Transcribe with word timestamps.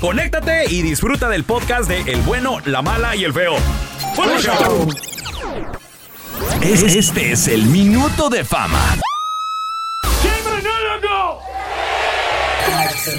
conéctate 0.00 0.64
y 0.70 0.82
disfruta 0.82 1.28
del 1.28 1.44
podcast 1.44 1.88
de 1.88 2.00
El 2.12 2.20
bueno, 2.22 2.58
la 2.64 2.82
mala 2.82 3.14
y 3.16 3.24
el 3.24 3.32
feo. 3.32 3.54
¡Buen 4.16 4.38
show! 4.38 4.88
Es- 6.62 6.82
Este 6.82 7.32
es 7.32 7.48
el 7.48 7.64
minuto 7.66 8.28
de 8.28 8.44
fama. 8.44 8.96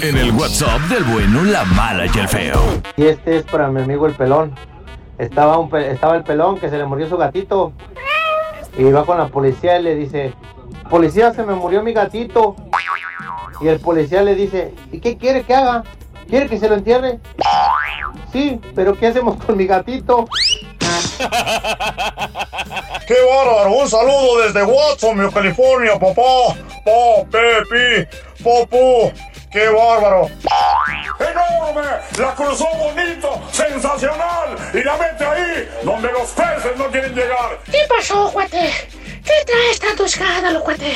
En 0.02 0.16
el 0.16 0.30
WhatsApp 0.32 0.80
del 0.82 1.04
bueno, 1.04 1.42
la 1.44 1.64
mala 1.64 2.06
y 2.06 2.18
el 2.18 2.28
feo. 2.28 2.80
Y 2.96 3.04
este 3.06 3.38
es 3.38 3.42
para 3.44 3.68
mi 3.68 3.82
amigo 3.82 4.06
el 4.06 4.14
pelón. 4.14 4.54
Estaba, 5.18 5.58
un 5.58 5.68
pe- 5.68 5.90
estaba 5.90 6.16
el 6.16 6.22
pelón 6.22 6.58
que 6.58 6.70
se 6.70 6.78
le 6.78 6.86
murió 6.86 7.08
su 7.08 7.16
gatito. 7.16 7.72
Y 8.78 8.84
va 8.84 9.04
con 9.04 9.18
la 9.18 9.26
policía 9.28 9.78
y 9.78 9.82
le 9.82 9.94
dice, 9.96 10.32
policía, 10.88 11.34
se 11.34 11.42
me 11.42 11.54
murió 11.54 11.82
mi 11.82 11.92
gatito. 11.92 12.56
Y 13.60 13.68
el 13.68 13.80
policía 13.80 14.22
le 14.22 14.34
dice, 14.34 14.74
¿y 14.92 15.00
qué 15.00 15.18
quiere 15.18 15.42
que 15.42 15.54
haga? 15.54 15.82
¿Quiere 16.30 16.48
que 16.48 16.58
se 16.60 16.68
lo 16.68 16.76
entierre? 16.76 17.18
Sí, 18.32 18.60
pero 18.76 18.96
¿qué 18.96 19.08
hacemos 19.08 19.42
con 19.44 19.56
mi 19.56 19.66
gatito? 19.66 20.28
¡Qué 23.08 23.16
bárbaro! 23.28 23.72
Un 23.72 23.90
saludo 23.90 24.38
desde 24.42 24.62
Watsonville, 24.62 25.32
California, 25.32 25.98
papá. 25.98 26.54
Pa, 26.84 27.24
Pepi, 27.30 28.08
Popu. 28.44 29.12
¡Qué 29.50 29.68
bárbaro! 29.68 30.30
¡Enorme! 31.18 31.88
¡La 32.16 32.34
cruzó 32.36 32.68
bonito! 32.78 33.42
¡Sensacional! 33.50 34.56
¡Y 34.72 34.84
la 34.84 34.96
mete 34.96 35.24
ahí! 35.24 35.68
Donde 35.82 36.12
los 36.12 36.30
peces 36.30 36.76
no 36.78 36.86
quieren 36.86 37.12
llegar. 37.12 37.58
¿Qué 37.68 37.80
pasó, 37.88 38.30
cuate? 38.32 38.72
¿Qué 38.92 39.44
traes 39.44 39.80
tanto 39.80 40.04
escándalo, 40.04 40.62
cuate? 40.62 40.94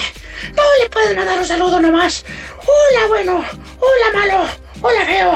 No 0.54 0.62
le 0.80 0.88
pueden 0.90 1.16
mandar 1.16 1.38
un 1.40 1.44
saludo 1.44 1.80
nomás. 1.80 2.24
Hola, 2.60 3.08
bueno. 3.08 3.44
Hola, 3.80 4.18
malo. 4.18 4.63
Hola, 4.86 5.06
feo. 5.06 5.32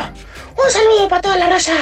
Un 0.62 0.70
saludo 0.70 1.08
para 1.08 1.22
toda 1.22 1.38
la 1.38 1.48
raza. 1.48 1.72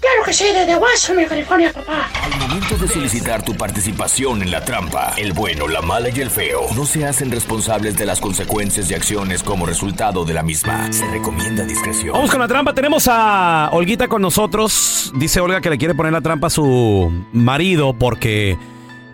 Claro 0.00 0.24
que 0.24 0.32
sí, 0.32 0.46
desde 0.52 0.74
Watsonville, 0.74 1.28
California, 1.28 1.72
papá. 1.72 2.10
Al 2.20 2.36
momento 2.36 2.76
de 2.76 2.88
solicitar 2.88 3.44
tu 3.44 3.56
participación 3.56 4.42
en 4.42 4.50
la 4.50 4.64
trampa, 4.64 5.14
el 5.16 5.32
bueno, 5.32 5.68
la 5.68 5.82
mala 5.82 6.08
y 6.08 6.20
el 6.20 6.30
feo 6.30 6.62
no 6.74 6.84
se 6.84 7.06
hacen 7.06 7.30
responsables 7.30 7.96
de 7.96 8.06
las 8.06 8.20
consecuencias 8.20 8.90
y 8.90 8.94
acciones 8.94 9.44
como 9.44 9.66
resultado 9.66 10.24
de 10.24 10.34
la 10.34 10.42
misma. 10.42 10.92
Se 10.92 11.06
recomienda 11.06 11.62
discreción. 11.62 12.12
Vamos 12.12 12.32
con 12.32 12.40
la 12.40 12.48
trampa. 12.48 12.74
Tenemos 12.74 13.06
a 13.08 13.70
Olguita 13.72 14.08
con 14.08 14.20
nosotros. 14.20 15.12
Dice 15.14 15.38
Olga 15.38 15.60
que 15.60 15.70
le 15.70 15.78
quiere 15.78 15.94
poner 15.94 16.12
la 16.12 16.22
trampa 16.22 16.48
a 16.48 16.50
su 16.50 17.12
marido 17.32 17.96
porque, 17.96 18.58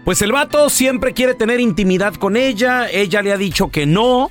pues 0.06 0.22
el 0.22 0.32
vato 0.32 0.70
siempre 0.70 1.12
quiere 1.12 1.34
tener 1.34 1.60
intimidad 1.60 2.14
con 2.14 2.38
ella. 2.38 2.88
Ella 2.88 3.20
le 3.20 3.32
ha 3.32 3.36
dicho 3.36 3.69
que 3.69 3.84
no. 3.84 4.31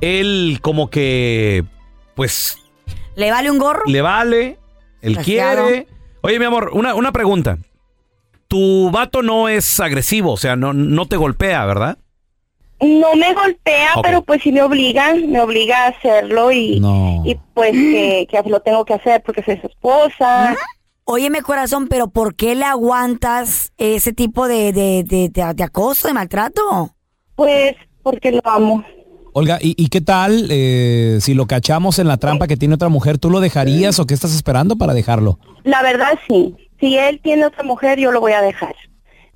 Él 0.00 0.60
como 0.62 0.90
que, 0.90 1.64
pues, 2.16 2.58
¿Le 3.14 3.30
vale 3.30 3.50
un 3.50 3.58
gorro? 3.58 3.82
le 3.86 4.02
vale. 4.02 4.58
Él 5.02 5.14
Desgraciado. 5.14 5.66
quiere. 5.68 5.86
Oye, 6.22 6.38
mi 6.40 6.44
amor, 6.46 6.70
una, 6.72 6.94
una 6.96 7.12
pregunta. 7.12 7.58
Tu 8.48 8.90
vato 8.90 9.22
no 9.22 9.48
es 9.48 9.78
agresivo, 9.80 10.32
o 10.32 10.36
sea, 10.36 10.56
no, 10.56 10.72
no 10.72 11.06
te 11.06 11.16
golpea, 11.16 11.64
¿verdad? 11.66 11.98
No 12.80 13.14
me 13.16 13.32
golpea, 13.32 13.94
Ok. 13.96 14.04
pero 14.04 14.22
pues 14.22 14.42
sí 14.42 14.52
me 14.52 14.62
obliga, 14.62 15.14
me 15.14 15.40
obliga 15.40 15.84
a 15.84 15.88
hacerlo 15.88 16.52
y, 16.52 16.80
y 17.24 17.36
pues 17.54 17.72
que, 17.72 18.26
que 18.30 18.42
lo 18.50 18.60
tengo 18.60 18.84
que 18.84 18.94
hacer 18.94 19.22
porque 19.24 19.42
soy 19.42 19.58
su 19.60 19.66
esposa. 19.68 20.54
Óyeme, 21.04 21.40
corazón, 21.42 21.86
pero 21.88 22.08
¿por 22.08 22.34
qué 22.34 22.54
le 22.54 22.64
aguantas 22.64 23.72
ese 23.78 24.12
tipo 24.12 24.46
de, 24.48 24.72
de, 24.72 25.04
de, 25.04 25.28
de- 25.30 25.54
de 25.54 25.62
acoso, 25.62 26.06
de 26.08 26.14
maltrato? 26.14 26.90
Pues 27.34 27.74
porque 28.02 28.32
lo 28.32 28.40
amo. 28.44 28.84
Olga, 29.38 29.58
¿y, 29.60 29.74
y 29.76 29.90
qué 29.90 30.00
tal 30.00 30.48
eh, 30.48 31.18
si 31.20 31.34
lo 31.34 31.46
cachamos 31.46 31.98
en 31.98 32.08
la 32.08 32.16
trampa 32.16 32.46
que 32.46 32.56
tiene 32.56 32.76
otra 32.76 32.88
mujer? 32.88 33.18
¿Tú 33.18 33.28
lo 33.28 33.40
dejarías 33.40 33.98
o 33.98 34.06
qué 34.06 34.14
estás 34.14 34.34
esperando 34.34 34.76
para 34.76 34.94
dejarlo? 34.94 35.38
La 35.62 35.82
verdad 35.82 36.18
sí, 36.26 36.56
si 36.80 36.96
él 36.96 37.20
tiene 37.22 37.44
otra 37.44 37.62
mujer 37.62 37.98
yo 37.98 38.12
lo 38.12 38.20
voy 38.20 38.32
a 38.32 38.40
dejar. 38.40 38.74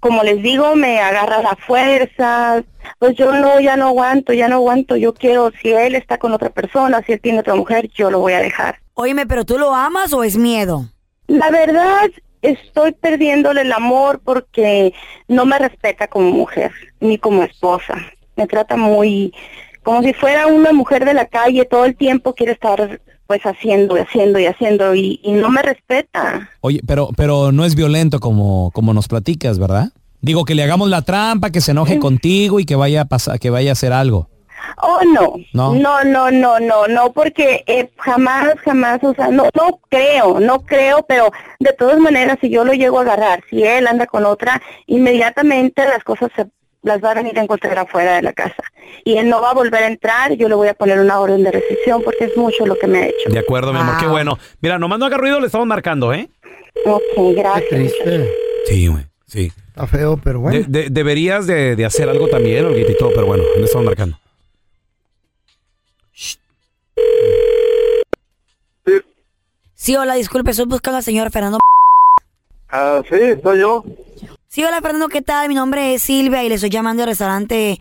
Como 0.01 0.23
les 0.23 0.43
digo, 0.43 0.75
me 0.75 1.01
agarra 1.01 1.43
la 1.43 1.55
fuerza, 1.55 2.65
pues 2.99 3.15
yo 3.15 3.35
no, 3.35 3.61
ya 3.61 3.77
no 3.77 3.89
aguanto, 3.89 4.33
ya 4.33 4.49
no 4.49 4.55
aguanto, 4.55 4.97
yo 4.97 5.13
quiero, 5.13 5.53
si 5.61 5.69
él 5.69 5.95
está 5.95 6.17
con 6.17 6.33
otra 6.33 6.49
persona, 6.49 7.03
si 7.05 7.13
él 7.13 7.21
tiene 7.21 7.41
otra 7.41 7.55
mujer, 7.55 7.91
yo 7.95 8.11
lo 8.11 8.21
voy 8.21 8.33
a 8.33 8.41
dejar. 8.41 8.79
Óyeme, 8.95 9.27
pero 9.27 9.45
¿tú 9.45 9.59
lo 9.59 9.75
amas 9.75 10.15
o 10.15 10.25
es 10.25 10.39
miedo? 10.39 10.87
La 11.27 11.51
verdad, 11.51 12.09
estoy 12.41 12.93
perdiéndole 12.93 13.61
el 13.61 13.73
amor 13.73 14.23
porque 14.25 14.95
no 15.29 15.45
me 15.45 15.59
respeta 15.59 16.07
como 16.07 16.31
mujer, 16.31 16.73
ni 17.01 17.19
como 17.19 17.43
esposa. 17.43 17.97
Me 18.37 18.47
trata 18.47 18.79
muy 18.79 19.35
como 19.91 20.05
si 20.05 20.13
fuera 20.13 20.47
una 20.47 20.73
mujer 20.73 21.05
de 21.05 21.15
la 21.15 21.27
calle, 21.27 21.65
todo 21.65 21.85
el 21.85 21.97
tiempo 21.97 22.33
quiere 22.33 22.53
estar 22.53 23.01
pues 23.27 23.43
haciendo 23.43 23.97
y 23.97 24.01
haciendo 24.01 24.39
y 24.39 24.47
haciendo 24.47 24.95
y, 24.95 25.19
y 25.25 25.33
no 25.33 25.51
me 25.51 25.63
respeta. 25.63 26.49
Oye, 26.61 26.81
pero, 26.87 27.09
pero 27.17 27.51
no 27.51 27.65
es 27.65 27.75
violento 27.75 28.21
como, 28.21 28.71
como 28.71 28.95
nos 28.95 29.09
platicas, 29.09 29.59
¿verdad? 29.59 29.89
Digo, 30.21 30.45
que 30.45 30.55
le 30.55 30.63
hagamos 30.63 30.91
la 30.91 31.03
trampa, 31.03 31.51
que 31.51 31.61
se 31.61 31.73
enoje 31.73 31.99
contigo 31.99 32.61
y 32.61 32.67
que 32.67 32.77
vaya 32.77 33.01
a 33.01 33.05
pasar, 33.07 33.41
que 33.41 33.51
vaya 33.51 33.71
a 33.71 33.73
hacer 33.73 33.93
algo. 33.93 34.29
Oh, 34.81 35.01
no. 35.13 35.35
No. 35.55 35.75
No, 35.75 36.05
no, 36.05 36.31
no, 36.31 36.61
no, 36.61 36.87
no, 36.87 37.13
porque 37.13 37.65
eh, 37.67 37.91
jamás, 37.97 38.61
jamás, 38.65 39.03
o 39.03 39.13
sea, 39.13 39.27
no, 39.27 39.49
no 39.57 39.81
creo, 39.89 40.39
no 40.39 40.61
creo, 40.61 41.05
pero 41.09 41.33
de 41.59 41.73
todas 41.73 41.99
maneras, 41.99 42.39
si 42.41 42.49
yo 42.49 42.65
lo 42.65 42.75
llego 42.75 43.01
a 43.01 43.03
agarrar, 43.03 43.43
si 43.51 43.65
él 43.65 43.89
anda 43.89 44.07
con 44.07 44.25
otra, 44.25 44.63
inmediatamente 44.87 45.85
las 45.85 46.05
cosas 46.05 46.31
se 46.37 46.47
las 46.83 47.03
va 47.03 47.11
a 47.11 47.15
venir 47.15 47.39
a 47.39 47.43
encontrar 47.43 47.79
afuera 47.79 48.17
de 48.17 48.23
la 48.23 48.33
casa. 48.33 48.63
Y 49.05 49.17
él 49.19 49.29
no 49.29 49.41
va 49.41 49.51
a 49.51 49.55
volver 49.55 49.83
a 49.83 49.87
entrar, 49.87 50.33
yo 50.35 50.49
le 50.49 50.55
voy 50.55 50.69
a 50.69 50.75
poner 50.75 50.99
una 50.99 51.21
orden 51.21 51.43
de 51.45 51.53
restricción 51.53 52.03
porque 52.03 52.25
es 52.25 52.37
mucho 52.37 52.67
lo 52.67 52.77
que 52.77 52.87
me 52.87 52.99
ha 52.99 53.07
hecho. 53.09 53.29
De 53.31 53.39
acuerdo, 53.39 53.73
mi 53.73 53.79
amor, 53.81 53.97
qué 53.99 54.07
bueno. 54.07 54.39
Mira, 54.61 54.79
nomás 54.79 54.99
no 54.99 55.07
haga 55.07 55.17
ruido, 55.19 55.41
le 55.41 55.47
estamos 55.47 55.67
marcando, 55.67 56.13
¿eh? 56.13 56.29
Ok, 56.87 57.03
gracias. 57.37 57.93
Sí, 58.67 58.87
güey, 58.87 59.05
sí. 59.27 59.53
Está 59.69 59.87
feo, 59.87 60.19
pero 60.23 60.41
bueno. 60.41 60.59
De- 60.67 60.83
de- 60.85 60.91
deberías 60.91 61.47
de, 61.47 61.77
de 61.77 61.85
hacer 61.85 62.09
algo 62.09 62.29
también, 62.29 62.65
Olguita 62.67 62.93
y 62.93 62.97
todo, 62.97 63.11
pero 63.15 63.27
bueno, 63.27 63.45
le 63.57 63.65
estamos 63.65 63.85
marcando. 63.87 64.19
Sí, 69.75 69.97
hola, 69.97 70.15
disculpe, 70.15 70.51
estoy 70.51 70.67
buscando 70.67 70.99
al 70.99 71.03
señor 71.05 71.31
Fernando. 71.31 71.59
Ah, 72.69 73.03
sí, 73.09 73.17
soy 73.43 73.61
yo. 73.61 73.85
Sí, 74.53 74.65
hola 74.65 74.81
Fernando, 74.81 75.07
¿qué 75.07 75.23
tal? 75.23 75.49
Mi 75.49 75.55
nombre 75.55 75.95
es 75.95 76.03
Silvia 76.03 76.43
y 76.43 76.49
le 76.49 76.57
estoy 76.57 76.71
llamando 76.71 77.05
al 77.05 77.09
restaurante. 77.09 77.79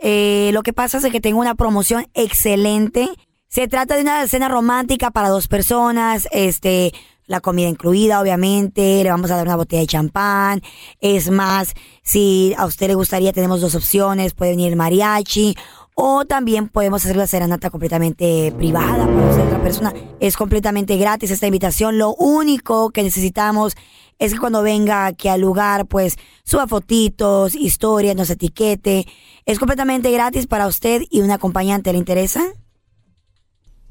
Eh, 0.00 0.50
lo 0.52 0.62
que 0.62 0.72
pasa 0.72 0.98
es 0.98 1.06
que 1.10 1.20
tengo 1.20 1.40
una 1.40 1.56
promoción 1.56 2.06
excelente. 2.14 3.08
Se 3.48 3.66
trata 3.66 3.96
de 3.96 4.02
una 4.02 4.24
cena 4.28 4.48
romántica 4.48 5.10
para 5.10 5.30
dos 5.30 5.48
personas, 5.48 6.28
este, 6.30 6.92
la 7.26 7.40
comida 7.40 7.66
incluida, 7.68 8.20
obviamente. 8.20 9.02
Le 9.02 9.10
vamos 9.10 9.32
a 9.32 9.36
dar 9.36 9.48
una 9.48 9.56
botella 9.56 9.80
de 9.80 9.88
champán. 9.88 10.62
Es 11.00 11.28
más, 11.28 11.74
si 12.04 12.54
a 12.56 12.66
usted 12.66 12.86
le 12.86 12.94
gustaría, 12.94 13.32
tenemos 13.32 13.60
dos 13.60 13.74
opciones. 13.74 14.32
Puede 14.32 14.52
venir 14.52 14.68
el 14.68 14.76
mariachi 14.76 15.56
o 15.96 16.24
también 16.24 16.68
podemos 16.68 17.04
hacer 17.04 17.16
la 17.16 17.26
serenata 17.26 17.68
completamente 17.68 18.54
privada 18.56 19.06
para 19.06 19.28
usted, 19.28 19.44
otra 19.44 19.60
persona. 19.60 19.94
Es 20.20 20.36
completamente 20.36 20.96
gratis 20.98 21.32
esta 21.32 21.48
invitación. 21.48 21.98
Lo 21.98 22.14
único 22.14 22.90
que 22.90 23.02
necesitamos 23.02 23.76
es 24.20 24.32
que 24.34 24.38
cuando 24.38 24.62
venga 24.62 25.06
aquí 25.06 25.26
al 25.26 25.40
lugar, 25.40 25.86
pues 25.86 26.16
suba 26.44 26.68
fotitos, 26.68 27.56
historias, 27.56 28.14
nos 28.14 28.30
etiquete. 28.30 29.06
Es 29.46 29.58
completamente 29.58 30.12
gratis 30.12 30.46
para 30.46 30.68
usted 30.68 31.02
y 31.10 31.22
un 31.22 31.32
acompañante. 31.32 31.90
¿Le 31.92 31.98
interesa? 31.98 32.44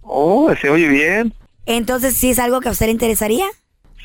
Oh, 0.01 0.49
se 0.61 0.69
oye 0.69 0.87
bien. 0.87 1.33
Entonces, 1.65 2.15
¿sí 2.15 2.29
es 2.29 2.39
algo 2.39 2.61
que 2.61 2.69
a 2.69 2.71
usted 2.71 2.85
le 2.87 2.93
interesaría? 2.93 3.45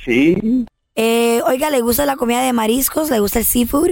Sí. 0.04 0.66
Eh, 0.96 1.40
oiga, 1.46 1.70
¿le 1.70 1.80
gusta 1.80 2.04
la 2.06 2.16
comida 2.16 2.42
de 2.42 2.52
mariscos? 2.52 3.10
¿Le 3.10 3.20
gusta 3.20 3.38
el 3.38 3.44
seafood? 3.44 3.90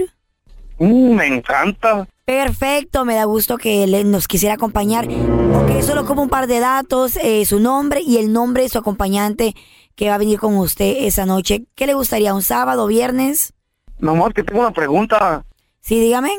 Mm, 0.79 1.13
me 1.15 1.27
encanta. 1.27 2.07
Perfecto, 2.25 3.03
me 3.03 3.15
da 3.15 3.25
gusto 3.25 3.57
que 3.57 3.85
le- 3.87 4.03
nos 4.05 4.27
quisiera 4.27 4.55
acompañar. 4.55 5.07
Ok, 5.07 5.81
solo 5.81 6.05
como 6.05 6.21
un 6.23 6.29
par 6.29 6.47
de 6.47 6.59
datos, 6.59 7.17
eh, 7.17 7.45
su 7.45 7.59
nombre 7.59 8.01
y 8.01 8.17
el 8.17 8.31
nombre 8.31 8.63
de 8.63 8.69
su 8.69 8.77
acompañante 8.77 9.55
que 9.95 10.09
va 10.09 10.15
a 10.15 10.17
venir 10.19 10.39
con 10.39 10.55
usted 10.57 10.95
esa 11.05 11.25
noche. 11.25 11.65
¿Qué 11.75 11.85
le 11.87 11.93
gustaría, 11.93 12.33
un 12.33 12.41
sábado, 12.41 12.87
viernes? 12.87 13.53
Nomás 13.99 14.33
que 14.33 14.43
tengo 14.43 14.61
una 14.61 14.71
pregunta. 14.71 15.43
Sí, 15.81 15.99
dígame. 15.99 16.31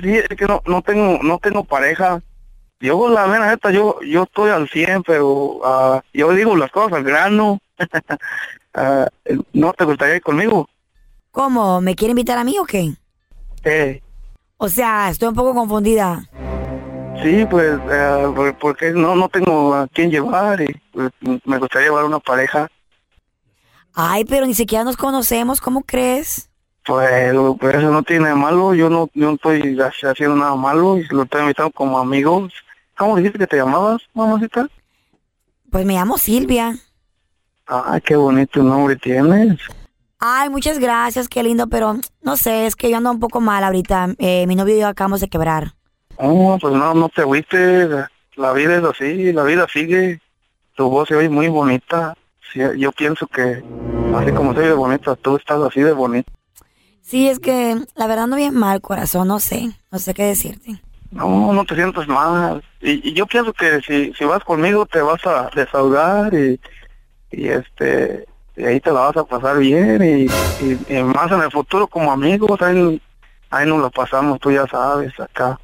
Sí, 0.00 0.12
es 0.16 0.28
que 0.28 0.46
no, 0.46 0.62
no 0.66 0.82
tengo 0.82 1.18
no 1.22 1.38
tengo 1.38 1.64
pareja. 1.64 2.20
Yo, 2.80 3.08
la 3.08 3.26
mera 3.26 3.48
neta, 3.50 3.70
yo, 3.70 4.00
yo 4.02 4.24
estoy 4.24 4.50
al 4.50 4.68
100, 4.68 5.02
pero 5.04 5.60
ah, 5.64 6.02
yo 6.12 6.32
digo 6.32 6.56
las 6.56 6.70
cosas 6.70 6.92
al 6.94 7.04
grano. 7.04 7.58
Ah, 8.76 9.06
¿No 9.52 9.72
te 9.72 9.84
gustaría 9.84 10.16
ir 10.16 10.22
conmigo? 10.22 10.68
¿Cómo? 11.30 11.80
¿Me 11.80 11.94
quiere 11.94 12.10
invitar 12.10 12.38
a 12.38 12.42
mí 12.42 12.58
o 12.58 12.64
qué? 12.64 12.92
Eh, 13.62 14.02
O 14.56 14.68
sea, 14.68 15.10
estoy 15.10 15.28
un 15.28 15.34
poco 15.36 15.54
confundida. 15.54 16.28
sí, 17.22 17.46
pues, 17.48 17.78
por- 18.34 18.58
porque 18.58 18.90
no, 18.90 19.14
no 19.14 19.28
tengo 19.28 19.72
a 19.74 19.86
quién 19.86 20.10
llevar 20.10 20.60
y 20.60 20.66
pues, 20.92 21.12
me 21.44 21.58
gustaría 21.58 21.86
llevar 21.88 22.04
una 22.04 22.18
pareja. 22.18 22.68
Ay, 23.94 24.24
pero 24.24 24.46
ni 24.46 24.54
siquiera 24.54 24.84
nos 24.84 24.96
conocemos, 24.96 25.60
¿cómo 25.60 25.82
crees? 25.82 26.50
Pues, 26.84 27.32
pues 27.60 27.76
eso 27.76 27.90
no 27.90 28.02
tiene 28.02 28.34
malo, 28.34 28.74
yo 28.74 28.90
no, 28.90 29.08
yo 29.14 29.28
no 29.28 29.34
estoy 29.34 29.62
haci- 29.76 30.10
haciendo 30.10 30.36
nada 30.36 30.54
malo 30.56 30.98
y 30.98 31.06
lo 31.08 31.22
estoy 31.22 31.42
invitando 31.42 31.70
como 31.70 31.98
amigos. 31.98 32.52
¿Cómo 32.96 33.16
dijiste 33.16 33.38
que 33.38 33.46
te 33.46 33.56
llamabas, 33.56 34.02
mamacita? 34.12 34.68
Pues 35.70 35.86
me 35.86 35.94
llamo 35.94 36.18
Silvia. 36.18 36.76
Ay, 37.66 38.00
qué 38.02 38.16
bonito 38.16 38.62
nombre 38.62 38.96
tienes. 38.96 39.58
Ay, 40.18 40.50
muchas 40.50 40.78
gracias, 40.78 41.28
qué 41.28 41.42
lindo, 41.42 41.66
pero 41.68 41.96
no 42.22 42.36
sé, 42.36 42.66
es 42.66 42.76
que 42.76 42.90
yo 42.90 42.96
ando 42.98 43.10
un 43.10 43.20
poco 43.20 43.40
mal 43.40 43.64
ahorita. 43.64 44.14
Eh, 44.18 44.46
mi 44.46 44.54
novio 44.54 44.76
y 44.76 44.80
yo 44.80 44.88
acabamos 44.88 45.20
de 45.20 45.28
quebrar. 45.28 45.72
Oh, 46.16 46.58
pues 46.60 46.74
no, 46.74 46.94
no 46.94 47.08
te 47.08 47.22
agüites, 47.22 47.88
la 48.36 48.52
vida 48.52 48.76
es 48.76 48.84
así, 48.84 49.32
la 49.32 49.42
vida 49.44 49.66
sigue. 49.72 50.20
Tu 50.76 50.88
voz 50.88 51.08
se 51.08 51.16
oye 51.16 51.28
muy 51.28 51.48
bonita. 51.48 52.14
Sí, 52.52 52.60
yo 52.78 52.92
pienso 52.92 53.26
que 53.26 53.62
así 54.16 54.32
como 54.32 54.54
se 54.54 54.60
oye 54.60 54.72
bonita, 54.72 55.16
tú 55.16 55.36
estás 55.36 55.60
así 55.62 55.80
de 55.80 55.92
bonita. 55.92 56.30
Sí, 57.02 57.28
es 57.28 57.38
que 57.38 57.76
la 57.96 58.06
verdad 58.06 58.26
no 58.26 58.36
bien 58.36 58.54
mal, 58.54 58.80
corazón, 58.80 59.28
no 59.28 59.38
sé, 59.40 59.70
no 59.90 59.98
sé 59.98 60.14
qué 60.14 60.24
decirte. 60.24 60.80
No, 61.10 61.52
no 61.52 61.64
te 61.64 61.74
sientas 61.74 62.08
mal. 62.08 62.62
Y, 62.80 63.08
y 63.10 63.12
yo 63.12 63.26
pienso 63.26 63.52
que 63.52 63.80
si, 63.82 64.12
si 64.14 64.24
vas 64.24 64.42
conmigo 64.42 64.86
te 64.86 65.00
vas 65.02 65.24
a 65.26 65.50
desahogar 65.54 66.32
y, 66.34 66.58
y 67.30 67.48
este 67.48 68.26
y 68.56 68.64
ahí 68.64 68.80
te 68.80 68.90
la 68.92 69.00
vas 69.00 69.16
a 69.16 69.24
pasar 69.24 69.58
bien 69.58 70.00
y, 70.02 70.24
y- 70.64 70.96
y 70.98 71.02
más 71.02 71.30
en 71.32 71.42
el 71.42 71.50
futuro 71.50 71.86
como 71.88 72.12
amigos 72.12 72.60
ahí, 72.62 73.00
ahí 73.50 73.66
nos 73.68 73.80
lo 73.80 73.90
pasamos, 73.90 74.38
tú 74.40 74.50
ya 74.52 74.64
sabes, 74.66 75.12
acá, 75.18 75.58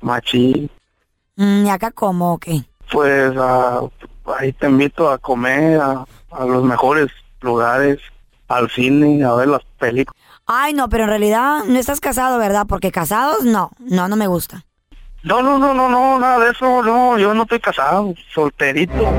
machín. 0.00 0.68
Mm, 1.36 1.66
¿Y 1.66 1.70
acá 1.70 1.90
cómo 1.92 2.34
o 2.34 2.38
qué? 2.38 2.62
Pues 2.90 3.32
ah, 3.38 3.80
ahí 4.38 4.52
te 4.52 4.66
invito 4.68 5.08
a 5.08 5.18
comer 5.18 5.80
a, 5.80 6.04
a 6.32 6.44
los 6.44 6.64
mejores 6.64 7.08
lugares, 7.40 7.98
al 8.48 8.70
cine, 8.70 9.24
a 9.24 9.34
ver 9.34 9.48
las 9.48 9.62
películas. 9.78 10.20
Ay, 10.46 10.74
no, 10.74 10.88
pero 10.88 11.04
en 11.04 11.10
realidad 11.10 11.64
no 11.66 11.78
estás 11.78 12.00
casado, 12.00 12.38
¿verdad? 12.38 12.66
Porque 12.68 12.90
casados, 12.90 13.44
no, 13.44 13.70
no, 13.78 14.08
no 14.08 14.16
me 14.16 14.26
gusta. 14.26 14.64
No, 15.22 15.40
no, 15.40 15.58
no, 15.58 15.72
no, 15.72 15.88
no, 15.88 16.18
nada 16.18 16.44
de 16.44 16.50
eso, 16.50 16.82
no, 16.82 17.16
yo 17.16 17.32
no 17.32 17.42
estoy 17.42 17.60
casado, 17.60 18.12
solterito. 18.34 19.12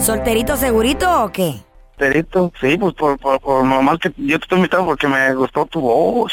¿Solterito 0.00 0.56
segurito 0.56 1.24
o 1.24 1.30
qué? 1.30 1.62
Solterito, 1.90 2.52
sí, 2.60 2.78
pues 2.78 2.94
por, 2.94 3.18
por, 3.18 3.40
por 3.40 3.64
normal 3.64 3.98
que 3.98 4.12
yo 4.16 4.38
te 4.38 4.44
estoy 4.44 4.58
invitando 4.58 4.86
porque 4.86 5.06
me 5.06 5.34
gustó 5.34 5.66
tu 5.66 5.80
voz. 5.82 6.32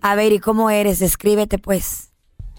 A 0.00 0.14
ver, 0.16 0.32
¿y 0.32 0.40
cómo 0.40 0.70
eres? 0.70 0.98
Descríbete, 0.98 1.58
pues. 1.58 2.12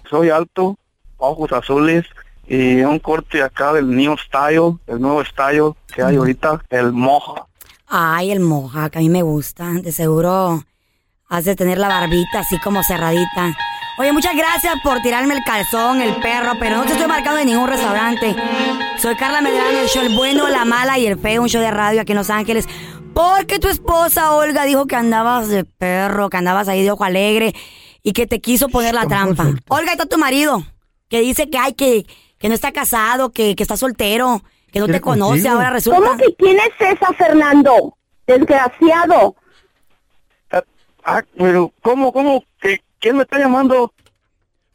Soy 0.09 0.29
alto, 0.29 0.77
ojos 1.17 1.51
azules 1.51 2.05
y 2.50 2.81
un 2.81 2.98
corte 3.00 3.44
acá 3.44 3.74
del 3.74 3.96
New 3.96 4.18
Style, 4.18 4.78
el 4.88 5.00
nuevo 5.00 5.24
style 5.24 5.74
que 5.94 6.01
hay 6.01 6.16
ahorita, 6.16 6.62
el 6.69 6.92
moja. 6.92 7.46
Ay, 7.88 8.31
el 8.31 8.40
moja, 8.40 8.90
que 8.90 8.98
a 8.98 9.01
mí 9.01 9.10
me 9.10 9.22
gusta. 9.22 9.72
De 9.74 9.92
seguro 9.92 10.63
has 11.30 11.46
de 11.46 11.56
tener 11.56 11.78
la 11.78 11.88
barbita 11.88 12.40
así 12.40 12.60
como 12.60 12.84
cerradita. 12.84 13.56
Oye, 14.00 14.12
muchas 14.13 14.36
gracias 14.36 14.74
por 14.84 15.01
tirarme 15.01 15.36
el 15.36 15.44
calzón, 15.44 16.01
el 16.01 16.16
perro, 16.22 16.54
pero 16.60 16.78
no 16.78 16.86
te 16.86 16.94
estoy 16.94 17.07
marcando 17.07 17.38
de 17.38 17.46
ningún 17.46 17.68
restaurante. 17.68 18.36
Soy 18.98 19.16
Carla 19.16 19.42
Medrano, 19.42 19.80
el 19.80 19.88
show 19.88 20.01
El 20.03 20.15
Bueno, 20.15 20.50
La 20.50 20.65
Mala 20.65 20.98
y 20.98 21.06
el 21.06 21.20
Feo, 21.20 21.41
un 21.44 21.50
show 21.50 21.62
de 21.62 21.70
radio 21.70 22.01
aquí 22.01 22.13
en 22.13 22.18
Los 22.18 22.29
Ángeles. 22.29 22.68
Porque 23.13 23.60
tu 23.60 23.68
esposa 23.68 24.32
Olga 24.32 24.63
dijo 24.63 24.88
que 24.88 24.96
andabas 24.96 25.50
de 25.50 25.65
perro, 25.65 26.29
que 26.29 26.38
andabas 26.38 26.68
ahí 26.68 26.84
de 26.84 26.91
ojo 26.91 27.03
alegre 27.03 27.53
y 28.01 28.13
que 28.13 28.25
te 28.25 28.39
quiso 28.39 28.70
poner 28.70 28.96
la 28.96 29.06
trampa. 29.06 29.51
Olga, 29.68 29.91
está 29.91 30.06
tu 30.06 30.18
marido, 30.18 30.63
que 31.10 31.20
dice 31.20 31.50
que 31.50 31.58
hay 31.58 31.74
que, 31.74 32.06
que 32.39 32.48
no 32.50 32.55
está 32.55 32.72
casado, 32.72 33.29
que, 33.31 33.55
que 33.55 33.63
está 33.63 33.77
soltero, 33.77 34.41
que 34.72 34.79
no 34.79 34.88
te 34.88 35.01
conoce, 35.01 35.48
ahora 35.48 35.69
resulta. 35.69 36.00
¿Cómo 36.01 36.17
que 36.17 36.34
quién 36.36 36.58
es 36.58 36.72
esa, 36.98 37.13
Fernando? 37.13 37.96
Desgraciado. 38.25 39.36
Ah, 41.03 41.24
pero 41.38 41.72
¿cómo, 41.81 42.12
cómo? 42.12 42.43
¿Qué- 42.60 42.81
¿Quién 43.00 43.15
me 43.17 43.24
está 43.24 43.39
llamando? 43.39 43.93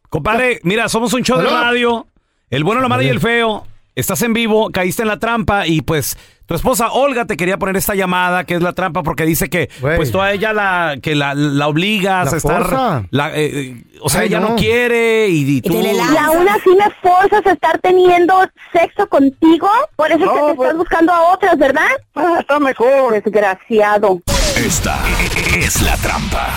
Compadre, 0.08 0.60
mira, 0.62 0.88
somos 0.88 1.12
un 1.12 1.22
show 1.22 1.38
de 1.38 1.44
radio. 1.48 2.06
El 2.50 2.64
bueno, 2.64 2.80
la 2.80 2.88
mala 2.88 3.02
y 3.02 3.08
el 3.08 3.20
feo. 3.20 3.66
Estás 3.94 4.22
en 4.22 4.32
vivo, 4.32 4.70
caíste 4.70 5.02
en 5.02 5.08
la 5.08 5.18
trampa 5.18 5.66
y 5.66 5.82
pues 5.82 6.16
tu 6.46 6.54
esposa 6.54 6.92
Olga 6.92 7.24
te 7.24 7.36
quería 7.36 7.58
poner 7.58 7.76
esta 7.76 7.94
llamada 7.94 8.44
que 8.44 8.54
es 8.54 8.62
la 8.62 8.72
trampa 8.72 9.02
porque 9.02 9.24
dice 9.24 9.48
que 9.48 9.70
pues 9.80 10.12
tú 10.12 10.20
a 10.20 10.32
ella 10.32 10.52
la 10.52 10.96
que 11.00 11.14
la, 11.14 11.34
la 11.34 11.68
obligas 11.68 12.26
La 12.26 12.32
a 12.32 12.36
estar 12.36 13.06
la, 13.10 13.30
eh, 13.34 13.60
eh, 13.60 13.84
o 14.00 14.08
sea, 14.10 14.20
Ay, 14.20 14.28
ella 14.28 14.40
no. 14.40 14.50
no. 14.50 14.56
quiere 14.56 15.28
y, 15.28 15.56
y 15.56 15.60
tú 15.62 15.72
Y 15.72 16.16
aún 16.16 16.48
así 16.48 16.70
me 16.70 16.90
forzas 17.02 17.46
a 17.46 17.52
estar 17.52 17.78
teniendo 17.78 18.34
sexo 18.72 19.06
contigo. 19.08 19.68
Por 19.96 20.12
eso 20.12 20.24
es 20.24 20.30
que 20.30 20.40
te 20.40 20.52
estás 20.52 20.76
buscando 20.76 21.12
a 21.12 21.32
otras, 21.32 21.56
¿verdad? 21.56 21.88
Ah, 22.14 22.36
está 22.40 22.60
mejor. 22.60 23.14
Desgraciado. 23.14 24.20
Esta 24.56 24.98
es 25.56 25.80
la 25.80 25.96
trampa. 25.96 26.48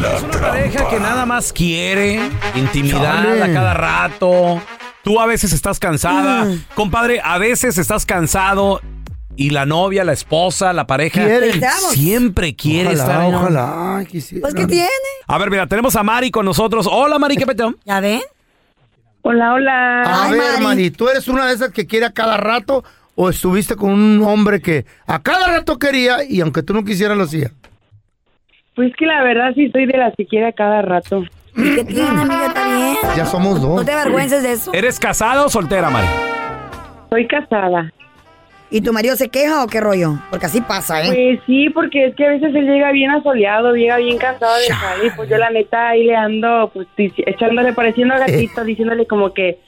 La 0.00 0.16
Es 0.16 0.22
una 0.22 0.40
pareja 0.40 0.88
que 0.88 0.98
nada 0.98 1.26
más 1.26 1.52
quiere 1.52 2.20
intimidad 2.56 3.40
a 3.42 3.52
cada 3.52 3.74
rato. 3.74 4.60
Tú 5.04 5.20
a 5.20 5.26
veces 5.26 5.52
estás 5.52 5.78
cansada. 5.78 6.44
Mm. 6.44 6.64
Compadre, 6.74 7.20
a 7.22 7.38
veces 7.38 7.78
estás 7.78 8.04
cansado 8.04 8.80
y 9.36 9.50
la 9.50 9.64
novia, 9.66 10.04
la 10.04 10.12
esposa, 10.12 10.72
la 10.72 10.86
pareja 10.86 11.24
Quieren. 11.24 11.60
siempre 11.90 12.54
quiere 12.54 12.90
Ojalá, 12.94 13.02
estar 13.02 13.34
ojalá. 13.34 14.04
Quisiera. 14.06 14.42
Pues, 14.42 14.54
¿qué 14.54 14.66
tiene? 14.66 14.88
A 15.26 15.38
ver, 15.38 15.50
mira, 15.50 15.66
tenemos 15.66 15.96
a 15.96 16.02
Mari 16.02 16.30
con 16.30 16.44
nosotros. 16.44 16.86
Hola, 16.90 17.18
Mari, 17.18 17.36
¿qué 17.36 17.46
peteo? 17.46 17.74
¿Ya 17.84 18.00
ven? 18.00 18.20
Hola, 19.22 19.54
hola. 19.54 20.02
A 20.02 20.24
Ay, 20.26 20.32
ver, 20.32 20.40
Mari. 20.54 20.64
Mari, 20.64 20.90
¿tú 20.90 21.08
eres 21.08 21.28
una 21.28 21.46
de 21.46 21.54
esas 21.54 21.70
que 21.72 21.86
quiere 21.86 22.06
a 22.06 22.12
cada 22.12 22.36
rato 22.36 22.84
o 23.14 23.28
estuviste 23.30 23.76
con 23.76 23.90
un 23.90 24.22
hombre 24.22 24.60
que 24.60 24.84
a 25.06 25.20
cada 25.22 25.46
rato 25.46 25.78
quería 25.78 26.24
y 26.24 26.40
aunque 26.40 26.62
tú 26.62 26.72
no 26.74 26.84
quisieras 26.84 27.16
lo 27.16 27.24
hacía? 27.24 27.50
Pues 28.74 28.92
que 28.98 29.04
la 29.06 29.22
verdad 29.22 29.52
sí 29.54 29.70
soy 29.70 29.86
de 29.86 29.98
las 29.98 30.14
que 30.16 30.26
quiere 30.26 30.48
a 30.48 30.52
cada 30.52 30.80
rato. 30.82 31.22
¿Y 31.56 31.74
qué 31.74 31.84
tiene, 31.84 32.08
amiga? 32.08 32.46
¿Está 32.46 32.64
bien? 32.76 32.96
Ya 33.16 33.26
somos 33.26 33.60
dos. 33.60 33.76
No 33.76 33.84
te 33.84 33.92
avergüences 33.92 34.42
de 34.42 34.52
eso. 34.52 34.72
¿Eres 34.72 34.98
casada 34.98 35.44
o 35.44 35.48
soltera, 35.50 35.90
Mari? 35.90 36.06
Soy 37.10 37.26
casada. 37.26 37.92
¿Y 38.72 38.82
tu 38.82 38.92
marido 38.92 39.16
se 39.16 39.28
queja 39.28 39.64
o 39.64 39.66
qué 39.66 39.80
rollo? 39.80 40.14
Porque 40.30 40.46
así 40.46 40.60
pasa, 40.60 41.02
¿eh? 41.02 41.06
Pues 41.08 41.40
sí, 41.46 41.68
porque 41.70 42.06
es 42.06 42.14
que 42.14 42.24
a 42.24 42.28
veces 42.30 42.54
él 42.54 42.66
llega 42.66 42.92
bien 42.92 43.10
asoleado, 43.10 43.74
llega 43.74 43.96
bien 43.96 44.16
cansado 44.16 44.54
de 44.58 44.66
salir. 44.66 45.12
Pues 45.16 45.28
yo 45.28 45.38
la 45.38 45.50
neta 45.50 45.88
ahí 45.88 46.04
le 46.04 46.14
ando, 46.14 46.70
pues 46.72 46.86
echándole, 46.96 47.72
pareciendo 47.72 48.14
a 48.14 48.18
gatito, 48.26 48.62
diciéndole 48.64 49.06
como 49.06 49.34
que, 49.34 49.58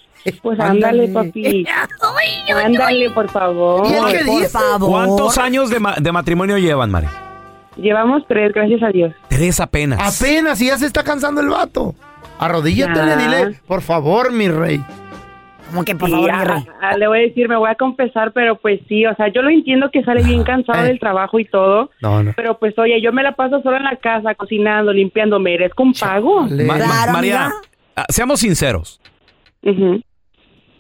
pues 0.41 0.61
ándale, 0.61 1.09
papi. 1.09 1.67
Ándale, 2.65 3.11
por 3.11 3.29
favor. 3.29 3.83
por 4.27 4.45
favor. 4.47 4.91
¿Cuántos 4.91 5.39
años 5.39 5.69
de, 5.71 5.81
ma- 5.81 5.97
de 6.01 6.13
matrimonio 6.13 6.59
llevan, 6.59 6.91
Mari? 6.91 7.09
Llevamos 7.77 8.23
tres, 8.29 8.53
gracias 8.53 8.83
a 8.83 8.89
Dios. 8.91 9.13
Tres 9.29 9.59
apenas. 9.59 9.99
Apenas, 10.21 10.61
y 10.61 10.67
ya 10.67 10.79
se 10.79 10.87
está 10.87 11.03
cansando 11.03 11.41
el 11.41 11.49
vato. 11.49 11.95
Arrodíllate, 12.39 12.95
Ya. 13.01 13.17
dile, 13.17 13.61
por 13.67 13.83
favor, 13.83 14.31
mi 14.33 14.49
rey. 14.49 14.85
Como 15.73 15.85
que 15.85 15.95
por 15.97 16.09
Sí, 16.09 16.15
favor, 16.15 16.31
ah, 16.33 16.39
mi 16.39 16.45
rey. 16.45 16.65
ah, 16.81 16.97
le 16.97 17.07
voy 17.09 17.19
a 17.19 17.23
decir, 17.23 17.49
me 17.49 17.57
voy 17.57 17.71
a 17.71 17.75
confesar, 17.75 18.33
pero 18.33 18.57
pues 18.57 18.81
sí, 18.89 19.07
o 19.07 19.15
sea, 19.17 19.29
yo 19.29 19.43
lo 19.43 19.49
entiendo 19.51 19.91
que 19.91 20.05
sale 20.05 20.23
bien 20.23 20.45
cansado 20.45 20.85
Eh. 20.85 20.89
del 20.89 20.99
trabajo 21.01 21.39
y 21.41 21.45
todo. 21.47 21.91
No, 22.03 22.23
no. 22.23 22.33
Pero 22.37 22.59
pues 22.59 22.79
oye, 22.79 23.01
yo 23.01 23.13
me 23.13 23.23
la 23.23 23.33
paso 23.33 23.61
sola 23.63 23.79
en 23.79 23.85
la 23.85 23.97
casa, 23.97 24.35
cocinando, 24.35 24.93
limpiando, 24.93 25.41
merezco 25.41 25.83
un 25.83 25.95
pago. 25.95 26.43
Ma- 26.43 26.77
ma- 26.79 27.13
María, 27.13 27.51
ah, 27.97 28.05
seamos 28.11 28.41
sinceros. 28.41 29.01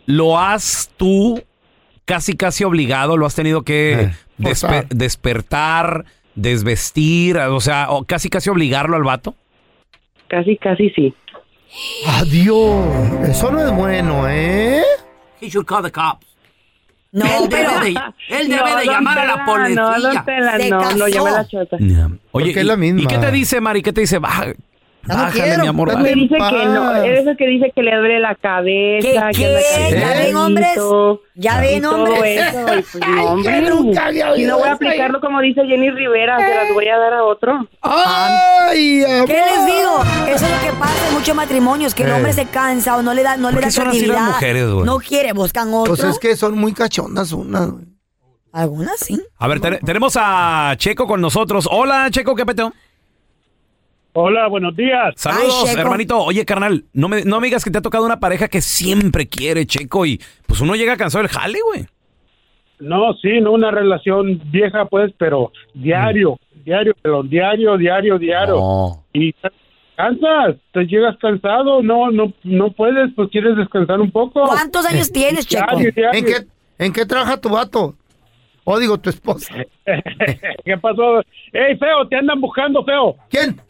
¿Lo 0.06 0.38
has 0.38 0.90
tú 0.96 1.40
casi, 2.04 2.36
casi 2.36 2.64
obligado? 2.64 3.16
¿Lo 3.16 3.26
has 3.26 3.34
tenido 3.34 3.62
que 3.62 4.10
despe- 4.38 4.42
forzar. 4.68 4.88
despertar, 4.88 6.04
desvestir? 6.34 7.38
O 7.38 7.60
sea, 7.60 7.86
o 7.90 8.04
casi, 8.04 8.28
casi 8.28 8.50
obligarlo 8.50 8.96
al 8.96 9.04
vato. 9.04 9.34
Casi, 10.28 10.56
casi 10.56 10.90
sí. 10.90 11.14
Adiós. 12.06 13.28
Eso 13.28 13.50
no 13.50 13.64
es 13.64 13.72
bueno, 13.72 14.28
¿eh? 14.28 14.82
He 15.40 15.48
should 15.48 15.66
call 15.66 15.82
the 15.82 15.90
cops. 15.90 16.26
No, 17.12 17.26
él 17.26 17.48
pero- 17.50 17.70
debe 17.80 17.84
de, 17.92 18.00
él 18.30 18.48
No, 18.48 18.56
debe 18.56 18.80
de 18.80 18.86
llamar 18.86 19.18
a 19.18 19.24
la 19.26 19.44
policía. 19.44 19.74
No, 19.74 19.98
no, 19.98 20.12
no, 20.14 20.80
casó. 20.80 21.08
llame 21.08 21.28
a 21.30 21.32
la 21.32 21.46
chota. 21.46 21.76
Oye, 21.76 22.18
Porque 22.30 22.50
es 22.50 22.56
y- 22.56 22.62
la 22.64 22.76
misma. 22.76 23.00
¿y 23.02 23.06
qué 23.06 23.18
te 23.18 23.30
dice, 23.30 23.60
Mari? 23.60 23.82
¿Qué 23.82 23.92
te 23.92 24.00
dice? 24.00 24.18
Bájale, 25.04 25.32
quiero, 25.42 25.62
mi 25.62 25.68
amor. 25.68 25.88
pues, 25.92 25.98
Me 26.02 26.14
dice 26.14 26.34
que 26.36 26.64
no, 26.66 26.94
es 27.02 27.20
eso 27.20 27.30
que 27.36 27.46
dice 27.46 27.72
que 27.74 27.82
le 27.82 27.96
duele 27.96 28.20
la 28.20 28.34
cabeza, 28.36 29.28
¿Qué, 29.32 29.38
que 29.38 29.58
qué? 29.90 29.98
¿Ya 30.00 30.14
ven, 30.14 30.36
hombres? 30.36 30.68
¿Ya 31.34 31.64
y 31.64 31.68
ven, 31.74 31.82
todo 31.82 32.04
hombres? 32.04 32.40
eso, 32.40 32.60
y 32.60 32.82
pues 32.82 32.94
no, 33.08 33.24
hombre. 33.24 33.60
nunca 33.62 34.06
había 34.06 34.26
Si 34.26 34.30
oído 34.32 34.50
no 34.52 34.58
voy 34.60 34.68
a 34.68 34.72
aplicarlo 34.72 35.20
como 35.20 35.40
dice 35.40 35.62
Jenny 35.66 35.90
Rivera, 35.90 36.38
se 36.38 36.54
las 36.54 36.72
voy 36.74 36.88
a 36.88 36.96
dar 36.98 37.14
a 37.14 37.24
otro. 37.24 37.66
¡Ay, 37.82 39.04
amor! 39.04 39.26
¿Qué 39.26 39.34
les 39.34 39.66
digo? 39.66 40.02
Eso 40.34 40.46
es 40.46 40.50
lo 40.52 40.60
que 40.70 40.78
pasa 40.78 41.08
en 41.08 41.14
muchos 41.14 41.34
matrimonios, 41.34 41.94
que 41.94 42.02
el 42.04 42.10
Eh. 42.10 42.12
hombre 42.12 42.32
se 42.32 42.46
cansa 42.46 42.96
o 42.96 43.02
no 43.02 43.14
le 43.14 43.22
da, 43.22 43.36
no 43.36 43.48
le 43.50 43.54
¿Por 43.54 43.62
da 43.62 43.68
qué 43.68 43.72
son 43.72 43.88
así 43.88 44.00
las 44.00 44.06
creatividad. 44.08 44.34
mujeres, 44.34 44.70
güey? 44.70 44.86
no 44.86 44.98
quiere, 44.98 45.32
buscan 45.32 45.68
otro. 45.74 45.94
Pues 45.96 46.04
es 46.04 46.18
que 46.18 46.36
son 46.36 46.56
muy 46.58 46.72
cachondas 46.72 47.32
unas. 47.32 47.70
güey. 47.70 47.84
Algunas 48.52 48.98
sí. 48.98 49.20
A 49.38 49.48
ver, 49.48 49.60
te- 49.60 49.78
tenemos 49.78 50.16
a 50.20 50.74
Checo 50.76 51.06
con 51.06 51.20
nosotros. 51.22 51.66
Hola, 51.70 52.08
Checo, 52.10 52.34
¿qué 52.34 52.44
peteo? 52.44 52.72
Hola, 54.14 54.46
buenos 54.48 54.76
días. 54.76 55.14
Saludos, 55.16 55.64
Ay, 55.68 55.74
hermanito. 55.74 56.18
Oye, 56.18 56.44
carnal, 56.44 56.84
no 56.92 57.08
me, 57.08 57.24
no 57.24 57.40
me 57.40 57.46
digas 57.46 57.64
que 57.64 57.70
te 57.70 57.78
ha 57.78 57.82
tocado 57.82 58.04
una 58.04 58.20
pareja 58.20 58.48
que 58.48 58.60
siempre 58.60 59.26
quiere, 59.26 59.64
Checo, 59.64 60.04
y 60.04 60.20
pues 60.46 60.60
uno 60.60 60.74
llega 60.74 60.98
cansado 60.98 61.22
del 61.22 61.30
jale, 61.30 61.58
güey. 61.64 61.86
No, 62.78 63.14
sí, 63.14 63.40
no 63.40 63.52
una 63.52 63.70
relación 63.70 64.42
vieja, 64.50 64.84
pues, 64.84 65.12
pero 65.16 65.50
diario, 65.72 66.38
diario, 66.64 66.94
pero 67.00 67.22
diario, 67.22 67.78
diario, 67.78 68.18
diario. 68.18 68.56
No. 68.56 69.04
Y 69.14 69.34
cansas, 69.96 70.56
te 70.72 70.84
llegas 70.84 71.16
cansado, 71.18 71.82
no, 71.82 72.10
no, 72.10 72.34
no 72.42 72.70
puedes, 72.72 73.14
pues 73.14 73.30
quieres 73.30 73.56
descansar 73.56 73.98
un 73.98 74.10
poco. 74.10 74.42
¿Cuántos 74.46 74.84
años 74.84 75.10
tienes, 75.10 75.46
Checo? 75.46 75.76
Diario, 75.76 75.92
diario. 75.94 76.18
¿En 76.18 76.24
qué, 76.26 76.46
¿En 76.84 76.92
qué 76.92 77.06
trabaja 77.06 77.40
tu 77.40 77.48
vato? 77.48 77.94
O 78.64 78.78
digo, 78.78 78.98
tu 78.98 79.08
esposa. 79.08 79.54
¿Qué 80.64 80.76
pasó? 80.76 81.20
¡Ey, 81.52 81.76
feo! 81.78 82.06
Te 82.08 82.16
andan 82.16 82.40
buscando, 82.40 82.84
feo. 82.84 83.16
¿Quién? 83.30 83.60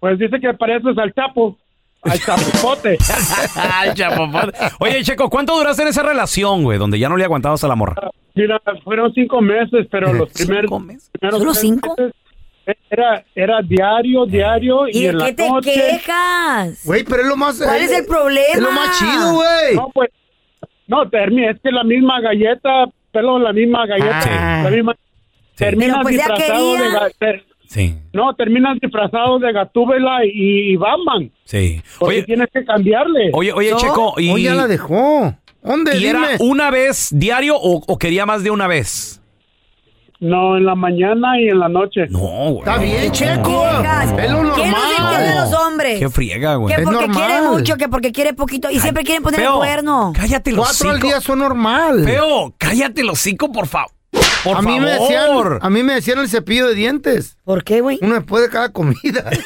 Pues 0.00 0.18
dice 0.18 0.40
que 0.40 0.52
pareces 0.54 0.96
al 0.98 1.12
Chapo. 1.14 1.56
Al 2.02 2.18
chapopote. 2.24 2.96
Ay, 3.56 3.90
chapopote. 3.94 4.58
Oye, 4.80 5.02
Checo, 5.02 5.28
¿cuánto 5.28 5.56
duraste 5.58 5.82
en 5.82 5.88
esa 5.88 6.02
relación, 6.02 6.62
güey? 6.64 6.78
Donde 6.78 6.98
ya 6.98 7.08
no 7.10 7.16
le 7.18 7.24
aguantabas 7.24 7.62
a 7.62 7.68
la 7.68 7.76
morra. 7.76 8.10
Mira, 8.34 8.58
fueron 8.84 9.12
cinco 9.12 9.40
meses, 9.42 9.86
pero 9.90 10.12
los 10.14 10.30
primeros, 10.32 10.70
primeros 10.70 11.38
¿Solo 11.38 11.50
tres 11.52 11.60
cinco? 11.60 11.94
meses 11.98 12.14
Era, 12.88 13.22
era 13.34 13.60
diario, 13.62 14.24
diario. 14.24 14.88
¿Y, 14.88 14.98
¿Y 14.98 15.02
de 15.02 15.08
en 15.10 15.18
la 15.18 15.26
qué 15.26 15.32
te 15.34 15.48
noche- 15.50 15.74
quejas? 15.74 16.80
Güey, 16.86 17.04
pero 17.04 17.22
es 17.22 17.28
lo 17.28 17.36
más. 17.36 17.60
¿Cuál 17.62 17.82
es 17.82 17.92
el 17.92 18.06
problema? 18.06 18.46
Es 18.54 18.60
lo 18.60 18.70
más 18.72 18.98
chido, 18.98 19.34
güey. 19.34 19.74
No, 19.76 19.90
pues. 19.92 20.08
No, 20.86 21.08
termina, 21.10 21.50
es 21.50 21.60
que 21.62 21.70
la 21.70 21.84
misma 21.84 22.20
galleta, 22.22 22.86
pelo, 23.12 23.38
la 23.38 23.52
misma 23.52 23.84
galleta, 23.86 24.22
Ah. 24.24 24.62
la 24.64 24.70
misma. 24.70 24.94
Terminas 25.56 25.98
Pero 25.98 26.02
pues 26.02 26.14
disfrazado 26.14 26.72
de 26.72 27.44
Sí. 27.72 27.96
No, 28.12 28.34
terminas 28.34 28.76
disfrazado 28.82 29.38
de 29.38 29.52
Gatúbela 29.52 30.24
y, 30.24 30.72
y 30.72 30.76
Batman. 30.76 31.30
Sí. 31.44 31.80
Porque 32.00 32.24
tienes 32.24 32.48
que 32.52 32.64
cambiarle. 32.64 33.30
Oye, 33.32 33.52
oye, 33.52 33.72
Checo, 33.76 34.14
y... 34.18 34.28
Oh, 34.30 34.38
ya 34.38 34.54
la 34.54 34.66
dejó. 34.66 35.36
¿Dónde? 35.62 35.96
¿Y 35.98 36.06
era 36.06 36.20
una 36.40 36.72
vez 36.72 37.10
diario 37.12 37.54
o, 37.56 37.80
o 37.86 37.96
quería 37.98 38.26
más 38.26 38.42
de 38.42 38.50
una 38.50 38.66
vez? 38.66 39.22
No, 40.18 40.56
en 40.56 40.66
la 40.66 40.74
mañana 40.74 41.40
y 41.40 41.48
en 41.48 41.60
la 41.60 41.68
noche. 41.68 42.06
No, 42.10 42.18
güey. 42.18 42.58
Está 42.58 42.76
bien, 42.78 43.12
Checo. 43.12 43.64
Es 44.18 44.30
lo 44.32 44.52
¿Quién 44.54 44.70
no 44.72 44.80
se 44.80 44.96
entiende 44.96 45.22
de 45.28 45.34
los 45.36 45.50
normal. 45.50 45.72
hombres? 45.72 45.98
Qué 46.00 46.08
friega, 46.10 46.54
güey. 46.56 46.74
Que 46.74 46.80
Es 46.82 46.84
porque 46.88 47.06
normal. 47.06 47.26
quiere 47.26 47.42
mucho, 47.48 47.76
que 47.76 47.88
porque 47.88 48.10
quiere 48.12 48.34
poquito. 48.34 48.68
Y 48.68 48.80
siempre 48.80 49.04
quieren 49.04 49.22
poner 49.22 49.38
el 49.40 49.46
Feo, 49.46 49.56
cuerno. 49.58 50.12
Cállate 50.14 50.50
los 50.52 50.66
Cuatro 50.66 50.90
al 50.90 51.00
día 51.00 51.20
son 51.20 51.38
normal. 51.38 52.04
Feo, 52.04 52.52
cállate 52.58 53.04
los 53.04 53.18
cinco, 53.20 53.52
por 53.52 53.66
favor. 53.68 53.92
Por 54.44 54.56
a 54.56 54.62
mí 54.62 54.78
favor. 54.78 54.82
me 54.82 54.90
decían, 54.90 55.58
a 55.60 55.70
mí 55.70 55.82
me 55.82 55.94
decían 55.94 56.18
el 56.18 56.28
cepillo 56.28 56.66
de 56.68 56.74
dientes. 56.74 57.36
¿Por 57.44 57.62
qué, 57.62 57.80
güey? 57.80 57.98
Uno 58.00 58.14
después 58.14 58.42
de 58.42 58.50
cada 58.50 58.70
comida. 58.70 59.30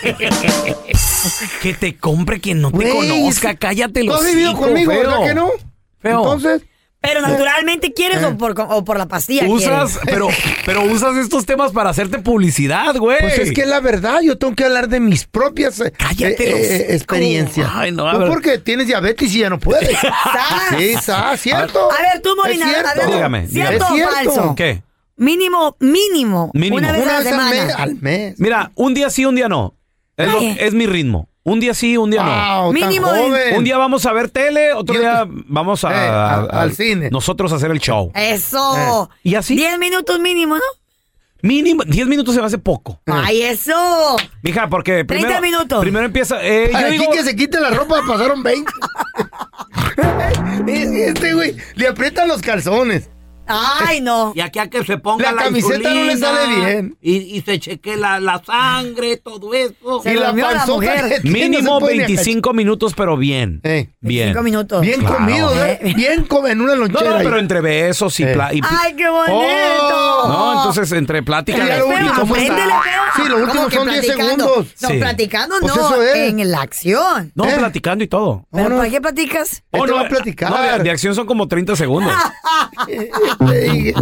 Que 1.62 1.72
te 1.72 1.96
compre 1.96 2.38
quien 2.40 2.60
no 2.60 2.70
te 2.70 2.90
conozca. 2.90 3.54
Cállate 3.56 4.00
Tú 4.00 4.06
los 4.06 4.20
has 4.20 4.26
vivido 4.26 4.54
conmigo, 4.54 4.90
feo. 4.92 5.00
¿verdad 5.00 5.24
que 5.24 5.34
no? 5.34 5.50
Feo. 5.98 6.18
Entonces, 6.18 6.62
Pero 7.06 7.20
naturalmente 7.20 7.92
quieres 7.92 8.22
o, 8.24 8.36
por, 8.38 8.58
o 8.58 8.82
por 8.84 8.96
la 8.98 9.06
pastilla 9.06 9.44
Usas, 9.46 9.98
quieres. 9.98 9.98
pero, 10.06 10.28
pero 10.64 10.82
usas 10.84 11.16
estos 11.16 11.44
temas 11.44 11.70
para 11.72 11.90
hacerte 11.90 12.18
publicidad, 12.18 12.96
güey. 12.96 13.18
pues 13.20 13.38
es 13.38 13.52
que 13.52 13.60
es 13.62 13.68
la 13.68 13.80
verdad, 13.80 14.20
yo 14.22 14.38
tengo 14.38 14.54
que 14.54 14.64
hablar 14.64 14.88
de 14.88 15.00
mis 15.00 15.26
propias 15.26 15.80
eh, 15.80 15.92
Cállate 15.96 16.48
eh, 16.50 16.76
eh, 16.76 16.86
experiencias. 16.94 17.68
Ay, 17.72 17.92
no, 17.92 18.10
Tú 18.10 18.18
ver. 18.20 18.28
porque 18.28 18.58
tienes 18.58 18.86
diabetes 18.86 19.34
y 19.34 19.40
ya 19.40 19.50
no 19.50 19.58
puedes. 19.58 19.90
¡Sas! 20.00 20.78
sí, 20.78 20.94
¿sabes? 21.02 21.40
¿Cierto? 21.42 21.90
A 21.92 22.02
ver, 22.02 22.22
tú, 22.22 22.30
Molina, 22.36 22.66
a 22.70 22.94
ver, 22.94 23.06
Dígame, 23.06 23.48
¿cierto 23.48 23.72
dígame. 23.92 24.04
o 24.04 24.08
Es 24.08 24.14
cierto. 24.14 24.32
falso? 24.34 24.54
¿Qué? 24.56 24.82
Mínimo, 25.16 25.76
mínimo, 25.80 26.50
Mínimo. 26.54 26.76
Una 26.78 26.90
vez 26.92 27.02
Una 27.04 27.16
a 27.18 27.20
la 27.20 27.24
vez 27.24 27.32
al 27.32 27.50
mes, 27.66 27.74
al 27.76 27.94
mes. 28.00 28.34
Mira, 28.40 28.72
un 28.74 28.94
día 28.94 29.10
sí, 29.10 29.24
un 29.24 29.34
día 29.36 29.48
no. 29.48 29.74
Es, 30.16 30.26
lo- 30.32 30.38
Ay. 30.40 30.56
es 30.58 30.74
mi 30.74 30.86
ritmo. 30.86 31.28
Un 31.46 31.60
día 31.60 31.74
sí, 31.74 31.96
un 31.98 32.10
día 32.10 32.22
no. 32.22 32.62
Wow, 32.64 32.72
Mínimo 32.72 33.12
de- 33.12 33.20
joven. 33.20 33.56
Un 33.58 33.64
día 33.64 33.76
vamos 33.76 34.06
a 34.06 34.12
ver 34.14 34.30
tele, 34.30 34.72
otro 34.72 34.98
día 34.98 35.26
vamos 35.28 35.84
a, 35.84 35.90
Eh, 35.92 36.08
a- 36.08 36.34
a- 36.36 36.62
al 36.62 36.72
cine. 36.74 37.10
Nosotros 37.10 37.52
a 37.52 37.56
hacer 37.56 37.70
el 37.70 37.78
show. 37.80 38.10
Eso. 38.14 39.08
Eh. 39.12 39.14
¿Y 39.24 39.34
así? 39.34 39.54
Diez 39.54 39.78
minutos 39.78 40.18
mínimo, 40.20 40.56
¿no? 40.56 40.62
Mínimo, 41.42 41.82
10 41.84 42.06
minutos 42.06 42.34
se 42.34 42.40
me 42.40 42.46
hace 42.46 42.56
poco. 42.56 43.02
Ay, 43.04 43.42
eso. 43.42 44.16
Mija, 44.42 44.70
porque 44.70 45.04
primero... 45.04 45.28
30 45.28 45.40
minutos. 45.42 45.80
Primero 45.82 46.06
empieza... 46.06 46.38
eh, 46.42 46.70
yo 46.72 46.88
digo... 46.88 47.12
que 47.12 47.22
se 47.22 47.36
quite 47.36 47.60
la 47.60 47.68
ropa 47.68 48.00
pasaron 48.08 48.42
20. 48.42 48.72
Es 50.66 50.90
que 50.90 51.08
este 51.08 51.34
güey 51.34 51.54
le 51.74 51.88
aprietan 51.88 52.28
los 52.28 52.40
calzones. 52.40 53.10
Ay, 53.46 54.00
no. 54.00 54.32
Y 54.34 54.40
aquí 54.40 54.58
a 54.58 54.68
que 54.68 54.84
se 54.84 54.98
ponga 54.98 55.24
La 55.26 55.32
la, 55.32 55.42
camiseta 55.44 55.92
no 55.92 56.02
le 56.04 56.16
sale 56.16 56.56
bien. 56.56 56.96
Y, 57.00 57.16
y 57.36 57.40
se 57.42 57.58
cheque 57.58 57.96
la, 57.96 58.18
la 58.20 58.42
sangre, 58.44 59.16
todo 59.18 59.52
eso. 59.54 60.00
Se 60.02 60.12
y 60.12 60.16
la 60.16 60.32
la 60.32 60.66
mujer. 60.66 61.20
Mínimo 61.24 61.62
no 61.72 61.74
se 61.76 61.80
puede 61.80 61.92
ni 61.94 61.98
25 62.00 62.52
minutos, 62.54 62.94
pero 62.96 63.16
bien. 63.16 63.60
Eh. 63.64 63.90
Bien. 64.00 64.28
Cinco 64.28 64.42
minutos. 64.42 64.80
Bien 64.80 65.00
Claro. 65.00 65.16
comido, 65.16 65.64
¿eh? 65.64 65.78
Bien 65.94 66.24
come 66.24 66.52
en 66.52 66.60
una 66.60 66.74
lonchera. 66.74 67.10
no, 67.10 67.16
pero 67.18 67.38
entre 67.38 67.60
besos 67.60 68.18
y... 68.20 68.24
Eh. 68.24 68.30
y 68.52 68.60
pl- 68.62 68.68
Ay, 68.82 68.94
qué 68.96 69.08
bonito. 69.08 69.34
Oh. 69.34 70.28
no, 70.28 70.52
entonces 70.58 70.90
entre 70.92 71.22
plática... 71.22 71.58
Pero 71.62 71.78
lo 71.80 71.86
último. 71.94 72.34
Sí, 72.36 73.22
lo 73.28 73.36
último 73.36 73.52
¿Cómo 73.54 73.68
que 73.68 73.76
son 73.76 73.88
10 73.88 74.04
platicando? 74.06 74.44
segundos. 74.44 74.74
No, 74.80 74.88
Sí. 74.88 74.94
platicando 74.98 75.54
Pues 75.60 75.76
no, 75.76 75.86
eso 75.86 76.02
es. 76.02 76.16
en 76.32 76.50
la 76.50 76.60
acción. 76.62 77.32
No, 77.34 77.44
¿Eh? 77.44 77.54
platicando 77.58 78.02
y 78.04 78.08
todo. 78.08 78.46
¿Pero 78.50 78.68
no. 78.70 78.76
para 78.78 78.90
qué 78.90 79.00
platicas? 79.00 79.62
Este 79.72 79.92
va 79.92 80.00
a 80.00 80.02
no, 80.04 80.08
platicar. 80.08 80.50
no, 80.50 80.60
de, 80.62 80.78
de 80.84 80.90
acción 80.90 81.14
son 81.14 81.26
como 81.26 81.46
30 81.46 81.76
segundos. 81.76 82.12
De 83.40 83.94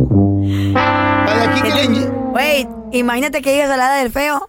aquí 1.43 1.63
que 1.63 1.75
le 1.75 2.07
Güey, 2.33 2.69
imagínate 2.93 3.43
que 3.43 3.53
llegas 3.53 3.71
a 3.71 3.77
la 3.77 3.87
edad 3.87 4.03
del 4.03 4.13
feo. 4.13 4.49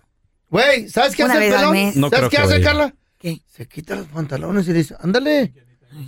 Güey, 0.49 0.87
¿sabes 0.89 1.15
qué 1.15 1.23
Una 1.23 1.33
hace 1.33 1.43
el 1.45 1.49
vez 1.51 1.59
al 1.59 1.69
pelón? 1.69 1.73
mes. 1.85 1.95
No 1.95 2.09
¿Sabes 2.09 2.19
creo 2.19 2.29
qué 2.29 2.35
que 2.37 2.41
hace, 2.43 2.53
vaya. 2.53 2.63
Carla? 2.65 2.93
¿Qué? 3.17 3.41
Se 3.51 3.67
quita 3.67 3.95
los 3.95 4.07
pantalones 4.07 4.67
y 4.67 4.71
le 4.71 4.77
dice, 4.79 4.95
ándale, 5.01 5.53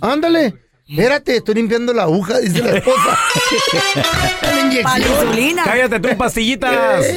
ándale. 0.00 0.54
Espérate, 0.88 1.36
estoy 1.38 1.56
limpiando 1.56 1.92
la 1.92 2.04
aguja, 2.04 2.38
dice 2.38 2.62
la 2.62 2.76
esposa. 2.78 3.18
la 4.42 4.60
inyección. 4.60 5.00
insulina. 5.02 5.64
Cállate 5.64 5.98
tú, 6.00 6.16
pastillitas. 6.16 7.06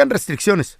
aplican 0.00 0.10
restricciones. 0.10 0.79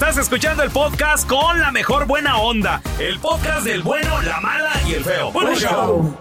Estás 0.00 0.16
escuchando 0.16 0.62
el 0.62 0.70
podcast 0.70 1.28
con 1.28 1.60
la 1.60 1.70
mejor 1.72 2.06
buena 2.06 2.38
onda. 2.38 2.80
El 2.98 3.18
podcast 3.18 3.66
del 3.66 3.82
bueno, 3.82 4.22
la 4.22 4.40
mala 4.40 4.70
y 4.88 4.94
el 4.94 5.04
feo. 5.04 5.30
Bueno, 5.30 5.54
show. 5.54 6.16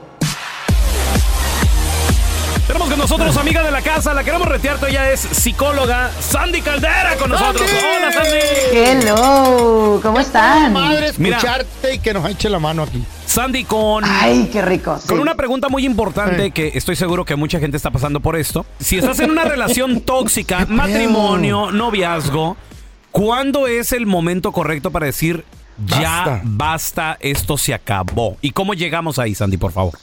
Tenemos 2.67 2.89
con 2.89 2.99
nosotros 2.99 3.37
amiga 3.37 3.63
de 3.63 3.71
la 3.71 3.81
casa, 3.81 4.13
la 4.13 4.25
queremos 4.25 4.49
retear, 4.49 4.77
ella 4.85 5.09
es 5.13 5.21
psicóloga 5.21 6.11
Sandy 6.19 6.61
Caldera 6.61 7.15
con 7.15 7.29
nosotros. 7.29 7.69
Hola 7.71 8.11
Sandy. 8.11 8.37
Hello, 8.73 10.01
¿cómo 10.03 10.19
están? 10.19 10.73
Madre, 10.73 11.13
Mira. 11.17 11.37
escucharte 11.37 11.95
y 11.95 11.99
que 11.99 12.13
nos 12.13 12.29
eche 12.29 12.49
la 12.49 12.59
mano 12.59 12.83
aquí. 12.83 13.01
Sandy 13.25 13.63
con 13.63 14.03
Ay, 14.03 14.49
qué 14.51 14.61
rico. 14.61 14.99
Con 15.07 15.21
una 15.21 15.35
pregunta 15.35 15.69
muy 15.69 15.85
importante 15.85 16.51
que 16.51 16.73
estoy 16.75 16.97
seguro 16.97 17.23
que 17.23 17.37
mucha 17.37 17.61
gente 17.61 17.77
está 17.77 17.91
pasando 17.91 18.19
por 18.19 18.35
esto. 18.35 18.65
Si 18.77 18.97
estás 18.97 19.21
en 19.21 19.31
una 19.31 19.43
relación 19.45 20.01
tóxica, 20.01 20.65
matrimonio, 20.67 21.71
noviazgo, 21.71 22.57
¿cuándo 23.11 23.67
es 23.67 23.91
el 23.91 24.05
momento 24.05 24.51
correcto 24.51 24.91
para 24.91 25.05
decir 25.05 25.45
ya 25.85 26.41
basta, 26.43 27.17
esto 27.19 27.57
se 27.57 27.73
acabó? 27.73 28.37
¿Y 28.41 28.51
cómo 28.51 28.73
llegamos 28.73 29.19
ahí, 29.19 29.35
Sandy, 29.35 29.57
por 29.57 29.71
favor? 29.71 29.97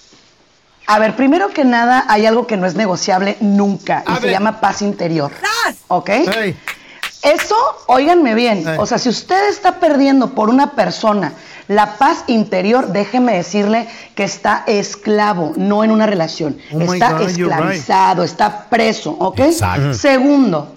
A 0.86 0.98
ver, 0.98 1.16
primero 1.16 1.48
que 1.48 1.64
nada, 1.64 2.04
hay 2.08 2.26
algo 2.26 2.46
que 2.46 2.56
no 2.56 2.66
es 2.66 2.76
negociable 2.76 3.36
nunca 3.40 4.04
y 4.06 4.20
se 4.20 4.30
llama 4.30 4.60
paz 4.60 4.82
interior. 4.82 5.32
¿Ok? 5.88 6.10
Eso, 7.22 7.56
óiganme 7.86 8.34
bien, 8.34 8.64
o 8.78 8.86
sea, 8.86 8.98
si 8.98 9.08
usted 9.08 9.48
está 9.48 9.80
perdiendo 9.80 10.30
por 10.34 10.48
una 10.48 10.72
persona 10.72 11.32
la 11.66 11.96
paz 11.96 12.22
interior, 12.28 12.92
déjeme 12.92 13.34
decirle 13.34 13.88
que 14.14 14.22
está 14.22 14.62
esclavo, 14.68 15.52
no 15.56 15.82
en 15.82 15.90
una 15.90 16.06
relación. 16.06 16.56
Oh 16.72 16.80
está 16.80 17.14
God, 17.14 17.22
esclavizado, 17.22 18.22
está 18.22 18.66
preso, 18.68 19.10
¿ok? 19.18 19.40
Exacto. 19.40 19.94
Segundo, 19.94 20.75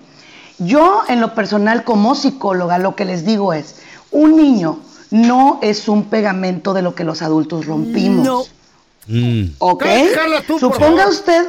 yo 0.59 1.03
en 1.07 1.21
lo 1.21 1.33
personal 1.33 1.83
como 1.83 2.15
psicóloga 2.15 2.77
lo 2.77 2.95
que 2.95 3.05
les 3.05 3.25
digo 3.25 3.53
es, 3.53 3.75
un 4.11 4.35
niño 4.35 4.79
no 5.11 5.59
es 5.61 5.87
un 5.87 6.05
pegamento 6.05 6.73
de 6.73 6.81
lo 6.81 6.95
que 6.95 7.03
los 7.03 7.21
adultos 7.21 7.65
rompimos. 7.65 8.25
No. 8.25 8.43
¿Ok? 9.57 9.85
Tú, 10.45 10.59
por 10.59 10.73
suponga 10.73 11.07
usted, 11.07 11.47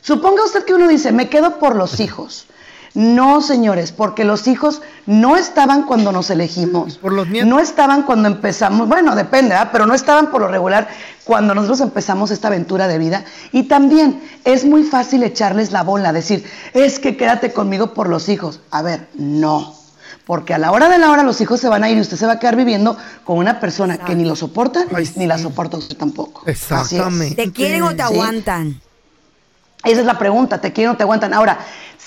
suponga 0.00 0.44
usted 0.44 0.64
que 0.64 0.74
uno 0.74 0.86
dice, 0.88 1.10
me 1.10 1.28
quedo 1.28 1.58
por 1.58 1.74
los 1.74 1.98
hijos. 1.98 2.46
No, 2.94 3.40
señores, 3.40 3.92
porque 3.92 4.24
los 4.24 4.48
hijos 4.48 4.82
no 5.06 5.36
estaban 5.36 5.84
cuando 5.84 6.10
nos 6.10 6.28
elegimos. 6.30 6.98
Por 6.98 7.12
los 7.12 7.28
nietos. 7.28 7.48
No 7.48 7.60
estaban 7.60 8.02
cuando 8.02 8.26
empezamos, 8.28 8.88
bueno, 8.88 9.14
depende, 9.14 9.54
¿ah? 9.54 9.70
pero 9.70 9.86
no 9.86 9.94
estaban 9.94 10.30
por 10.30 10.40
lo 10.40 10.48
regular 10.48 10.88
cuando 11.24 11.54
nosotros 11.54 11.80
empezamos 11.82 12.32
esta 12.32 12.48
aventura 12.48 12.88
de 12.88 12.98
vida. 12.98 13.24
Y 13.52 13.64
también 13.64 14.20
es 14.44 14.64
muy 14.64 14.82
fácil 14.82 15.22
echarles 15.22 15.70
la 15.70 15.84
bola, 15.84 16.12
decir, 16.12 16.44
es 16.74 16.98
que 16.98 17.16
quédate 17.16 17.52
conmigo 17.52 17.94
por 17.94 18.08
los 18.08 18.28
hijos. 18.28 18.60
A 18.72 18.82
ver, 18.82 19.08
no. 19.14 19.74
Porque 20.26 20.54
a 20.54 20.58
la 20.58 20.70
hora 20.72 20.88
de 20.88 20.98
la 20.98 21.10
hora 21.10 21.22
los 21.22 21.40
hijos 21.40 21.60
se 21.60 21.68
van 21.68 21.82
a 21.84 21.90
ir 21.90 21.98
y 21.98 22.00
usted 22.00 22.16
se 22.16 22.26
va 22.26 22.34
a 22.34 22.38
quedar 22.38 22.56
viviendo 22.56 22.96
con 23.24 23.38
una 23.38 23.58
persona 23.60 23.98
que 23.98 24.14
ni 24.14 24.24
lo 24.24 24.36
soporta 24.36 24.84
ni 25.16 25.26
la 25.26 25.38
soporta 25.38 25.76
usted 25.76 25.96
tampoco. 25.96 26.42
Así 26.42 26.50
es. 26.50 26.60
Exactamente. 26.62 27.34
¿Te 27.46 27.52
quieren 27.52 27.82
o 27.82 27.90
te 27.90 27.96
Sí. 27.96 28.02
aguantan? 28.02 28.80
Esa 29.82 30.00
es 30.00 30.06
la 30.06 30.18
pregunta, 30.18 30.60
¿te 30.60 30.72
quieren 30.72 30.92
o 30.92 30.96
te 30.96 31.04
aguantan? 31.04 31.32
Ahora, 31.32 31.58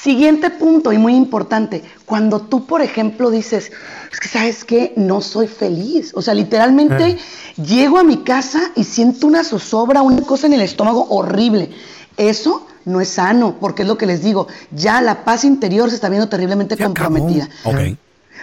siguiente 0.04 0.50
punto 0.50 0.92
y 0.92 0.98
muy 0.98 1.16
importante, 1.16 1.82
cuando 2.06 2.42
tú, 2.42 2.66
por 2.66 2.82
ejemplo, 2.82 3.32
dices, 3.32 3.72
es 4.12 4.20
que 4.20 4.28
sabes 4.28 4.66
qué, 4.66 4.94
no 4.98 5.22
soy 5.22 5.48
feliz, 5.48 6.12
o 6.13 6.22
sea, 6.22 6.34
literalmente 6.34 7.12
Eh. 7.12 7.18
llego 7.56 7.98
a 7.98 8.04
mi 8.04 8.18
casa 8.18 8.60
y 8.76 8.84
siento 8.84 9.28
una 9.28 9.44
zozobra, 9.44 10.02
una 10.02 10.22
cosa 10.22 10.48
en 10.48 10.54
el 10.54 10.62
estómago 10.62 11.08
horrible. 11.10 11.72
Eso 12.18 12.68
no 12.86 13.00
es 13.00 13.10
sano, 13.10 13.56
porque 13.62 13.84
es 13.84 13.88
lo 13.88 13.98
que 13.98 14.06
les 14.06 14.22
digo, 14.22 14.48
ya 14.72 15.02
la 15.02 15.24
paz 15.24 15.46
interior 15.46 15.89
se 15.89 15.96
está 15.96 16.10
viendo 16.10 16.28
terriblemente 16.28 16.76
comprometida. 16.78 17.48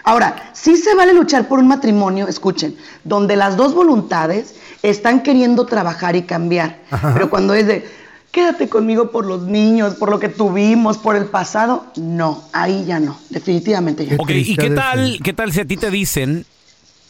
Ahora, 0.02 0.50
sí 0.54 0.76
se 0.76 0.94
vale 0.94 1.12
luchar 1.12 1.46
por 1.46 1.58
un 1.58 1.68
matrimonio, 1.68 2.26
escuchen, 2.26 2.74
donde 3.04 3.36
las 3.36 3.58
dos 3.58 3.74
voluntades 3.74 4.54
están 4.82 5.22
queriendo 5.22 5.66
trabajar 5.66 6.16
y 6.16 6.22
cambiar. 6.22 6.78
Ajá. 6.90 7.10
Pero 7.12 7.28
cuando 7.28 7.52
es 7.52 7.66
de, 7.66 7.86
quédate 8.30 8.68
conmigo 8.68 9.10
por 9.10 9.26
los 9.26 9.42
niños, 9.42 9.94
por 9.94 10.10
lo 10.10 10.18
que 10.18 10.28
tuvimos, 10.28 10.98
por 10.98 11.16
el 11.16 11.26
pasado, 11.26 11.86
no, 11.96 12.44
ahí 12.52 12.84
ya 12.86 13.00
no, 13.00 13.18
definitivamente 13.30 14.06
ya. 14.06 14.16
no. 14.16 14.22
Ok, 14.22 14.30
¿y 14.30 14.56
qué 14.56 14.70
tal, 14.70 15.20
qué 15.22 15.32
tal 15.32 15.52
si 15.52 15.60
a 15.60 15.64
ti 15.64 15.76
te 15.76 15.90
dicen, 15.90 16.46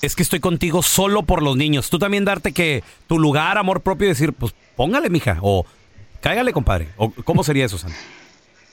es 0.02 0.16
que 0.16 0.22
estoy 0.22 0.40
contigo 0.40 0.82
solo 0.82 1.22
por 1.24 1.42
los 1.42 1.56
niños? 1.56 1.90
Tú 1.90 1.98
también 1.98 2.24
darte 2.24 2.52
que 2.52 2.82
tu 3.06 3.18
lugar, 3.18 3.58
amor 3.58 3.82
propio 3.82 4.06
y 4.06 4.10
decir, 4.10 4.32
pues 4.32 4.54
póngale, 4.76 5.10
mija, 5.10 5.38
o 5.42 5.66
cáigale, 6.20 6.52
compadre. 6.52 6.88
O, 6.96 7.10
¿Cómo 7.24 7.44
sería 7.44 7.66
eso, 7.66 7.78
Sandy? 7.78 7.96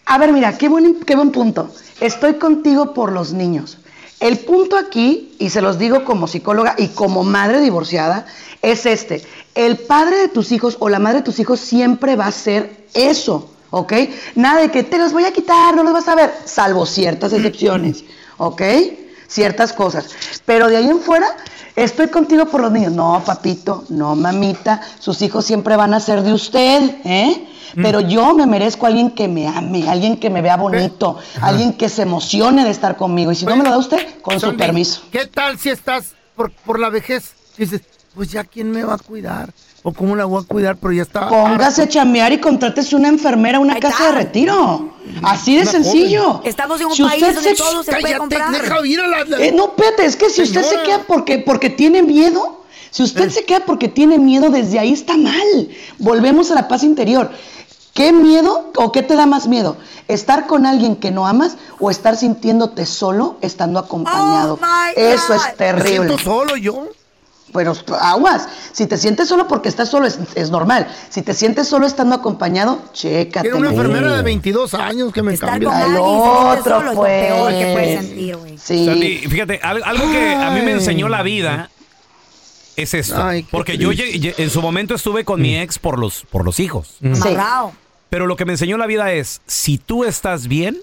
A 0.05 0.17
ver, 0.17 0.31
mira, 0.31 0.57
qué 0.57 0.69
buen, 0.69 1.01
qué 1.01 1.15
buen 1.15 1.31
punto. 1.31 1.69
Estoy 1.99 2.35
contigo 2.35 2.93
por 2.93 3.11
los 3.11 3.33
niños. 3.33 3.79
El 4.19 4.39
punto 4.39 4.77
aquí, 4.77 5.35
y 5.37 5.49
se 5.49 5.61
los 5.61 5.77
digo 5.77 6.03
como 6.05 6.27
psicóloga 6.27 6.75
y 6.77 6.87
como 6.87 7.23
madre 7.23 7.61
divorciada, 7.61 8.25
es 8.61 8.85
este. 8.85 9.21
El 9.57 9.77
padre 9.77 10.17
de 10.17 10.27
tus 10.27 10.51
hijos 10.51 10.77
o 10.79 10.87
la 10.87 10.99
madre 10.99 11.17
de 11.17 11.23
tus 11.23 11.39
hijos 11.39 11.59
siempre 11.59 12.15
va 12.15 12.27
a 12.27 12.31
ser 12.31 12.85
eso, 12.93 13.49
¿ok? 13.71 13.91
Nada 14.35 14.61
de 14.61 14.69
que 14.69 14.83
te 14.83 14.99
los 14.99 15.13
voy 15.13 15.25
a 15.25 15.33
quitar, 15.33 15.75
no 15.75 15.81
los 15.81 15.93
vas 15.93 16.07
a 16.07 16.13
ver, 16.13 16.31
salvo 16.45 16.85
ciertas 16.85 17.33
excepciones, 17.33 18.03
¿ok? 18.37 18.61
Ciertas 19.27 19.73
cosas. 19.73 20.09
Pero 20.45 20.67
de 20.67 20.77
ahí 20.77 20.87
en 20.87 20.99
fuera, 20.99 21.35
estoy 21.75 22.09
contigo 22.09 22.45
por 22.45 22.61
los 22.61 22.71
niños. 22.71 22.91
No, 22.91 23.23
papito, 23.25 23.83
no, 23.89 24.15
mamita, 24.15 24.79
sus 24.99 25.23
hijos 25.23 25.43
siempre 25.43 25.75
van 25.75 25.95
a 25.95 25.99
ser 25.99 26.21
de 26.21 26.33
usted, 26.33 26.95
¿eh? 27.03 27.47
Pero 27.73 27.99
yo 28.01 28.35
me 28.35 28.45
merezco 28.45 28.85
a 28.85 28.89
alguien 28.89 29.09
que 29.09 29.27
me 29.27 29.47
ame, 29.47 29.89
alguien 29.89 30.19
que 30.19 30.29
me 30.29 30.43
vea 30.43 30.55
bonito, 30.55 31.17
alguien 31.41 31.73
que 31.73 31.89
se 31.89 32.03
emocione 32.03 32.63
de 32.63 32.69
estar 32.69 32.95
conmigo. 32.95 33.31
Y 33.31 33.35
si 33.35 33.47
no 33.47 33.55
me 33.55 33.63
lo 33.63 33.71
da 33.71 33.77
usted, 33.79 34.21
con 34.21 34.39
su 34.39 34.55
permiso. 34.55 35.01
¿Qué 35.11 35.25
tal 35.25 35.57
si 35.57 35.69
estás 35.69 36.13
por, 36.35 36.51
por 36.51 36.79
la 36.79 36.89
vejez? 36.89 37.33
Dices, 37.57 37.81
pues 38.17 38.31
ya 38.31 38.43
quién 38.43 38.71
me 38.71 38.83
va 38.83 38.95
a 38.95 38.97
cuidar. 38.97 39.53
O 39.83 39.93
cómo 39.93 40.15
la 40.15 40.25
voy 40.25 40.43
a 40.43 40.47
cuidar, 40.47 40.75
pero 40.77 40.91
ya 40.91 41.03
está. 41.03 41.29
Póngase 41.29 41.83
a 41.83 41.87
chamear 41.87 42.33
y 42.33 42.39
contrátese 42.39 42.95
una 42.95 43.09
enfermera, 43.09 43.59
una 43.59 43.79
casa 43.79 44.05
de 44.07 44.11
retiro. 44.13 44.91
Así 45.21 45.55
de 45.55 45.61
Una 45.61 45.71
sencillo. 45.71 46.23
joven. 46.33 46.47
Estamos 46.49 46.81
en 46.81 46.87
un 46.87 46.95
Si 46.95 47.03
país 47.03 47.21
usted 47.21 47.35
donde 47.35 47.49
se- 47.51 47.55
todo 47.55 47.83
se 47.83 47.91
puede 47.95 48.17
comprar. 48.17 48.51
deja 48.51 48.79
oír 48.79 48.99
a 48.99 49.07
la- 49.07 49.23
la- 49.23 49.37
Eh, 49.45 49.51
no, 49.55 49.65
espérate, 49.67 50.05
es 50.05 50.15
que 50.15 50.31
si 50.31 50.41
usted 50.41 50.63
se 50.63 50.81
queda 50.81 51.03
porque, 51.07 51.37
porque 51.37 51.69
tiene 51.69 52.01
miedo, 52.01 52.63
si 52.89 53.03
usted 53.03 53.29
se 53.29 53.45
queda 53.45 53.59
porque 53.65 53.87
tiene 53.87 54.17
miedo, 54.17 54.49
desde 54.49 54.79
ahí 54.79 54.91
está 54.91 55.15
mal. 55.15 55.69
Volvemos 55.99 56.49
a 56.49 56.55
la 56.55 56.67
paz 56.67 56.81
interior. 56.83 57.29
¿Qué 57.93 58.11
miedo 58.11 58.71
o 58.75 58.91
qué 58.91 59.03
te 59.03 59.15
da 59.15 59.25
más 59.27 59.47
miedo? 59.47 59.77
¿Estar 60.07 60.47
con 60.47 60.65
alguien 60.65 60.95
que 60.97 61.11
no 61.11 61.27
amas 61.27 61.57
o 61.79 61.89
estar 61.91 62.17
sintiéndote 62.17 62.85
solo 62.87 63.37
estando 63.41 63.79
acompañado? 63.79 64.59
Eso 64.95 65.33
es 65.35 65.55
terrible. 65.55 65.99
Me 65.99 66.05
siento 66.07 66.17
solo 66.19 66.57
yo. 66.57 66.87
Pero 67.53 67.73
aguas, 67.99 68.47
si 68.73 68.85
te 68.87 68.97
sientes 68.97 69.27
solo 69.29 69.47
porque 69.47 69.69
estás 69.69 69.89
solo 69.89 70.05
es, 70.05 70.19
es 70.35 70.51
normal. 70.51 70.87
Si 71.09 71.21
te 71.21 71.33
sientes 71.33 71.67
solo 71.67 71.87
estando 71.87 72.13
acompañado, 72.15 72.81
chécate. 72.93 73.49
Tiene 73.49 73.57
una 73.57 73.69
enfermera 73.71 74.15
de 74.17 74.21
22 74.23 74.73
años 74.73 75.13
que 75.13 75.21
me 75.23 75.31
cambió. 75.37 75.69
Al 75.71 75.95
otro, 75.97 76.93
pues. 76.95 77.29
Sí. 78.61 78.85
Sandy, 78.85 79.17
fíjate, 79.29 79.59
al- 79.63 79.83
algo 79.83 80.11
que 80.11 80.35
a 80.35 80.49
mí 80.51 80.61
me 80.61 80.71
enseñó 80.71 81.07
la 81.09 81.23
vida 81.23 81.69
es 82.75 82.93
esto. 82.93 83.23
Ay, 83.23 83.43
qué 83.43 83.49
porque 83.51 83.77
yo 83.77 83.91
llegué- 83.91 84.35
en 84.37 84.49
su 84.49 84.61
momento 84.61 84.93
estuve 84.95 85.23
con 85.25 85.41
mi 85.41 85.57
ex 85.57 85.79
por 85.79 85.97
los, 85.97 86.23
por 86.29 86.43
los 86.45 86.59
hijos. 86.59 86.97
Pero 88.09 88.27
lo 88.27 88.35
que 88.35 88.45
me 88.45 88.53
enseñó 88.53 88.77
la 88.77 88.85
vida 88.87 89.11
es, 89.11 89.41
si 89.47 89.77
tú 89.77 90.03
estás 90.03 90.47
bien, 90.47 90.77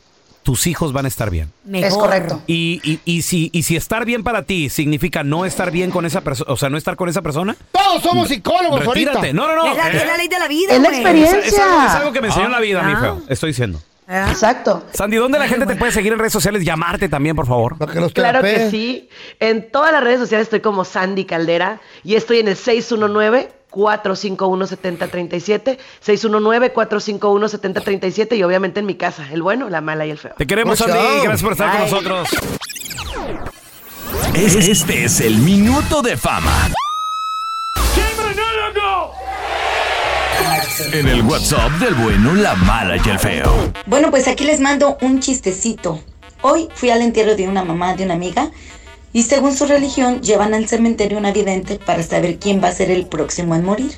tus 0.44 0.68
hijos 0.68 0.92
van 0.92 1.06
a 1.06 1.08
estar 1.08 1.30
bien. 1.30 1.50
Mejor. 1.64 1.88
Es 1.88 1.94
correcto. 1.96 2.42
Y, 2.46 2.80
y, 2.84 3.00
y 3.04 3.22
si, 3.22 3.50
y 3.52 3.64
si 3.64 3.74
estar 3.74 4.04
bien 4.04 4.22
para 4.22 4.42
ti 4.42 4.68
significa 4.68 5.24
no 5.24 5.44
estar 5.44 5.70
bien 5.72 5.90
con 5.90 6.06
esa 6.06 6.20
persona, 6.20 6.52
o 6.52 6.56
sea, 6.56 6.70
no 6.70 6.76
estar 6.78 6.94
con 6.94 7.08
esa 7.08 7.22
persona, 7.22 7.56
Todos 7.72 8.02
somos 8.02 8.28
psicólogos 8.28 8.84
retírate. 8.86 9.18
ahorita. 9.18 9.32
No, 9.34 9.48
no, 9.48 9.56
no. 9.56 9.72
Es 9.72 9.76
la, 9.76 9.90
Eh, 9.90 9.96
es 9.96 10.06
la 10.06 10.16
ley 10.16 10.28
de 10.28 10.38
la 10.38 10.46
vida, 10.46 10.74
Es 10.74 10.80
la 10.80 10.88
experiencia. 10.90 11.38
es, 11.40 11.46
es 11.52 11.58
algo, 11.58 11.82
es 11.86 11.90
algo 11.94 12.12
que 12.12 12.20
me 12.20 12.28
enseñó 12.28 12.48
la 12.48 12.60
vida, 12.60 12.82
mi 12.82 12.92
Ah. 12.92 13.00
feo. 13.00 13.22
Estoy 13.28 13.50
diciendo. 13.50 13.80
Exacto. 14.06 14.84
Sandy, 14.92 15.16
¿dónde 15.16 15.38
la 15.38 15.48
gente 15.48 15.64
te 15.64 15.76
puede 15.76 15.90
seguir 15.90 16.12
en 16.12 16.18
redes 16.18 16.32
sociales? 16.34 16.62
Llamarte 16.62 17.08
también, 17.08 17.34
por 17.34 17.46
favor. 17.46 17.78
Para 17.78 17.92
que 17.92 18.00
los 18.00 18.12
Claro 18.12 18.42
que 18.42 18.70
sí. 18.70 19.08
En 19.40 19.70
todas 19.70 19.92
las 19.92 20.04
redes 20.04 20.20
sociales 20.20 20.44
estoy 20.46 20.60
como 20.60 20.84
Sandy 20.84 21.24
Caldera 21.24 21.80
y 22.02 22.14
estoy 22.16 22.40
en 22.40 22.48
el 22.48 22.56
619-451-7037, 23.74 25.78
619-451-7037 26.04 28.36
y 28.36 28.42
obviamente 28.42 28.80
en 28.80 28.86
mi 28.86 28.94
casa, 28.94 29.26
el 29.32 29.42
bueno, 29.42 29.68
la 29.68 29.80
mala 29.80 30.06
y 30.06 30.10
el 30.10 30.18
feo. 30.18 30.32
Te 30.36 30.46
queremos, 30.46 30.80
Mucho. 30.80 30.92
Sandy. 30.92 31.20
Gracias 31.22 31.42
por 31.42 31.52
estar 31.52 31.70
con 31.72 31.80
nosotros. 31.80 32.28
Es- 34.34 34.54
Este 34.56 35.04
es 35.04 35.20
el 35.20 35.38
minuto 35.38 36.02
de 36.02 36.16
fama. 36.16 36.68
En 40.92 41.06
el 41.08 41.22
WhatsApp 41.22 41.70
del 41.80 41.94
bueno, 41.94 42.34
la 42.34 42.54
mala 42.56 42.96
y 42.96 43.08
el 43.08 43.18
feo. 43.18 43.72
Bueno, 43.86 44.10
pues 44.10 44.26
aquí 44.26 44.44
les 44.44 44.60
mando 44.60 44.98
un 45.02 45.20
chistecito. 45.20 46.00
Hoy 46.42 46.68
fui 46.74 46.90
al 46.90 47.00
entierro 47.00 47.36
de 47.36 47.46
una 47.48 47.64
mamá 47.64 47.94
de 47.94 48.04
una 48.04 48.14
amiga 48.14 48.50
y 49.14 49.22
según 49.22 49.56
su 49.56 49.64
religión 49.64 50.20
llevan 50.20 50.52
al 50.52 50.68
cementerio 50.68 51.16
una 51.16 51.32
vidente 51.32 51.78
para 51.78 52.02
saber 52.02 52.38
quién 52.38 52.62
va 52.62 52.68
a 52.68 52.72
ser 52.72 52.90
el 52.90 53.06
próximo 53.06 53.54
en 53.54 53.64
morir. 53.64 53.92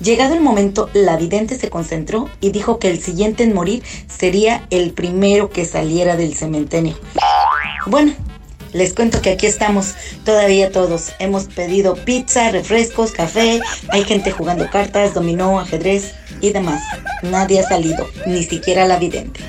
Llegado 0.00 0.34
el 0.34 0.40
momento, 0.40 0.90
la 0.94 1.16
vidente 1.16 1.56
se 1.56 1.70
concentró 1.70 2.28
y 2.40 2.50
dijo 2.50 2.78
que 2.78 2.90
el 2.90 3.00
siguiente 3.00 3.44
en 3.44 3.54
morir 3.54 3.84
sería 4.08 4.66
el 4.70 4.92
primero 4.92 5.50
que 5.50 5.66
saliera 5.66 6.16
del 6.16 6.34
cementerio. 6.34 6.98
Bueno, 7.86 8.14
les 8.72 8.94
cuento 8.94 9.20
que 9.20 9.30
aquí 9.30 9.46
estamos, 9.46 9.94
todavía 10.24 10.72
todos. 10.72 11.12
Hemos 11.18 11.44
pedido 11.44 11.94
pizza, 11.94 12.50
refrescos, 12.50 13.12
café, 13.12 13.60
hay 13.90 14.04
gente 14.04 14.32
jugando 14.32 14.68
cartas, 14.70 15.12
dominó, 15.12 15.60
ajedrez 15.60 16.14
y 16.40 16.50
demás. 16.50 16.82
Nadie 17.22 17.60
ha 17.60 17.68
salido, 17.68 18.08
ni 18.26 18.42
siquiera 18.42 18.86
la 18.86 18.98
vidente. 18.98 19.40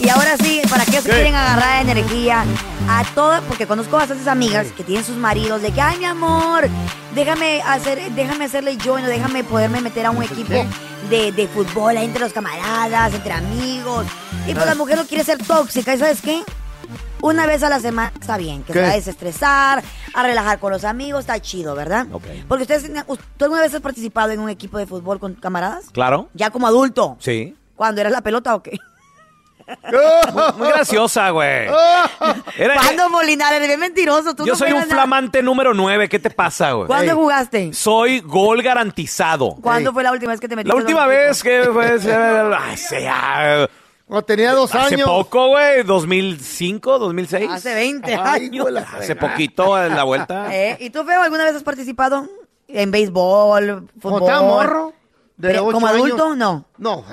Y 0.00 0.08
ahora 0.08 0.36
sí, 0.36 0.60
¿para 0.68 0.84
qué 0.84 1.00
se 1.00 1.08
quieren 1.08 1.34
agarrar 1.34 1.82
energía? 1.82 2.44
A 2.88 3.04
todas, 3.14 3.42
porque 3.42 3.66
conozco 3.66 3.96
bastantes 3.96 4.26
amigas 4.26 4.66
que 4.76 4.82
tienen 4.82 5.04
sus 5.04 5.16
maridos 5.16 5.62
de 5.62 5.72
que, 5.72 5.80
ay, 5.80 5.98
mi 5.98 6.04
amor, 6.04 6.68
déjame 7.14 7.62
hacer, 7.62 8.12
déjame 8.12 8.44
hacerle 8.44 8.76
yo, 8.76 8.98
no 8.98 9.06
déjame 9.06 9.44
poderme 9.44 9.80
meter 9.80 10.06
a 10.06 10.10
un 10.10 10.22
equipo 10.22 10.66
de, 11.08 11.32
de 11.32 11.48
fútbol 11.48 11.96
ahí 11.96 12.06
entre 12.06 12.20
los 12.20 12.32
camaradas, 12.32 13.14
entre 13.14 13.32
amigos. 13.32 14.06
Y 14.46 14.54
pues 14.54 14.66
la 14.66 14.74
mujer 14.74 14.96
no 14.96 15.06
quiere 15.06 15.24
ser 15.24 15.38
tóxica, 15.38 15.94
¿y 15.94 15.98
sabes 15.98 16.20
qué? 16.20 16.42
Una 17.22 17.46
vez 17.46 17.62
a 17.62 17.70
la 17.70 17.80
semana 17.80 18.12
está 18.20 18.36
bien, 18.36 18.64
que 18.64 18.74
¿Qué? 18.74 18.80
se 18.80 18.84
va 18.84 18.90
a 18.90 18.96
desestresar, 18.96 19.82
a 20.12 20.22
relajar 20.22 20.58
con 20.58 20.72
los 20.72 20.84
amigos, 20.84 21.20
está 21.20 21.40
chido, 21.40 21.74
¿verdad? 21.74 22.06
Porque 22.48 22.62
ustedes, 22.64 22.90
¿tú 23.38 23.44
alguna 23.44 23.62
vez 23.62 23.72
has 23.72 23.80
participado 23.80 24.32
en 24.32 24.40
un 24.40 24.50
equipo 24.50 24.76
de 24.76 24.86
fútbol 24.86 25.18
con 25.18 25.34
camaradas? 25.34 25.86
Claro. 25.90 26.28
Ya 26.34 26.50
como 26.50 26.66
adulto. 26.66 27.16
Sí. 27.20 27.56
¿Cuándo 27.76 28.02
eras 28.02 28.12
la 28.12 28.20
pelota 28.20 28.54
o 28.54 28.62
qué? 28.62 28.78
Muy 30.56 30.68
graciosa, 30.68 31.30
güey. 31.30 31.66
Era- 32.58 32.76
¿Cuándo 32.76 33.08
Molinares? 33.10 33.60
Bien 33.66 33.80
mentiroso. 33.80 34.34
Tú 34.34 34.44
Yo 34.44 34.52
no 34.52 34.58
soy 34.58 34.68
un 34.68 34.72
juegas 34.74 34.88
nada. 34.88 35.02
flamante 35.02 35.42
número 35.42 35.74
9. 35.74 36.08
¿Qué 36.08 36.18
te 36.18 36.30
pasa, 36.30 36.72
güey? 36.72 36.86
¿Cuándo 36.86 37.12
Ey. 37.12 37.16
jugaste? 37.18 37.72
Soy 37.72 38.20
gol 38.20 38.62
garantizado. 38.62 39.56
¿Cuándo 39.60 39.92
fue 39.92 40.02
la 40.02 40.12
última 40.12 40.32
vez 40.32 40.40
que 40.40 40.48
te 40.48 40.56
metiste? 40.56 40.74
La 40.76 40.80
última 40.80 41.06
vez 41.06 41.42
que 41.42 41.64
fue... 41.72 41.98
Ay, 42.58 42.76
sea, 42.76 43.68
Cuando 44.06 44.24
tenía 44.24 44.52
dos 44.52 44.74
Hace 44.74 44.94
años. 44.96 45.08
poco, 45.08 45.48
güey. 45.48 45.82
2005, 45.82 46.98
2006. 46.98 47.42
equipo? 47.42 47.54
Hace 47.54 47.74
20 47.74 48.14
Ay, 48.14 48.44
años. 48.46 48.70
la 48.70 48.80
Hace 48.82 49.16
poquito 49.16 49.82
en 49.82 49.94
la 49.96 50.04
vuelta. 50.04 50.48
¿Eh? 50.54 50.76
¿Y 50.80 50.90
tú, 50.90 51.04
Feo, 51.04 51.22
alguna 51.22 51.44
vez 51.44 51.54
has 51.56 51.62
participado 51.62 52.26
en 52.68 52.90
béisbol, 52.90 53.88
fútbol? 54.00 54.22
Estaba 54.22 54.42
morro. 54.42 54.92
De 55.36 55.56
¿Como 55.58 55.84
años. 55.88 55.98
adulto? 56.06 56.36
No. 56.36 56.64
No. 56.78 57.04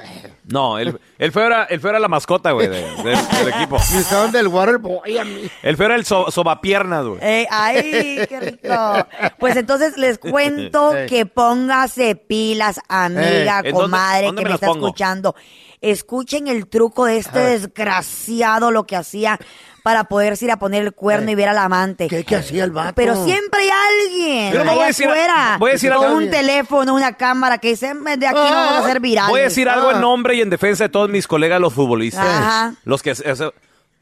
No, 0.45 0.77
el, 0.77 0.99
el 1.17 1.31
feo 1.31 1.45
era, 1.47 1.63
el 1.63 1.79
feo 1.79 1.89
era 1.89 1.99
la 1.99 2.07
mascota, 2.07 2.51
güey, 2.51 2.67
de- 2.67 2.81
de- 2.81 3.17
del 3.37 3.47
equipo. 3.49 3.77
Me 3.93 3.99
usaban 3.99 4.31
del 4.31 4.47
Waterboy 4.47 5.17
a 5.17 5.23
mí. 5.25 5.49
El 5.63 5.75
feo 5.75 5.87
era 5.87 5.95
el 5.95 6.05
so, 6.05 6.29
sobapiernas, 6.29 7.03
güey. 7.05 7.19
Eh, 7.21 7.47
ay, 7.49 8.19
qué 8.29 8.39
rico. 8.39 9.07
Pues 9.39 9.55
entonces 9.55 9.97
les 9.97 10.17
cuento 10.19 10.91
que 11.09 11.25
póngase 11.25 12.15
pilas, 12.15 12.79
amiga, 12.87 13.61
Ey. 13.61 13.69
¿En 13.69 13.73
dónde- 13.73 13.73
comadre, 13.73 14.25
dónde 14.27 14.43
que 14.43 14.49
me 14.49 14.55
está 14.55 14.67
pongo? 14.67 14.87
escuchando. 14.87 15.35
Escuchen 15.81 16.47
el 16.47 16.67
truco 16.67 17.05
de 17.05 17.17
este 17.17 17.39
desgraciado, 17.39 18.71
lo 18.71 18.85
que 18.85 18.95
hacía 18.95 19.39
para 19.83 20.03
poderse 20.03 20.45
ir 20.45 20.51
a 20.51 20.57
poner 20.59 20.83
el 20.83 20.93
cuerno 20.93 21.31
y 21.31 21.35
ver 21.35 21.49
al 21.49 21.57
amante. 21.57 22.07
¿Qué, 22.07 22.23
qué 22.23 22.35
hacía 22.35 22.63
el 22.63 22.69
vato? 22.71 22.93
Pero 22.95 23.25
siempre 23.25 23.61
hay 23.61 23.69
alguien 24.05 24.53
Yo 24.53 24.61
allá 24.61 24.73
voy 24.73 24.83
a 24.83 24.87
decir- 24.87 25.07
afuera 25.07 25.55
voy 25.59 25.69
a 25.71 25.73
decir 25.73 25.91
con 25.91 26.05
algo. 26.05 26.17
un 26.17 26.29
teléfono, 26.29 26.93
una 26.93 27.13
cámara 27.13 27.57
que 27.57 27.69
dice, 27.69 27.87
de 27.95 28.27
aquí 28.27 28.35
no 28.37 28.43
vamos 28.43 28.73
a 28.73 28.85
hacer 28.85 28.99
viral. 28.99 29.29
Voy 29.31 29.39
a 29.41 29.43
decir 29.45 29.67
algo 29.69 29.89
Ah. 29.89 29.93
en 29.93 30.01
nombre 30.01 30.35
y 30.35 30.41
en 30.41 30.51
defensa 30.51 30.83
de 30.83 30.89
todos 30.89 31.09
mis 31.09 31.27
colegas 31.27 31.59
los 31.59 31.73
futbolistas. 31.73 32.27
Ajá. 32.27 32.75
Los 32.83 33.01
que 33.01 33.11
o 33.11 33.15
sea, 33.15 33.49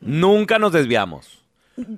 nunca 0.02 0.60
nos 0.60 0.74
desviamos. 0.74 1.40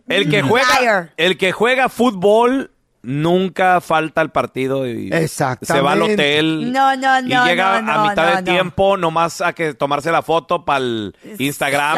El 0.07 0.29
que 0.29 0.43
Mm. 0.43 0.47
juega 0.47 0.79
Liar. 0.79 1.13
el 1.17 1.37
que 1.39 1.51
juega 1.51 1.89
fútbol 1.89 2.69
nunca 3.03 3.81
falta 3.81 4.21
al 4.21 4.31
partido 4.31 4.87
y 4.87 5.09
Exactamente. 5.11 5.73
se 5.73 5.81
va 5.81 5.93
al 5.93 6.01
hotel 6.03 6.71
No, 6.71 6.95
no, 6.95 7.19
y 7.19 7.23
no, 7.23 7.45
llega 7.45 7.81
no, 7.81 7.91
a 7.91 8.09
mitad 8.09 8.23
no, 8.29 8.35
del 8.35 8.45
no. 8.45 8.51
tiempo 8.51 8.97
nomás 8.97 9.41
a 9.41 9.53
que 9.53 9.73
tomarse 9.73 10.11
la 10.11 10.21
foto 10.21 10.63
para 10.65 10.79
el 10.79 11.15
Instagram. 11.39 11.97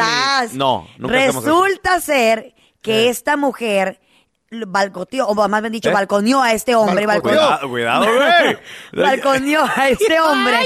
y- 0.52 0.56
no, 0.56 0.86
nunca. 0.98 1.14
Resulta 1.14 2.00
ser 2.00 2.54
que 2.80 3.08
esta 3.08 3.36
mujer 3.36 4.00
balcoteó, 4.66 5.26
o 5.26 5.48
más 5.48 5.60
bien 5.60 5.72
dicho, 5.72 5.90
¿Eh? 5.90 5.92
balconeó 5.92 6.42
a 6.42 6.52
este 6.52 6.74
hombre. 6.74 7.06
Balconeó. 7.06 7.58
Cuidado, 7.68 8.06
güey. 8.92 9.04
balconeó 9.04 9.64
a 9.76 9.88
este 9.88 10.20
hombre 10.20 10.56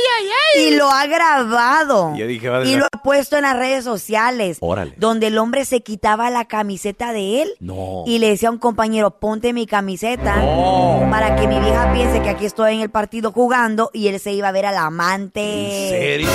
y 0.57 0.74
lo 0.77 0.90
ha 0.90 1.07
grabado. 1.07 2.14
Ya 2.16 2.27
dije, 2.27 2.48
Y 2.66 2.77
lo 2.77 2.87
ha 2.87 3.03
puesto 3.03 3.37
en 3.37 3.42
las 3.42 3.57
redes 3.57 3.85
sociales. 3.85 4.59
Órale. 4.61 4.94
Donde 4.96 5.29
el 5.29 5.38
hombre 5.38 5.64
se 5.64 5.81
quitaba 5.83 6.31
la 6.31 6.46
camiseta 6.46 7.12
de 7.12 7.42
él 7.42 7.53
No. 7.61 8.05
y 8.07 8.18
le 8.18 8.29
decía 8.31 8.48
a 8.48 8.53
un 8.53 8.59
compañero, 8.59 9.18
ponte 9.18 9.53
mi 9.53 9.66
camiseta 9.66 10.37
No. 10.37 11.07
para 11.11 11.37
que 11.37 11.46
mi 11.46 11.59
vieja 11.59 11.92
piense 11.92 12.20
que 12.22 12.29
aquí 12.31 12.46
estoy 12.46 12.74
en 12.74 12.81
el 12.81 12.90
partido 12.90 13.33
jugando 13.33 13.90
y 13.92 14.09
él 14.09 14.18
se 14.20 14.33
iba 14.33 14.48
a 14.48 14.53
ver 14.53 14.66
al 14.66 14.77
amante. 14.77 15.40
¿En 15.85 15.90
serio? 15.90 16.29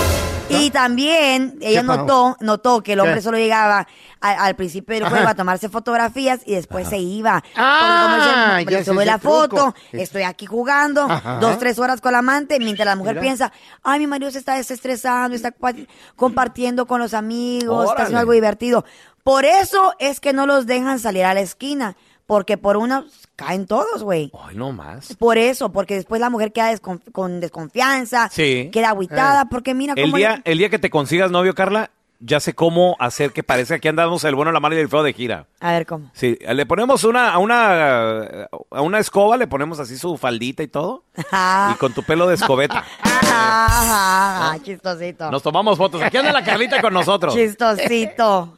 Y 0.50 0.70
también 0.72 1.58
ella 1.62 1.84
notó, 1.84 2.36
notó 2.42 2.82
que 2.84 2.94
el 2.94 3.00
hombre 3.00 3.16
¿Qué? 3.16 3.22
solo 3.22 3.38
llegaba 3.38 3.88
al 4.20 4.56
principio 4.56 4.94
del 4.96 5.04
Ajá. 5.06 5.16
juego 5.16 5.30
a 5.30 5.36
tomarse 5.36 5.70
fotografías 5.70 6.42
y 6.46 6.54
después 6.56 6.88
se 6.90 6.98
iba. 7.00 7.43
Ah, 7.56 8.46
como 8.50 8.58
dice, 8.60 8.72
ya 8.72 8.84
sube 8.86 9.06
la 9.06 9.20
foto, 9.20 9.74
estoy 9.92 10.24
aquí 10.24 10.46
jugando, 10.46 11.04
Ajá. 11.10 11.38
dos, 11.40 11.58
tres 11.60 11.80
horas 11.80 12.02
con 12.02 12.12
la 12.14 12.20
amante, 12.20 12.60
mientras 12.60 12.86
la 12.86 12.96
mujer 12.96 13.14
Mira. 13.16 13.22
piensa, 13.22 13.54
ay, 13.84 14.00
mi 14.00 14.08
marido 14.08 14.32
se 14.32 14.40
está 14.40 14.56
desestresando, 14.56 15.36
está 15.36 15.52
pa- 15.52 15.74
compartiendo 16.16 16.86
con 16.86 17.00
los 17.00 17.14
amigos, 17.14 17.90
está 17.90 18.04
haciendo 18.04 18.20
algo 18.20 18.32
divertido. 18.34 18.86
Por 19.24 19.46
eso 19.46 19.94
es 20.00 20.20
que 20.20 20.34
no 20.34 20.46
los 20.46 20.66
dejan 20.66 21.00
salir 21.00 21.26
a 21.26 21.34
la 21.34 21.40
esquina, 21.42 21.96
porque 22.26 22.58
por 22.58 22.78
una 22.78 23.06
caen 23.36 23.66
todos, 23.68 24.04
güey. 24.04 24.32
Ay, 24.48 24.56
no 24.56 24.72
más. 24.72 25.16
Por 25.18 25.38
eso, 25.38 25.72
porque 25.72 25.96
después 25.96 26.22
la 26.22 26.30
mujer 26.30 26.52
queda 26.52 26.72
desconf- 26.74 27.12
con 27.12 27.40
desconfianza, 27.40 28.30
Sí. 28.32 28.70
queda 28.72 28.90
agüitada, 28.90 29.44
Eh. 29.44 29.48
porque 29.50 29.74
mira 29.74 29.94
El 29.96 30.04
cómo... 30.06 30.18
día, 30.18 30.42
el 30.46 30.58
día 30.58 30.70
que 30.70 30.80
te 30.80 30.90
consigas 30.90 31.32
novio, 31.32 31.54
Carla, 31.56 31.90
ya 32.26 32.40
sé 32.40 32.54
cómo 32.54 32.96
hacer 33.00 33.32
que 33.32 33.44
parezca 33.44 33.80
que 33.80 33.90
andamos 33.90 34.24
el 34.24 34.36
bueno, 34.36 34.52
la 34.52 34.60
mala 34.60 34.76
y 34.76 34.80
el 34.80 34.90
feo 34.90 35.04
de 35.04 35.14
gira. 35.14 35.48
A 35.60 35.74
ver, 35.74 35.86
¿cómo? 35.86 36.10
Sí, 36.14 36.38
le 36.42 36.66
ponemos 36.66 37.04
una, 37.04 37.34
a 37.34 37.38
una, 37.38 38.44
a 38.72 38.82
una 38.82 39.00
escoba, 39.00 39.36
le 39.38 39.48
ponemos 39.48 39.80
así 39.80 39.98
su 39.98 40.18
faldita 40.18 40.64
y 40.64 40.68
todo, 40.68 41.04
y 41.18 41.74
con 41.76 41.94
tu 41.94 42.04
pelo 42.04 42.28
de 42.28 42.36
escobeta. 42.36 42.86
Ajá, 43.36 44.52
ajá, 44.52 44.64
chistosito. 44.64 45.32
Nos 45.32 45.42
tomamos 45.42 45.78
fotos. 45.78 46.02
Aquí 46.02 46.18
anda 46.18 46.32
la 46.32 46.44
Carlita 46.44 46.80
con 46.82 46.94
nosotros. 46.94 47.34
Chistosito. 47.34 48.58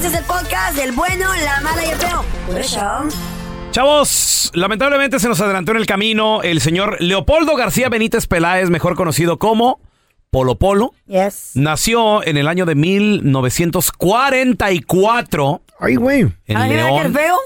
Este 0.00 0.14
es 0.14 0.18
el 0.18 0.24
podcast 0.24 0.76
del 0.78 0.92
bueno, 0.92 1.26
la 1.44 1.60
mala 1.60 1.84
y 1.84 1.90
el 1.90 1.96
feo. 1.98 2.24
Por 2.46 2.58
eso. 2.58 2.80
Chavos, 3.70 4.50
lamentablemente 4.54 5.18
se 5.18 5.28
nos 5.28 5.38
adelantó 5.42 5.72
en 5.72 5.76
el 5.76 5.84
camino 5.84 6.40
el 6.42 6.62
señor 6.62 6.96
Leopoldo 7.00 7.54
García 7.54 7.90
Benítez 7.90 8.26
Peláez, 8.26 8.70
mejor 8.70 8.94
conocido 8.96 9.38
como 9.38 9.78
Polo 10.30 10.54
Polo. 10.54 10.94
Yes. 11.06 11.50
Nació 11.52 12.24
en 12.24 12.38
el 12.38 12.48
año 12.48 12.64
de 12.64 12.76
1944. 12.76 15.62
Ay, 15.78 15.96
güey. 15.96 16.20
En 16.46 16.56
¿Ah, 16.56 16.64
mira 16.66 16.88
que 16.88 16.96
el 16.96 17.02
León, 17.02 17.12
feo? 17.12 17.36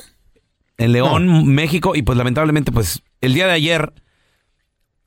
en 0.76 0.92
León, 0.92 1.48
México. 1.48 1.96
Y 1.96 2.02
pues 2.02 2.16
lamentablemente, 2.16 2.70
pues 2.70 3.02
el 3.20 3.34
día 3.34 3.48
de 3.48 3.52
ayer, 3.54 3.92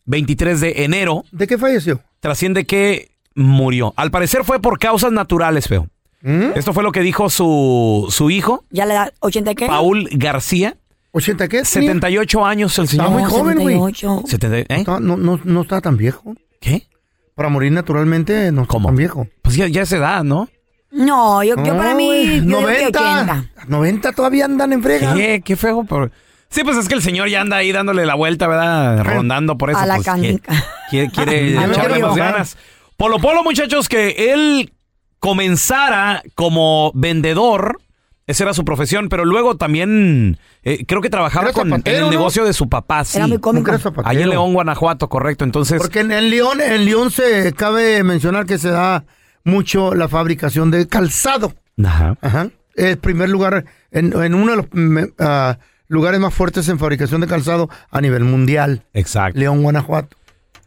23 0.04 0.60
de 0.60 0.84
enero, 0.84 1.24
¿De 1.32 1.48
qué 1.48 1.58
falleció? 1.58 2.02
trasciende 2.20 2.66
que 2.66 3.16
murió. 3.36 3.94
Al 3.96 4.12
parecer 4.12 4.44
fue 4.44 4.62
por 4.62 4.80
causas 4.80 5.14
naturales, 5.14 5.70
feo. 5.70 5.88
¿Mm? 6.28 6.58
Esto 6.58 6.74
fue 6.74 6.84
lo 6.84 6.92
que 6.92 7.00
dijo 7.00 7.30
su, 7.30 8.08
su 8.10 8.30
hijo, 8.30 8.66
¿Ya 8.70 8.86
le 8.86 8.96
da 8.96 9.14
80 9.22 9.56
qué? 9.56 9.68
Paul 9.68 10.10
García. 10.12 10.76
¿80 11.14 11.38
qué? 11.48 11.64
tenía? 11.64 11.64
78 11.64 12.46
años 12.46 12.78
el 12.80 12.88
señor. 12.90 13.06
Está 13.06 13.18
muy 13.18 13.24
joven, 13.24 13.60
güey. 13.60 13.76
78. 13.76 14.24
70, 14.28 14.76
¿eh? 14.76 14.84
No, 15.00 15.16
no, 15.16 15.40
no 15.42 15.62
está 15.62 15.80
tan 15.80 15.96
viejo. 15.96 16.36
¿Qué? 16.60 16.90
Para 17.34 17.48
morir 17.48 17.72
naturalmente 17.72 18.52
no 18.52 18.64
está 18.64 18.78
tan 18.78 18.98
viejo. 18.98 19.30
Pues 19.42 19.56
ya, 19.56 19.68
ya 19.68 19.84
es 19.84 19.92
edad, 19.94 20.26
¿no? 20.26 20.50
No, 20.92 21.44
yo, 21.44 21.56
yo 21.64 21.78
para 21.78 21.96
mí. 21.96 22.42
yo 22.42 22.42
digo 22.42 22.68
que 22.68 22.92
90. 22.92 23.00
80. 23.00 23.52
90 23.70 24.12
todavía 24.12 24.46
andan 24.46 24.74
en 24.74 24.84
frega. 24.84 25.14
¿Qué? 25.14 25.42
Qué 25.46 25.56
feo. 25.56 25.86
Por... 25.86 26.12
Sí, 26.50 26.66
pues 26.66 26.76
es 26.76 26.90
que 26.90 26.96
el 26.96 27.02
señor 27.02 27.30
ya 27.30 27.40
anda 27.40 27.56
ahí 27.56 27.72
dándole 27.72 28.06
la 28.06 28.16
vuelta, 28.16 28.48
¿verdad? 28.48 29.02
Rondando 29.06 29.58
por 29.58 29.70
eso. 29.70 29.80
A 29.80 29.86
la 29.86 29.96
pues, 29.96 30.06
canica. 30.06 30.54
Quiere, 30.90 31.10
quiere 31.10 31.42
me 31.58 31.66
echarle 31.68 32.00
más 32.00 32.16
ganas. 32.18 32.58
Polo 32.98 33.18
Polo, 33.20 33.44
muchachos, 33.44 33.88
que 33.88 34.34
él 34.34 34.74
comenzara 35.20 36.24
como 36.36 36.92
vendedor. 36.94 37.80
Esa 38.26 38.44
era 38.44 38.54
su 38.54 38.66
profesión, 38.66 39.08
pero 39.08 39.24
luego 39.24 39.56
también 39.56 40.38
eh, 40.64 40.86
creo 40.86 41.02
que 41.02 41.10
trabajaba 41.10 41.54
con, 41.54 41.72
en 41.72 41.82
el 41.86 42.02
¿no? 42.02 42.10
negocio 42.10 42.44
de 42.44 42.52
su 42.52 42.68
papá. 42.68 43.06
Sí. 43.06 43.18
Era 43.18 43.28
muy 43.28 43.40
cómico. 43.40 43.72
Ahí 44.04 44.22
en 44.22 44.30
León, 44.30 44.54
Guanajuato, 44.54 45.08
correcto. 45.08 45.46
Entonces, 45.46 45.78
Porque 45.80 46.02
en, 46.02 46.12
en 46.12 46.30
León, 46.30 46.60
en 46.60 46.84
León 46.84 47.10
se 47.10 47.54
cabe 47.54 48.04
mencionar 48.04 48.46
que 48.46 48.58
se 48.58 48.70
da 48.70 49.06
mucho 49.46 49.96
la 49.96 50.10
fabricación 50.10 50.72
de 50.72 50.88
calzado. 50.88 51.54
Ajá. 51.82 52.18
Ajá. 52.22 52.50
El 52.76 52.98
primer 52.98 53.30
lugar, 53.30 53.64
en, 53.92 54.12
en 54.22 54.36
uno 54.36 54.52
de 54.52 54.58
los 54.58 55.14
ah, 55.20 55.58
lugares 55.88 56.20
más 56.20 56.34
fuertes 56.34 56.68
en 56.68 56.80
fabricación 56.80 57.22
de 57.22 57.28
calzado 57.28 57.70
a 57.90 58.02
nivel 58.02 58.26
mundial. 58.26 58.84
Exacto. 58.94 59.40
León, 59.40 59.64
Guanajuato. 59.64 60.18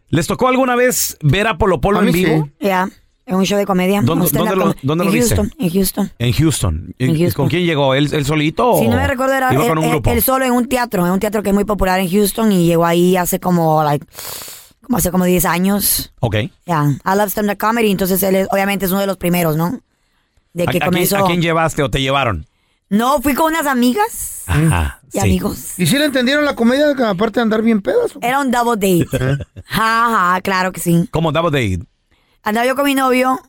¿les 0.08 0.26
tocó 0.26 0.48
alguna 0.48 0.74
vez 0.76 1.16
ver 1.22 1.46
a 1.46 1.56
Polo 1.58 1.80
Polo 1.80 2.00
A 2.00 2.06
en 2.06 2.12
vivo? 2.12 2.48
sí. 2.58 2.66
Ya, 2.66 2.88
en 3.26 3.36
un 3.36 3.44
show 3.44 3.58
de 3.58 3.66
comedia. 3.66 4.02
¿Dónde- 4.02 4.28
lo- 4.56 4.74
dónde 4.82 5.04
en 5.04 5.08
lo 5.08 5.12
viste? 5.12 5.36
Houston, 5.36 5.52
en 5.58 5.70
Houston. 5.70 6.12
En 6.18 6.32
Houston. 6.32 6.94
¿Y- 6.98 7.04
En 7.04 7.16
y 7.16 7.18
Houston. 7.20 7.44
¿Con 7.44 7.48
quién 7.50 7.64
llegó? 7.64 7.94
¿Él, 7.94 8.08
él 8.12 8.24
solito? 8.24 8.76
Si 8.78 8.86
o 8.86 8.90
no 8.90 8.96
me 8.96 9.06
recuerdo, 9.06 9.34
era 9.34 9.50
él, 9.50 10.22
solo 10.22 10.44
en 10.44 10.52
un 10.52 10.68
teatro, 10.68 11.06
en 11.06 11.12
un 11.12 11.20
teatro 11.20 11.42
que 11.42 11.50
es 11.50 11.54
muy 11.54 11.64
popular 11.64 12.00
en 12.00 12.10
Houston 12.10 12.50
y 12.52 12.66
llegó 12.66 12.84
ahí 12.86 13.16
hace 13.16 13.38
como, 13.38 13.82
like, 13.84 14.04
como 14.82 14.98
hace 14.98 15.10
como 15.10 15.24
10 15.24 15.44
años. 15.44 16.12
Ok. 16.20 16.36
Ya, 16.66 16.84
I 17.04 17.16
love 17.16 17.28
stand-up 17.30 17.58
comedy, 17.58 17.90
entonces 17.90 18.22
él 18.22 18.34
es- 18.34 18.48
obviamente 18.50 18.86
es 18.86 18.90
uno 18.90 19.00
de 19.00 19.06
los 19.06 19.16
primeros, 19.16 19.56
¿no? 19.56 19.80
De 20.52 20.64
¿A, 20.64 20.66
que 20.66 20.78
a 20.78 20.80
quién, 20.80 20.84
comenzó. 20.90 21.16
a 21.18 21.26
quién 21.26 21.40
llevaste 21.40 21.82
o 21.82 21.90
te 21.90 22.00
llevaron? 22.00 22.46
No, 22.88 23.22
fui 23.22 23.34
con 23.34 23.52
unas 23.52 23.66
amigas 23.66 24.42
Ajá. 24.48 24.98
y 25.08 25.12
sí. 25.12 25.18
amigos. 25.20 25.78
¿Y 25.78 25.86
si 25.86 25.96
le 25.96 26.06
entendieron 26.06 26.44
la 26.44 26.56
comedia 26.56 26.86
aparte 27.08 27.38
de 27.38 27.42
andar 27.42 27.62
bien 27.62 27.80
pedos? 27.82 28.14
Era 28.20 28.40
un 28.40 28.50
double 28.50 28.74
date. 29.04 29.44
Ja, 29.66 30.32
ja, 30.34 30.40
claro 30.42 30.72
que 30.72 30.80
sí. 30.80 31.08
¿Cómo 31.12 31.30
double 31.30 31.52
date? 31.52 31.84
Andaba 32.42 32.66
yo 32.66 32.74
con 32.76 32.84
mi 32.84 32.94
novio 32.94 33.40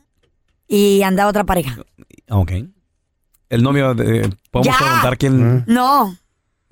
y 0.68 1.02
andaba 1.02 1.30
otra 1.30 1.44
pareja. 1.44 1.76
Ok. 2.30 2.52
El 3.48 3.62
novio, 3.62 3.94
de, 3.94 4.30
¿podemos 4.50 4.74
Ya. 4.74 4.78
preguntar 4.84 5.18
quién? 5.18 5.64
No, 5.66 6.12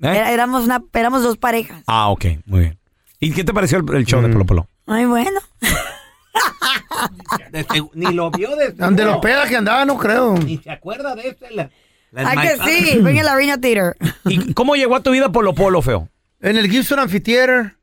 ¿Eh? 0.01 0.07
era- 0.07 0.31
éramos, 0.31 0.63
una, 0.65 0.83
éramos 0.93 1.23
dos 1.23 1.37
parejas. 1.37 1.83
Ah, 1.87 2.09
ok, 2.09 2.25
muy 2.45 2.59
bien. 2.61 2.79
¿Y 3.19 3.31
qué 3.33 3.43
te 3.43 3.53
pareció 3.53 3.77
el, 3.77 3.95
el 3.95 4.05
show 4.05 4.21
de 4.21 4.27
Mm. 4.29 4.33
Polo 4.33 4.45
Polo? 4.45 4.67
Ay, 4.87 5.05
bueno. 5.05 5.39
Ni 7.93 8.13
lo 8.13 8.31
vio 8.31 8.55
de 8.55 8.71
De 8.71 9.05
los 9.05 9.17
pedas 9.17 9.49
que 9.49 9.57
andaba, 9.57 9.85
no 9.85 9.97
creo. 9.97 10.35
Ni 10.37 10.57
se 10.57 10.71
acuerda 10.71 11.15
de 11.15 11.29
este. 11.29 11.51
La, 11.53 11.69
la 12.11 12.29
Ay, 12.29 12.37
que 12.37 12.51
enmaizada. 12.53 12.69
sí, 12.69 12.99
ven 12.99 13.17
en 13.17 13.25
la 13.25 13.33
Arena 13.33 13.59
Theater. 13.59 13.97
¿Y 14.25 14.53
cómo 14.53 14.75
llegó 14.75 14.95
a 14.95 15.01
tu 15.03 15.11
vida 15.11 15.31
Polo 15.31 15.53
Polo, 15.53 15.81
feo? 15.81 16.09
En 16.39 16.57
el 16.57 16.69
Gibson 16.69 16.99
Amphitheater 16.99 17.75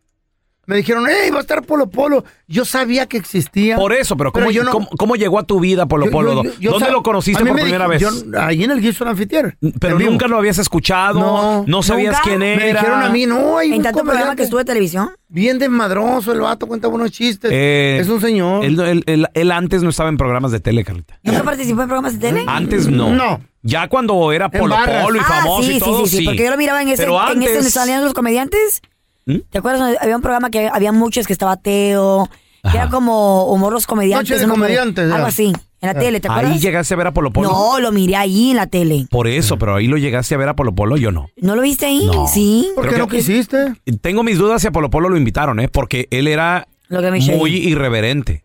me 0.69 0.77
dijeron, 0.77 1.07
hey, 1.09 1.31
va 1.31 1.39
a 1.39 1.41
estar 1.41 1.63
Polo 1.65 1.89
Polo. 1.89 2.25
Yo 2.47 2.67
sabía 2.67 3.07
que 3.07 3.17
existía. 3.17 3.77
Por 3.77 3.95
eso, 3.95 4.19
pero 4.19 4.31
¿cómo, 4.33 4.47
Pero 4.49 4.53
yo 4.55 4.65
no- 4.65 4.71
cómo, 4.71 4.89
cómo 4.99 5.17
llegó 5.17 5.39
a 5.39 5.43
tu 5.45 5.61
vida 5.61 5.87
Polo 5.87 6.05
Yo- 6.07 6.13
Polo? 6.13 6.35
yo- 6.35 6.43
yo- 6.45 6.53
yo 6.61 6.71
¿Dónde 6.73 6.91
lo 6.91 7.03
conociste 7.03 7.43
por 7.43 7.55
me 7.55 7.63
primera 7.63 7.87
vez? 7.87 8.03
yo- 8.03 8.11
ahí 8.39 8.65
en 8.65 8.71
el 8.73 8.81
Gibson 8.83 9.09
Amphitheater. 9.09 9.57
pero 9.81 9.99
en 9.99 10.05
nunca 10.05 10.29
lo 10.29 10.37
habías 10.37 10.59
escuchado, 10.59 11.19
no, 11.19 11.65
No, 11.67 11.83
sabías 11.83 12.13
¿nunca? 12.17 12.23
quién 12.23 12.39
Me 12.41 12.69
era. 12.69 12.81
dijeron 12.81 13.03
a 13.03 13.09
mí, 13.09 13.25
no, 13.25 13.57
hay 13.59 13.73
En 13.73 13.83
tanto 13.83 14.05
programa 14.05 14.37
que 14.37 14.43
estuvo 14.43 14.59
de 14.59 14.67
televisión. 14.67 15.09
Bien 15.29 15.59
desmadroso, 15.59 16.33
el 16.33 16.41
vato 16.41 16.67
cuenta 16.67 16.87
buenos 16.89 17.13
chistes. 17.13 17.51
Eh, 17.53 17.99
es 18.01 18.09
un 18.09 18.21
señor. 18.21 18.63
Él, 18.63 18.79
él- 18.79 19.05
él- 19.07 19.27
él 19.33 19.51
antes 19.51 19.83
no 19.83 19.89
estaba 19.89 20.11
en 20.11 20.19
programas 20.19 20.53
de 20.53 20.61
tele, 20.61 20.85
Carlita. 20.85 21.19
¿Nunca 21.23 21.45
participó 21.45 21.81
en 21.81 21.89
programas 21.89 22.13
de 22.21 22.29
tele? 22.29 22.45
Antes 22.47 22.89
no. 22.89 23.11
No. 23.11 23.41
Ya 23.63 23.89
cuando 23.89 24.33
era 24.33 24.51
En 24.53 24.61
Polo. 24.61 24.77
Polo 25.03 25.17
y 25.17 25.21
ah, 25.21 25.25
famoso 25.25 25.63
sí, 25.63 25.77
y 25.77 25.79
todo, 25.81 26.05
sí, 26.05 26.11
sí, 26.11 26.17
sí, 26.19 26.25
porque 26.27 26.45
yo 26.45 26.51
lo 26.51 26.57
miraba 26.59 26.83
en 26.83 26.89
ese, 26.89 27.03
Pero 27.05 27.33
en 27.33 27.43
ese 27.43 27.55
donde 27.55 27.71
salían 27.71 28.05
los 28.05 28.13
comediantes. 28.15 28.83
¿Mm? 29.29 29.39
¿Te 29.51 29.59
acuerdas? 29.59 29.81
donde 29.83 29.99
Había 30.01 30.17
un 30.17 30.23
programa 30.23 30.51
que 30.51 30.69
había 30.73 30.91
muchos 30.93 31.27
que 31.27 31.33
estaba 31.33 31.57
Teo, 31.57 32.29
que 32.63 32.69
Ajá. 32.69 32.79
era 32.83 32.91
como 32.91 33.45
humor 33.53 33.73
los 33.73 33.87
comediantes. 33.87 34.31
Noche 34.31 34.41
de 34.41 34.47
no 34.47 34.55
comediantes, 34.55 35.09
ya. 35.09 35.15
Algo 35.17 35.27
así, 35.29 35.47
en 35.81 35.87
la 35.87 35.95
tele, 35.95 36.19
¿te 36.21 36.29
acuerdas? 36.29 36.53
Ahí 36.53 36.59
llegaste 36.59 36.95
a 36.95 36.97
ver 36.97 37.07
a 37.09 37.13
Polo 37.13 37.31
Polo. 37.31 37.51
No, 37.51 37.79
lo 37.79 37.93
miré 37.93 38.17
ahí 38.17 38.51
en 38.51 38.57
la 38.57 38.67
tele. 38.67 39.07
Por 39.11 39.29
eso, 39.29 39.59
pero 39.59 39.77
ahí 39.77 39.87
lo 39.87 39.97
llegaste 39.99 40.35
a 40.35 40.39
ver 40.39 40.49
a 40.49 40.57
Polo 40.57 40.75
Polo, 40.75 40.97
yo 40.97 41.13
no. 41.13 41.29
¿No 41.37 41.55
lo 41.55 41.63
viste 41.63 41.87
ahí? 41.87 42.07
No. 42.07 42.27
Sí. 42.27 42.69
¿Por 42.75 42.85
Creo 42.85 42.95
qué 42.95 42.99
no 43.01 43.09
que- 43.09 43.19
quisiste? 43.19 43.75
Tengo 44.01 44.23
mis 44.25 44.39
dudas 44.39 44.61
si 44.63 44.69
a 44.69 44.73
Polo 44.73 44.91
Polo 44.91 45.09
lo 45.09 45.17
invitaron, 45.17 45.61
¿eh? 45.61 45.69
Porque 45.69 46.09
él 46.11 46.27
era 46.27 46.67
Lo 46.89 47.01
que 47.03 47.11
me 47.11 47.21
muy 47.21 47.51
irreverente. 47.55 48.45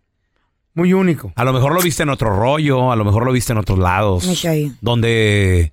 Muy 0.75 0.91
único. 0.93 1.31
A 1.35 1.43
lo 1.43 1.53
mejor 1.53 1.73
lo 1.73 1.81
viste 1.81 2.03
en 2.03 2.09
otro 2.09 2.35
rollo, 2.35 2.91
a 2.91 2.95
lo 2.95 3.05
mejor 3.05 3.25
lo 3.25 3.31
viste 3.31 3.53
en 3.53 3.59
otros 3.59 3.79
lados. 3.79 4.25
Me. 4.43 4.71
Donde 4.81 5.71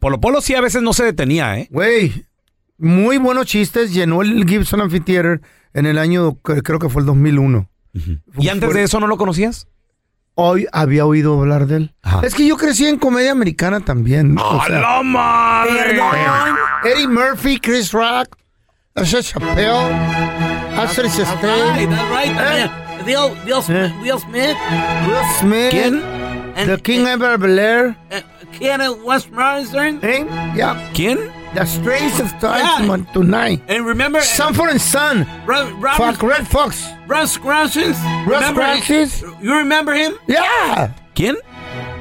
Polo 0.00 0.20
Polo 0.20 0.40
sí 0.40 0.54
a 0.54 0.60
veces 0.60 0.82
no 0.82 0.92
se 0.94 1.04
detenía, 1.04 1.58
¿eh? 1.58 1.68
Güey, 1.70 2.24
muy 2.78 3.18
buenos 3.18 3.46
chistes. 3.46 3.92
Llenó 3.92 4.22
el 4.22 4.46
Gibson 4.48 4.80
Amphitheater 4.80 5.40
en 5.74 5.86
el 5.86 5.98
año, 5.98 6.36
creo 6.42 6.78
que 6.78 6.88
fue 6.88 7.02
el 7.02 7.06
2001. 7.06 7.68
¿Y 8.38 8.48
antes 8.48 8.72
de 8.74 8.82
eso 8.82 9.00
no 9.00 9.06
lo 9.06 9.16
conocías? 9.16 9.68
hoy 10.36 10.66
había 10.72 11.04
oído 11.04 11.40
hablar 11.40 11.66
de 11.66 11.76
él. 11.76 11.94
Es 12.22 12.34
que 12.34 12.46
yo 12.46 12.56
crecí 12.56 12.86
en 12.86 12.98
comedia 12.98 13.32
americana 13.32 13.80
también. 13.80 14.38
o 14.38 14.62
sea, 14.64 14.80
la 14.80 15.02
madre! 15.02 15.98
Eddie 16.84 17.08
Murphy, 17.08 17.58
Chris 17.58 17.90
Rock, 17.92 18.36
Asher 18.94 19.22
Chappelle, 19.22 19.92
Asher 20.78 21.04
right. 21.04 22.36
también. 22.36 22.70
Will, 23.04 23.32
Will, 23.46 23.62
Smith, 23.62 23.92
Will 24.02 24.18
Smith. 24.18 24.56
Will 25.06 25.24
Smith. 25.40 25.70
¿Quién? 25.70 26.02
The 26.66 26.80
King 26.82 27.06
Ever 27.06 27.38
Belair. 27.38 27.96
Eh, 28.10 28.22
¿Quién 28.58 28.80
es 28.80 28.90
Wes 29.04 29.30
Morrison? 29.30 30.00
¿Eh? 30.02 30.26
Yeah. 30.54 30.90
¿Quién? 30.92 31.18
The 31.56 31.64
Straits 31.64 32.20
of 32.20 32.30
Time 32.38 32.86
Yeah. 32.86 33.12
Tonight. 33.14 33.62
And 33.66 33.86
remember... 33.86 34.20
Sanford 34.20 34.68
and 34.68 34.80
Son. 34.80 35.26
Ro- 35.46 35.72
Robert, 35.80 35.96
Fuck, 35.96 36.22
Red 36.22 36.46
Fox. 36.46 36.86
Russ 37.06 37.32
Scranton. 37.32 37.94
Russ. 38.26 39.22
You 39.40 39.56
remember 39.56 39.94
him? 39.94 40.18
Yeah. 40.26 40.92
¿Quién? 41.14 41.36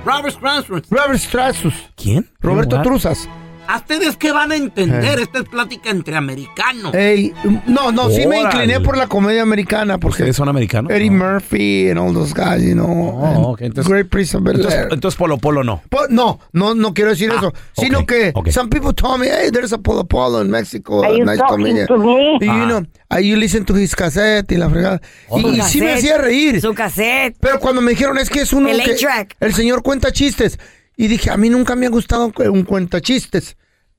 Robert 0.04 0.34
Scranton. 0.34 0.84
Robert 0.89 1.20
Strasus. 1.20 1.74
¿Quién? 1.96 2.28
Roberto? 2.41 2.84
Truzas. 2.84 3.30
¿A 3.67 3.78
ustedes 3.78 4.17
qué 4.17 4.32
van 4.32 4.51
a 4.51 4.56
entender? 4.56 5.19
Eh. 5.19 5.23
Esta 5.23 5.39
es 5.39 5.45
plática 5.49 5.89
entre 5.89 6.15
americanos. 6.15 6.93
Ey, 6.93 7.34
no, 7.67 7.91
no, 7.91 8.10
sí 8.10 8.25
me 8.28 8.41
incliné 8.41 8.80
por 8.80 8.97
la 8.97 9.08
comedia 9.08 9.41
americana 9.41 9.97
porque 9.97 10.23
¿Ustedes 10.23 10.36
son 10.36 10.49
americanos? 10.49 10.91
Eddie 10.91 11.10
Murphy 11.12 11.89
and 11.89 11.99
all 11.99 12.13
those 12.13 12.34
guys, 12.34 12.63
you 12.63 12.73
know. 12.73 12.86
Oh, 12.88 13.25
and 13.25 13.45
ok, 13.45 13.62
entonces- 13.62 13.88
Great 13.91 14.10
Prince 14.10 14.36
of 14.38 14.43
Bel 14.43 14.56
Entonces, 14.58 14.88
entonces 14.91 15.17
Polo 15.17 15.38
Polo 15.38 15.63
no. 15.63 15.82
Po- 15.89 16.08
no, 16.10 16.39
no, 16.54 16.75
no 16.75 16.93
quiero 16.93 17.12
decir 17.12 17.30
eso, 17.32 17.54
sino 17.78 17.99
ok, 17.99 18.06
que 18.08 18.32
ok. 18.36 18.49
some 18.51 18.69
people 18.69 18.93
told 18.93 19.19
me, 19.19 19.28
hey, 19.28 19.49
there's 19.51 19.73
a 19.73 19.78
Polo 19.78 20.04
Polo 20.06 20.41
in 20.41 20.49
Mexico, 20.51 21.04
Are 21.04 21.17
you 21.17 21.25
nice 21.25 21.39
talking 21.39 21.86
to 21.88 21.97
me? 21.97 22.38
Y, 22.41 22.45
you 22.45 22.51
Ah. 22.51 22.65
know, 22.67 22.86
I 23.10 23.21
you 23.28 23.36
listen 23.38 23.65
to 23.65 23.75
his 23.75 23.95
cassette 23.95 24.51
y 24.51 24.58
la 24.58 24.69
fregada. 24.69 25.01
Su 25.30 25.39
y, 25.39 25.60
y 25.60 25.62
sí 25.63 25.82
me 25.82 25.93
hacía 25.93 26.17
reír. 26.17 26.62
Su 26.62 26.73
cassette. 26.73 27.36
Pero 27.39 27.60
cuando 27.60 27.82
me 27.82 27.91
dijeron, 27.91 28.17
es 28.17 28.30
que 28.30 28.41
es 28.41 28.54
uno 28.54 28.69
El 28.69 28.82
que 28.84 28.91
A-track. 28.93 29.36
el 29.39 29.54
señor 29.54 29.82
cuenta 29.84 30.12
chistes. 30.12 30.60
Y 30.97 31.08
dije, 31.08 31.31
a 31.31 31.38
mí 31.38 31.49
nunca 31.49 31.75
me 31.75 31.86
ha 31.86 31.89
gustado 31.89 32.31
un 32.51 32.63
cuenta 32.63 33.01
chistes. 33.01 33.58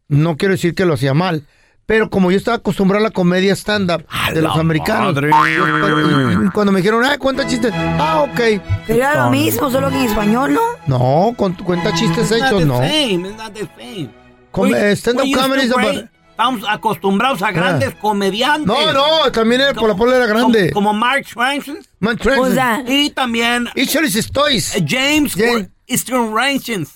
No 0.09 0.37
quiero 0.37 0.52
decir 0.52 0.74
que 0.74 0.87
lo 0.87 0.94
hacía 0.94 1.14
mal. 1.14 1.46
Pero 1.87 2.11
como 2.11 2.32
yo 2.32 2.37
estaba 2.37 2.56
acostumbrado 2.56 3.04
a 3.04 3.09
la 3.09 3.12
comedia 3.12 3.54
stand-up 3.54 4.04
de 4.35 4.42
los 4.42 4.56
americanos. 4.56 5.14
cuando 6.52 6.72
me 6.72 6.80
dijeron, 6.80 7.04
ah, 7.04 7.16
cuenta 7.16 7.46
chistes. 7.46 7.72
Ah, 7.74 8.22
ok. 8.28 8.61
Pero 8.87 8.98
era 8.98 9.24
lo 9.24 9.30
mismo, 9.30 9.70
solo 9.70 9.88
que 9.90 9.96
en 9.96 10.06
español, 10.06 10.54
¿no? 10.54 10.61
No, 10.88 11.35
con, 11.37 11.54
cuenta 11.54 11.92
chistes 11.94 12.30
It's 12.30 12.40
not 12.40 12.48
hechos, 12.48 12.61
the 12.61 12.66
no. 12.66 12.82
it's 12.85 13.37
not 13.37 13.54
the 13.54 14.88
eh, 14.90 14.96
stand-up 14.96 15.26
comedy 15.32 15.66
is 15.66 15.72
about- 15.72 16.09
Estamos 16.37 16.64
acostumbrados 16.68 17.40
a 17.40 17.51
grandes 17.51 17.94
comediantes. 17.94 18.66
No, 18.66 18.92
no, 18.92 19.33
también 19.33 19.62
el 19.62 19.75
Polo 19.75 19.96
Polo 19.96 20.14
era 20.14 20.27
grande. 20.27 20.70
Como, 20.70 20.88
como 20.90 21.01
Mark 21.01 21.27
Swanson. 21.27 21.79
Sea, 22.53 22.85
Y 22.87 23.09
también 23.09 23.70
Y 23.75 23.87
Charles 23.87 24.12
Stoys. 24.12 24.77
eh, 24.77 24.85
James 24.87 25.33
James. 25.35 25.70
Eastern 25.87 26.35
Ranchins. 26.35 26.90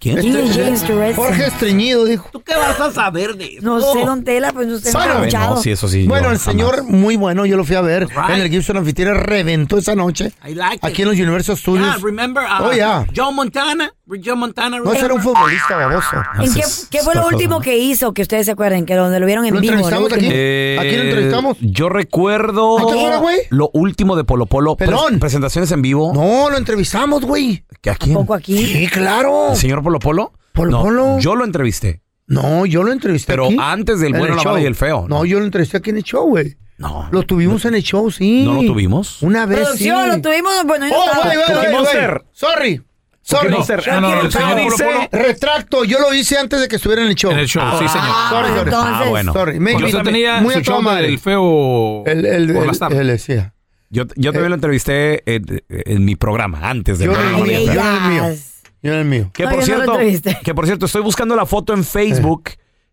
¿Quién? 0.00 0.16
Este. 0.18 1.14
Jorge 1.14 1.46
Estreñido 1.46 2.06
dijo. 2.06 2.28
¿Tú 2.32 2.40
qué 2.40 2.54
vas 2.56 2.80
a 2.80 2.90
saber 2.90 3.36
de 3.36 3.56
eso? 3.56 3.58
no 3.62 3.80
sé, 3.80 4.00
don 4.04 4.24
Tela, 4.24 4.50
pues 4.52 4.66
usted 4.68 4.92
no 4.94 4.98
ha 4.98 5.04
Bueno, 5.04 5.20
escuchado. 5.20 5.54
No, 5.56 5.62
sí, 5.62 5.70
eso 5.72 5.88
sí. 5.88 6.06
Bueno, 6.06 6.28
yo 6.28 6.32
el 6.32 6.38
jamás. 6.38 6.42
señor 6.52 6.84
muy 6.84 7.16
bueno, 7.16 7.44
yo 7.44 7.56
lo 7.58 7.64
fui 7.64 7.76
a 7.76 7.82
ver 7.82 8.08
Right. 8.08 8.30
en 8.30 8.40
el 8.40 8.48
Gibson 8.50 8.78
Anfitrión, 8.78 9.14
reventó 9.16 9.76
esa 9.76 9.94
noche. 9.94 10.32
I 10.48 10.54
like 10.54 10.76
it. 10.76 10.84
Aquí 10.84 11.02
en 11.02 11.08
los 11.08 11.18
Universal 11.18 11.56
Studios. 11.58 11.86
Yeah, 11.96 12.02
remember 12.02 12.42
uh, 12.44 12.64
Oh, 12.64 12.72
yeah. 12.72 13.06
Joe 13.14 13.30
Montana? 13.32 13.92
Joe 14.24 14.34
Montana. 14.36 14.78
No, 14.80 14.90
ese 14.92 15.04
era 15.04 15.14
un 15.14 15.20
remember? 15.20 15.34
futbolista 15.42 15.76
baboso. 15.76 16.16
¿En 16.40 16.52
qué, 16.54 16.62
qué 16.90 16.98
fue 17.04 17.14
lo 17.14 17.26
último 17.26 17.56
todo. 17.56 17.60
que 17.64 17.78
hizo 17.78 18.12
que 18.14 18.22
ustedes 18.22 18.46
se 18.46 18.52
acuerden? 18.52 18.86
Que 18.86 18.94
donde 18.96 19.20
lo 19.20 19.26
vieron 19.26 19.44
en 19.44 19.54
¿Lo 19.54 19.60
vivo. 19.60 19.74
entrevistamos 19.74 20.12
aquí? 20.12 20.28
Eh, 20.32 20.76
¿A 20.80 20.82
quién 20.82 21.00
entrevistamos? 21.00 21.56
Yo 21.60 21.88
recuerdo 21.90 22.78
¿A 22.78 22.92
quién 22.92 23.06
era, 23.06 23.16
güey? 23.18 23.38
lo 23.50 23.70
último 23.74 24.16
de 24.16 24.24
Polo 24.24 24.46
Polo. 24.46 24.76
Pelón. 24.76 25.20
presentaciones 25.20 25.70
en 25.72 25.82
vivo. 25.82 26.12
No, 26.14 26.48
lo 26.50 26.56
entrevistamos, 26.56 27.22
güey. 27.24 27.64
¿Que 27.80 27.90
¿A 27.90 27.94
quién? 27.94 28.14
¿Poco 28.14 28.34
aquí? 28.34 28.66
Sí, 28.66 28.88
claro. 28.88 29.50
¿El 29.50 29.56
señor 29.56 29.82
Polo 29.82 29.89
Polo? 29.98 30.32
Polo 30.52 30.70
No, 30.70 30.82
Polo. 30.82 31.18
Yo 31.18 31.34
lo 31.36 31.44
entrevisté. 31.44 32.00
No, 32.26 32.64
yo 32.66 32.82
lo 32.84 32.92
entrevisté 32.92 33.32
Pero 33.32 33.46
aquí. 33.46 33.56
antes 33.58 33.98
del 34.00 34.12
En 34.14 34.18
bueno, 34.20 34.34
el 34.34 34.38
la 34.38 34.44
mala 34.44 34.60
y 34.60 34.66
el 34.66 34.74
feo. 34.76 35.06
No, 35.08 35.24
yo 35.24 35.38
lo 35.40 35.44
entrevisté 35.44 35.78
aquí 35.78 35.90
en 35.90 35.96
el 35.96 36.04
show, 36.04 36.26
güey. 36.28 36.56
No. 36.78 37.08
Lo 37.10 37.24
tuvimos 37.24 37.64
en 37.64 37.74
el 37.74 37.82
show, 37.82 38.10
sí. 38.10 38.44
¿No 38.44 38.54
lo 38.54 38.60
tuvimos? 38.62 39.20
Una 39.22 39.44
vez 39.46 39.58
Producción, 39.60 40.04
sí. 40.04 40.16
lo 40.16 40.22
tuvimos, 40.22 40.52
bueno, 40.64 40.86
yo 40.88 40.94
Oh, 40.96 41.04
estaba. 41.04 41.24
güey, 41.24 41.36
güey. 41.36 42.20
Sorry. 42.32 42.82
Sorry. 43.22 43.54
Ah, 43.90 44.00
no, 44.00 44.10
no, 44.14 44.20
el 44.22 44.32
señor 44.32 44.58
Polo 44.62 44.76
Polo. 44.76 45.08
Retracto, 45.24 45.84
yo 45.84 45.98
lo 46.00 46.14
hice 46.14 46.38
antes 46.38 46.60
de 46.60 46.68
que 46.68 46.76
estuviera 46.76 47.02
en 47.02 47.08
el 47.08 47.14
show. 47.16 47.30
En 47.32 47.38
el 47.40 47.46
show, 47.48 47.62
sí, 47.78 47.86
señor. 47.86 48.06
Sorry, 48.30 48.48
sorry. 48.48 48.60
entonces- 48.60 48.92
Ah, 48.94 49.04
bueno. 49.08 49.32
Sorry. 49.34 49.60
Maybe- 49.60 49.84
usted 49.84 50.02
tenía 50.02 50.40
muy 50.40 50.54
su 50.54 50.60
show 50.62 50.80
madre. 50.82 51.06
del 51.08 51.18
feo 51.18 52.04
El, 52.06 52.24
el, 52.24 52.52
por 52.52 52.62
el- 52.62 52.66
las 52.68 52.78
tardes. 52.78 52.98
el- 52.98 53.06
decía. 53.08 53.54
Yo, 53.90 54.04
yo 54.16 54.32
también 54.32 54.48
lo 54.50 54.54
entrevisté 54.54 55.22
en, 55.34 55.62
en 55.68 56.04
mi 56.04 56.16
programa, 56.16 56.60
antes 56.70 56.98
de 56.98 57.06
Yo 57.06 57.12
en 57.12 57.20
el 57.20 57.32
Polo 57.32 57.44
mío, 57.44 57.58
Polo. 57.60 57.72
yo 57.74 58.34
Yo 58.82 58.92
en 58.94 58.98
el 59.00 59.04
mío. 59.04 59.30
Que 59.32 59.44
No, 59.44 59.50
por 59.50 59.60
yo 59.60 59.66
no 59.66 59.72
lo 59.72 59.82
cierto, 59.84 59.92
entrevisté. 59.92 60.38
que 60.42 60.54
por 60.54 60.66
cierto, 60.66 60.86
estoy 60.86 61.02
buscando 61.02 61.36
la 61.36 61.46
foto 61.46 61.74
en 61.74 61.84
Facebook, 61.84 62.50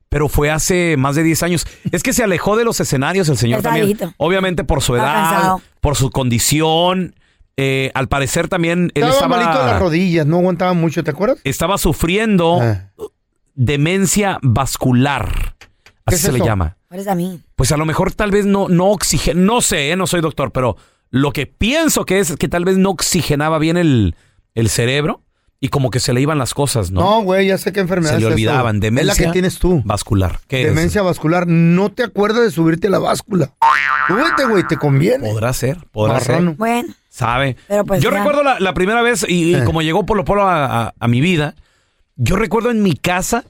pero 0.10 0.28
fue 0.30 0.50
hace 0.52 0.96
más 0.98 1.16
de 1.16 1.24
10 1.24 1.44
años. 1.44 1.68
Es 1.92 2.04
que 2.04 2.14
se 2.14 2.24
alejó 2.24 2.56
de 2.58 2.64
los 2.66 2.80
escenarios 2.80 3.30
el 3.30 3.38
señor 3.38 3.58
Está 3.60 3.70
también. 3.70 3.86
viejito. 3.88 4.14
Obviamente 4.18 4.64
por 4.64 4.82
su 4.82 4.96
Está 4.96 5.08
edad, 5.12 5.32
cansado. 5.32 5.62
por 5.82 5.96
su 5.96 6.10
condición. 6.12 7.16
eh, 7.60 7.90
al 7.96 8.08
parecer 8.08 8.48
también 8.50 8.92
él 8.94 9.04
Estaba 9.06 9.28
malito 9.30 9.50
de 9.50 9.56
las 9.56 9.64
estaba, 9.66 9.80
rodillas, 9.80 10.28
no 10.28 10.38
aguantaba 10.38 10.74
mucho, 10.74 11.04
¿te 11.04 11.10
acuerdas? 11.10 11.40
estaba 11.44 11.78
sufriendo 11.80 12.60
Ah. 12.62 12.90
demencia 13.56 14.38
vascular. 14.42 15.56
¿Qué 15.60 15.68
Así 16.06 16.16
es 16.18 16.22
se 16.22 16.32
le 16.32 16.38
eso? 16.38 16.46
llama. 16.46 16.78
Parece 16.88 17.10
a 17.10 17.16
mí. 17.16 17.42
Pues 17.56 17.72
a 17.72 17.78
lo 17.78 17.86
mejor 17.86 18.14
tal 18.14 18.32
vez 18.32 18.46
no, 18.46 18.68
no 18.70 18.86
oxigena, 18.92 19.42
no 19.42 19.62
sé, 19.62 19.92
eh, 19.92 19.96
no 19.96 20.08
soy 20.08 20.22
doctor, 20.22 20.52
pero 20.52 20.78
lo 21.10 21.32
que 21.32 21.48
pienso 21.48 22.06
que 22.06 22.20
es 22.20 22.36
que 22.38 22.48
tal 22.48 22.64
vez 22.64 22.78
no 22.78 22.92
oxigenaba 22.92 23.58
bien 23.60 23.76
el, 23.78 24.16
el 24.56 24.70
cerebro 24.70 25.22
y 25.60 25.70
como 25.70 25.90
que 25.90 26.00
se 26.00 26.14
le 26.14 26.22
iban 26.22 26.38
las 26.38 26.54
cosas, 26.54 26.92
¿no? 26.92 27.02
No, 27.02 27.22
güey, 27.24 27.48
ya 27.48 27.58
sé 27.58 27.74
qué 27.74 27.80
enfermedad 27.80 28.12
se 28.14 28.20
le 28.20 28.22
es 28.22 28.28
eso. 28.28 28.34
olvidaban. 28.34 28.76
Es 28.76 28.82
Demencia 28.82 29.14
la 29.14 29.28
que 29.30 29.34
tienes 29.34 29.58
tú. 29.60 29.82
vascular. 29.86 30.40
¿Qué 30.48 30.62
es? 30.62 30.68
Demencia 30.68 31.02
vascular. 31.02 31.48
No 31.48 31.92
te 31.92 32.04
acuerdas 32.04 32.44
de 32.44 32.52
subirte 32.52 32.88
a 32.88 32.90
la 32.92 33.00
báscula. 33.00 33.52
Súbete, 34.08 34.46
güey, 34.46 34.64
te 34.68 34.78
conviene. 34.78 35.30
Podrá 35.30 35.52
ser, 35.54 35.78
podrá 35.92 36.20
ser. 36.20 36.42
Bueno, 36.56 36.94
Sabe. 37.10 37.56
Pero 37.68 37.84
pues 37.84 38.02
yo 38.04 38.12
ya. 38.12 38.18
recuerdo 38.20 38.44
la, 38.44 38.60
la 38.60 38.74
primera 38.76 39.02
vez, 39.02 39.26
y, 39.28 39.52
y 39.52 39.56
Eh. 39.56 39.64
como 39.66 39.82
llegó 39.82 40.06
Polo 40.06 40.24
Polo 40.24 40.44
a, 40.48 40.66
a- 40.90 40.94
a 41.00 41.08
mi 41.08 41.20
vida, 41.20 41.56
yo 42.16 42.36
recuerdo 42.36 42.70
en 42.70 42.84
mi 42.84 42.94
casa 42.96 43.44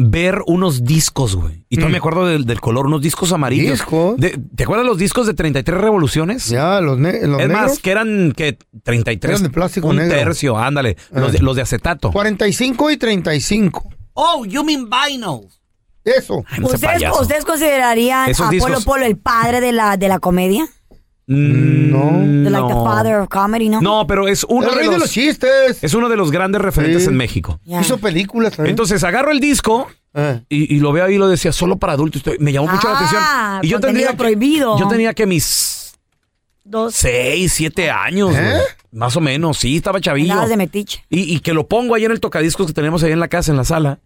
ver 0.00 0.42
unos 0.46 0.84
discos, 0.84 1.34
güey. 1.34 1.64
Y 1.68 1.74
todavía 1.74 1.88
Mm. 1.88 1.92
me 1.92 1.98
acuerdo 1.98 2.26
del, 2.26 2.44
del 2.46 2.60
color, 2.60 2.86
unos 2.86 3.02
discos 3.02 3.32
amarillos. 3.32 3.72
¿Discos? 3.72 4.16
De- 4.16 4.38
¿Te 4.54 4.62
acuerdas 4.62 4.86
los 4.86 4.96
discos 4.96 5.26
de 5.26 5.34
33 5.34 5.76
revoluciones? 5.80 6.46
Ya, 6.48 6.80
los, 6.80 6.98
ne- 6.98 7.26
los 7.26 7.40
es 7.40 7.48
negros. 7.48 7.62
más, 7.70 7.78
que 7.80 7.90
eran 7.90 8.32
que 8.36 8.56
33. 8.84 9.30
Eran 9.32 9.42
de 9.42 9.50
plástico 9.50 9.88
un 9.88 9.96
negro. 9.96 10.16
tercio, 10.16 10.56
ándale. 10.56 10.96
Los, 11.10 11.32
de, 11.32 11.38
Ah. 11.38 11.42
los 11.42 11.56
de 11.56 11.62
acetato. 11.62 12.12
45 12.12 12.92
y 12.92 12.96
35. 12.96 13.88
Oh, 14.14 14.44
you 14.44 14.62
mean 14.62 14.88
vinyls. 14.88 15.60
Eso. 16.04 16.44
Ay, 16.48 16.60
no 16.60 16.68
sea 16.68 16.76
¿ustedes, 16.76 16.94
payaso. 16.94 17.20
¿ustedes 17.22 17.44
considerarían 17.44 18.30
Esos 18.30 18.46
a 18.46 18.50
discos- 18.50 18.70
Polo 18.70 18.80
Polo 18.84 19.04
el 19.04 19.16
padre 19.18 19.60
de 19.60 19.72
la, 19.72 19.96
de 19.96 20.06
la 20.08 20.20
comedia? 20.20 20.64
Mm, 21.28 21.90
No. 21.90 22.42
De 22.44 22.50
like 22.50 22.66
the 22.68 22.74
no. 22.74 22.84
father 22.84 23.16
of 23.16 23.28
comedy, 23.28 23.68
¿no? 23.68 23.80
No, 23.80 24.06
pero 24.06 24.26
es 24.28 24.44
uno 24.48 24.62
El 24.66 24.70
de 24.70 24.74
rey 24.76 24.84
de 24.86 24.92
los, 24.92 25.00
los 25.02 25.10
chistes. 25.10 25.78
es 25.84 25.94
uno 25.94 26.08
de 26.08 26.16
los 26.16 26.30
grandes 26.30 26.60
referentes 26.62 27.02
Sí. 27.04 27.08
en 27.10 27.16
México. 27.16 27.60
Ya. 27.64 27.80
Hizo 27.80 27.98
películas 27.98 28.56
también. 28.56 28.70
Entonces 28.72 29.04
agarro 29.04 29.30
el 29.30 29.38
disco 29.40 29.88
Eh. 30.14 30.40
y, 30.48 30.74
y 30.74 30.80
lo 30.80 30.90
veo 30.92 31.04
ahí 31.04 31.14
y 31.14 31.18
lo 31.18 31.28
decía 31.28 31.52
solo 31.52 31.76
para 31.78 31.92
adultos. 31.92 32.20
Estoy- 32.20 32.38
Me 32.40 32.50
llamó 32.52 32.68
mucho 32.68 32.88
la 32.88 32.94
Ah, 32.94 32.96
atención. 32.96 33.22
Y 33.62 33.68
yo 33.68 33.76
contenido 33.76 33.80
tendría 33.80 34.10
que- 34.10 34.16
prohibido. 34.16 34.78
yo 34.78 34.88
tenía 34.88 35.12
que 35.14 35.26
mis 35.26 35.94
Dos. 36.64 36.94
6, 36.96 37.52
7 37.52 37.90
años, 37.90 38.34
¿Eh? 38.34 38.40
güey. 38.42 38.62
Más 38.92 39.16
o 39.16 39.20
menos, 39.20 39.58
sí, 39.58 39.76
estaba 39.76 40.00
chavillo. 40.00 40.34
Nada 40.34 40.46
de 40.48 40.56
metiche. 40.56 41.04
Y, 41.10 41.34
y 41.34 41.40
que 41.40 41.52
lo 41.54 41.66
pongo 41.68 41.94
ahí 41.94 42.04
en 42.04 42.10
el 42.12 42.20
tocadiscos 42.20 42.66
que 42.66 42.72
tenemos 42.72 43.02
ahí 43.02 43.12
en 43.12 43.20
la 43.20 43.28
casa, 43.28 43.50
en 43.50 43.56
la 43.58 43.64
sala. 43.64 44.00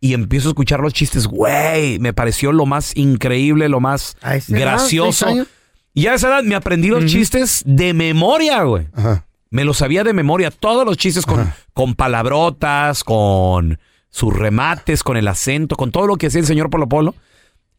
Y 0.00 0.14
empiezo 0.14 0.48
a 0.48 0.50
escuchar 0.50 0.78
los 0.80 0.92
chistes, 0.92 1.26
güey. 1.26 1.98
Me 1.98 2.12
pareció 2.12 2.52
lo 2.52 2.66
más 2.66 2.96
increíble, 2.96 3.68
lo 3.68 3.80
más 3.80 4.16
¿A 4.22 4.36
esa 4.36 4.52
edad, 4.52 4.60
gracioso. 4.60 5.26
seis 5.26 5.32
años? 5.32 5.46
Y 5.94 6.06
a 6.06 6.14
esa 6.14 6.28
edad 6.28 6.42
me 6.44 6.54
aprendí 6.54 6.88
los 6.88 7.06
chistes 7.06 7.62
de 7.66 7.92
memoria, 7.94 8.62
güey. 8.62 8.86
Ajá. 8.94 9.24
Me 9.50 9.64
los 9.64 9.78
sabía 9.78 10.04
de 10.04 10.12
memoria. 10.12 10.50
Todos 10.50 10.84
los 10.84 10.96
chistes 10.96 11.24
con, 11.26 11.52
con 11.72 11.94
palabrotas, 11.94 13.02
con 13.02 13.78
sus 14.10 14.34
remates, 14.36 15.02
con 15.02 15.16
el 15.16 15.26
acento, 15.26 15.76
con 15.76 15.90
todo 15.90 16.06
lo 16.06 16.16
que 16.16 16.26
hacía 16.28 16.40
el 16.40 16.46
señor 16.46 16.70
Polo 16.70 16.88
Polo. 16.88 17.14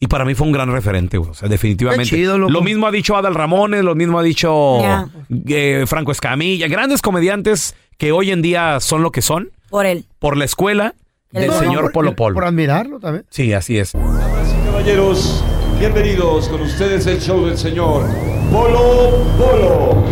Y 0.01 0.07
para 0.07 0.23
mí 0.25 0.33
fue 0.33 0.47
un 0.47 0.53
gran 0.53 0.71
referente, 0.71 1.17
güey. 1.17 1.29
O 1.31 1.33
sea, 1.33 1.47
definitivamente. 1.49 2.05
Chido, 2.05 2.37
lo 2.37 2.61
mismo 2.61 2.87
ha 2.87 2.91
dicho 2.91 3.15
Adal 3.17 3.35
Ramones, 3.35 3.83
lo 3.83 3.95
mismo 3.95 4.17
ha 4.17 4.23
dicho 4.23 4.79
eh, 5.47 5.83
Franco 5.87 6.11
Escamilla. 6.11 6.67
Grandes 6.67 7.01
comediantes 7.01 7.75
que 7.97 8.11
hoy 8.13 8.31
en 8.31 8.41
día 8.41 8.79
son 8.79 9.03
lo 9.03 9.11
que 9.11 9.21
son 9.21 9.49
Por 9.69 9.85
él. 9.85 10.05
por 10.19 10.37
la 10.37 10.45
escuela 10.45 10.95
del 11.31 11.47
No, 11.47 11.59
señor 11.59 11.81
por, 11.83 11.91
Polo 11.91 12.15
Polo. 12.15 12.33
Por 12.33 12.45
admirarlo 12.45 12.99
también. 12.99 13.25
Sí, 13.29 13.51
así 13.53 13.77
es. 13.77 13.91
Caballeros, 13.91 15.43
bienvenidos 15.79 16.49
con 16.49 16.61
ustedes 16.61 17.07
el 17.07 17.21
show 17.21 17.45
del 17.45 17.57
señor 17.57 18.05
Polo 18.51 19.23
Polo. 19.37 20.03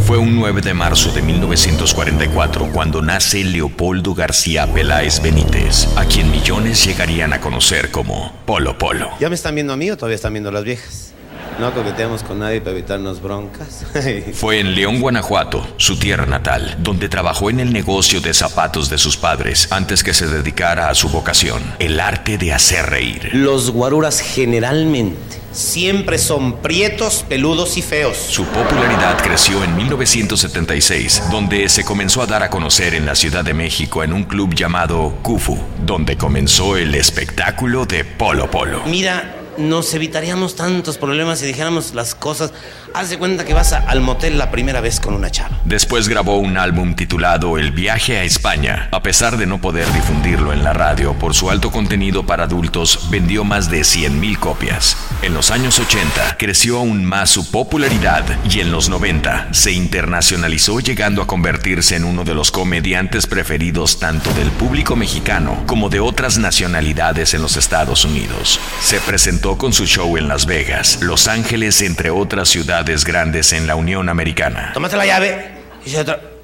Fue 0.00 0.18
un 0.18 0.34
9 0.34 0.62
de 0.62 0.74
marzo 0.74 1.12
de 1.12 1.22
1944 1.22 2.70
cuando 2.72 3.00
nace 3.00 3.44
Leopoldo 3.44 4.14
García 4.14 4.66
Peláez 4.66 5.22
Benítez, 5.22 5.86
a 5.96 6.04
quien 6.06 6.30
millones 6.32 6.84
llegarían 6.84 7.32
a 7.32 7.40
conocer 7.40 7.92
como 7.92 8.32
Polo 8.46 8.76
Polo. 8.76 9.10
¿Ya 9.20 9.28
me 9.28 9.36
están 9.36 9.54
viendo 9.54 9.72
a 9.72 9.76
mí 9.76 9.90
o 9.92 9.96
todavía 9.96 10.16
están 10.16 10.32
viendo 10.32 10.50
a 10.50 10.52
las 10.52 10.64
viejas? 10.64 11.13
No 11.58 11.72
coqueteamos 11.72 12.24
con 12.24 12.40
nadie 12.40 12.60
para 12.60 12.72
evitarnos 12.72 13.22
broncas. 13.22 13.86
Fue 14.34 14.58
en 14.58 14.74
León, 14.74 15.00
Guanajuato, 15.00 15.66
su 15.76 15.96
tierra 15.98 16.26
natal, 16.26 16.76
donde 16.80 17.08
trabajó 17.08 17.48
en 17.48 17.60
el 17.60 17.72
negocio 17.72 18.20
de 18.20 18.34
zapatos 18.34 18.90
de 18.90 18.98
sus 18.98 19.16
padres 19.16 19.68
antes 19.70 20.02
que 20.02 20.14
se 20.14 20.26
dedicara 20.26 20.88
a 20.88 20.94
su 20.94 21.08
vocación, 21.08 21.62
el 21.78 22.00
arte 22.00 22.38
de 22.38 22.52
hacer 22.52 22.86
reír. 22.86 23.30
Los 23.32 23.70
guaruras 23.70 24.20
generalmente 24.20 25.44
siempre 25.52 26.18
son 26.18 26.56
prietos, 26.56 27.24
peludos 27.28 27.76
y 27.76 27.82
feos. 27.82 28.16
Su 28.16 28.44
popularidad 28.46 29.22
creció 29.22 29.62
en 29.62 29.76
1976, 29.76 31.22
donde 31.30 31.68
se 31.68 31.84
comenzó 31.84 32.22
a 32.22 32.26
dar 32.26 32.42
a 32.42 32.50
conocer 32.50 32.94
en 32.94 33.06
la 33.06 33.14
Ciudad 33.14 33.44
de 33.44 33.54
México 33.54 34.02
en 34.02 34.12
un 34.12 34.24
club 34.24 34.54
llamado 34.54 35.18
Kufu, 35.22 35.56
donde 35.86 36.16
comenzó 36.16 36.76
el 36.76 36.94
espectáculo 36.96 37.86
de 37.86 38.04
Polo 38.04 38.50
Polo. 38.50 38.82
Mira, 38.86 39.43
nos 39.58 39.92
evitaríamos 39.94 40.56
tantos 40.56 40.98
problemas 40.98 41.38
si 41.38 41.46
dijéramos 41.46 41.94
las 41.94 42.14
cosas. 42.14 42.52
Haz 42.96 43.10
de 43.10 43.18
cuenta 43.18 43.44
que 43.44 43.54
vas 43.54 43.72
al 43.72 44.00
motel 44.00 44.38
la 44.38 44.52
primera 44.52 44.80
vez 44.80 45.00
con 45.00 45.14
una 45.14 45.28
chava. 45.28 45.58
Después 45.64 46.06
grabó 46.06 46.38
un 46.38 46.56
álbum 46.56 46.94
titulado 46.94 47.58
El 47.58 47.72
viaje 47.72 48.18
a 48.18 48.22
España. 48.22 48.88
A 48.92 49.02
pesar 49.02 49.36
de 49.36 49.46
no 49.46 49.60
poder 49.60 49.92
difundirlo 49.92 50.52
en 50.52 50.62
la 50.62 50.72
radio 50.72 51.12
por 51.14 51.34
su 51.34 51.50
alto 51.50 51.72
contenido 51.72 52.24
para 52.24 52.44
adultos, 52.44 53.08
vendió 53.10 53.42
más 53.42 53.68
de 53.68 53.80
100.000 53.80 54.38
copias. 54.38 54.96
En 55.22 55.34
los 55.34 55.50
años 55.50 55.80
80 55.80 56.36
creció 56.38 56.78
aún 56.78 57.04
más 57.04 57.30
su 57.30 57.50
popularidad 57.50 58.22
y 58.48 58.60
en 58.60 58.70
los 58.70 58.88
90 58.88 59.48
se 59.50 59.72
internacionalizó 59.72 60.78
llegando 60.78 61.20
a 61.20 61.26
convertirse 61.26 61.96
en 61.96 62.04
uno 62.04 62.22
de 62.22 62.34
los 62.34 62.52
comediantes 62.52 63.26
preferidos 63.26 63.98
tanto 63.98 64.32
del 64.34 64.52
público 64.52 64.94
mexicano 64.94 65.64
como 65.66 65.88
de 65.88 65.98
otras 65.98 66.38
nacionalidades 66.38 67.34
en 67.34 67.42
los 67.42 67.56
Estados 67.56 68.04
Unidos. 68.04 68.60
Se 68.80 69.00
presentó 69.00 69.58
con 69.58 69.72
su 69.72 69.84
show 69.84 70.16
en 70.16 70.28
Las 70.28 70.46
Vegas, 70.46 70.98
Los 71.00 71.26
Ángeles, 71.26 71.82
entre 71.82 72.10
otras 72.10 72.50
ciudades 72.50 72.83
grandes 73.04 73.52
en 73.52 73.66
la 73.66 73.74
Unión 73.76 74.08
Americana. 74.08 74.70
Tómate 74.74 74.96
la 74.96 75.06
llave. 75.06 75.54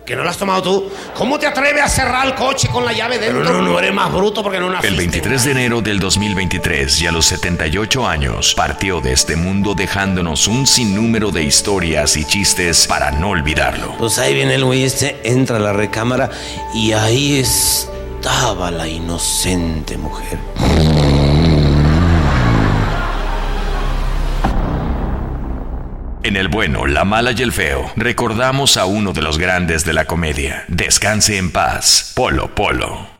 Que 0.04 0.16
no 0.16 0.24
la 0.24 0.30
has 0.30 0.38
tomado 0.38 0.62
tú. 0.62 0.92
¿Cómo 1.14 1.38
te 1.38 1.46
atreves 1.46 1.84
a 1.84 1.88
cerrar 1.88 2.26
el 2.26 2.34
coche 2.34 2.66
con 2.68 2.84
la 2.84 2.92
llave 2.92 3.18
dentro? 3.18 3.44
no, 3.44 3.62
no 3.62 3.78
eres 3.78 3.94
más 3.94 4.12
bruto 4.12 4.42
porque 4.42 4.58
no 4.58 4.68
naciste. 4.68 4.88
El 4.88 4.96
23 4.96 5.44
de 5.44 5.50
enero 5.52 5.80
del 5.82 6.00
2023 6.00 7.02
y 7.02 7.06
a 7.06 7.12
los 7.12 7.26
78 7.26 8.06
años 8.08 8.54
partió 8.56 9.00
de 9.00 9.12
este 9.12 9.36
mundo 9.36 9.74
dejándonos 9.74 10.48
un 10.48 10.66
sinnúmero 10.66 11.30
de 11.30 11.44
historias 11.44 12.16
y 12.16 12.24
chistes 12.24 12.88
para 12.88 13.12
no 13.12 13.28
olvidarlo. 13.28 13.94
Pues 13.98 14.18
ahí 14.18 14.34
viene 14.34 14.56
el 14.56 14.64
güey 14.64 14.82
este, 14.82 15.20
entra 15.22 15.58
a 15.58 15.60
la 15.60 15.72
recámara 15.72 16.28
y 16.74 16.90
ahí 16.90 17.38
estaba 17.38 18.72
la 18.72 18.88
inocente 18.88 19.96
mujer. 19.96 20.38
En 26.22 26.36
el 26.36 26.48
bueno, 26.48 26.86
la 26.86 27.04
mala 27.04 27.32
y 27.32 27.42
el 27.42 27.52
feo, 27.52 27.90
recordamos 27.96 28.76
a 28.76 28.84
uno 28.84 29.12
de 29.12 29.22
los 29.22 29.38
grandes 29.38 29.84
de 29.84 29.94
la 29.94 30.04
comedia. 30.04 30.64
Descanse 30.68 31.38
en 31.38 31.50
paz, 31.50 32.12
Polo 32.14 32.54
Polo. 32.54 33.19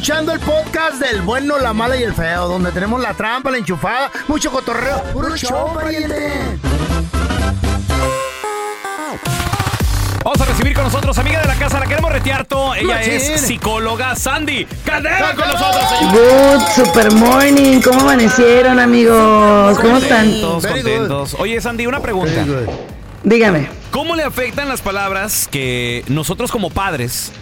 Escuchando 0.00 0.32
el 0.32 0.40
podcast 0.40 0.98
del 0.98 1.20
bueno, 1.20 1.58
la 1.58 1.74
mala 1.74 1.94
y 1.94 2.02
el 2.02 2.14
feo, 2.14 2.48
donde 2.48 2.72
tenemos 2.72 3.02
la 3.02 3.12
trampa, 3.12 3.50
la 3.50 3.58
enchufada, 3.58 4.10
mucho 4.28 4.50
cotorreo. 4.50 5.02
¡Puro 5.12 5.36
show, 5.36 5.74
pariente! 5.74 6.58
Vamos 10.24 10.40
a 10.40 10.44
recibir 10.46 10.72
con 10.72 10.84
nosotros, 10.84 11.18
amiga 11.18 11.42
de 11.42 11.48
la 11.48 11.54
casa, 11.56 11.78
la 11.78 11.86
queremos 11.86 12.10
retearto. 12.10 12.74
Ella 12.74 12.94
Machín. 12.94 13.12
es 13.12 13.40
psicóloga 13.42 14.16
Sandy 14.16 14.64
Caldera 14.86 15.34
con 15.34 15.46
nosotros, 15.46 15.84
señor. 15.90 16.14
Good, 16.14 16.62
super 16.76 17.12
morning. 17.12 17.82
¿Cómo 17.82 18.00
amanecieron, 18.00 18.80
amigos? 18.80 19.78
¿Cómo 19.80 19.98
están? 19.98 20.30
Contentos, 20.30 20.66
contentos. 20.66 21.36
Oye, 21.38 21.60
Sandy, 21.60 21.86
una 21.86 22.00
pregunta. 22.00 22.46
Dígame. 23.22 23.68
¿Cómo 23.90 24.16
le 24.16 24.22
afectan 24.22 24.66
las 24.66 24.80
palabras 24.80 25.46
que 25.46 26.04
nosotros 26.08 26.50
como 26.50 26.70
padres 26.70 27.32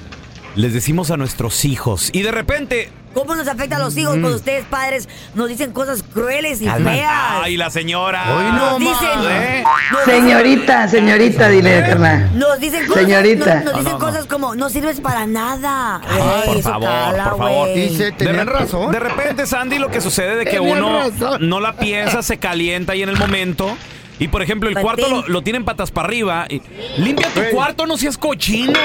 les 0.58 0.74
decimos 0.74 1.10
a 1.10 1.16
nuestros 1.16 1.64
hijos? 1.64 2.10
Y 2.12 2.22
de 2.22 2.32
repente... 2.32 2.90
¿Cómo 3.14 3.34
nos 3.34 3.48
afecta 3.48 3.76
a 3.76 3.78
los 3.80 3.96
hijos 3.96 4.12
cuando 4.12 4.36
ustedes, 4.36 4.64
padres, 4.66 5.08
nos 5.34 5.48
dicen 5.48 5.72
cosas 5.72 6.04
crueles 6.04 6.60
y 6.60 6.66
Calma. 6.66 6.90
feas? 6.92 7.10
Ay, 7.42 7.56
la 7.56 7.70
señora. 7.70 8.22
Hoy 8.36 8.44
no 8.52 8.78
Nos 8.78 8.80
dicen-. 8.80 9.30
¿Eh? 9.30 9.64
nos 9.92 10.04
Señorita, 10.04 10.88
señorita, 10.88 11.48
dile, 11.48 11.80
carnal. 11.88 12.38
Nos 12.38 12.60
dicen 12.60 12.86
cosas, 12.86 13.02
Señorita. 13.04 13.54
Nos, 13.56 13.64
nos 13.64 13.72
No, 13.72 13.78
dicen 13.80 13.92
no, 13.94 13.98
no. 13.98 14.04
cosas 14.04 14.26
como, 14.26 14.54
no 14.54 14.68
sirves 14.68 15.00
para 15.00 15.26
nada. 15.26 16.00
Ay, 16.06 16.42
por 16.46 16.56
eso 16.58 16.68
favor, 16.68 16.88
cala, 16.88 17.24
por 17.30 17.38
favor. 17.38 17.74
Dice, 17.74 18.12
de, 18.12 18.44
razón. 18.44 18.92
de 18.92 19.00
repente, 19.00 19.46
Sandy, 19.46 19.78
lo 19.78 19.90
que 19.90 20.00
sucede 20.00 20.36
de 20.36 20.44
que 20.44 20.60
uno 20.60 21.08
razón. 21.10 21.48
no 21.48 21.60
la 21.60 21.76
piensa, 21.76 22.22
se 22.22 22.38
calienta 22.38 22.92
ahí 22.92 23.02
en 23.02 23.08
el 23.08 23.16
momento. 23.16 23.76
Y 24.18 24.28
por 24.28 24.42
ejemplo, 24.42 24.68
el 24.68 24.78
cuarto 24.78 25.08
lo, 25.08 25.28
lo 25.28 25.42
tienen 25.42 25.64
patas 25.64 25.90
para 25.90 26.08
arriba. 26.08 26.46
y- 26.48 26.60
limpia 26.98 27.28
tu 27.30 27.40
cuarto, 27.54 27.86
no 27.86 27.96
seas 27.96 28.18
cochino. 28.18 28.78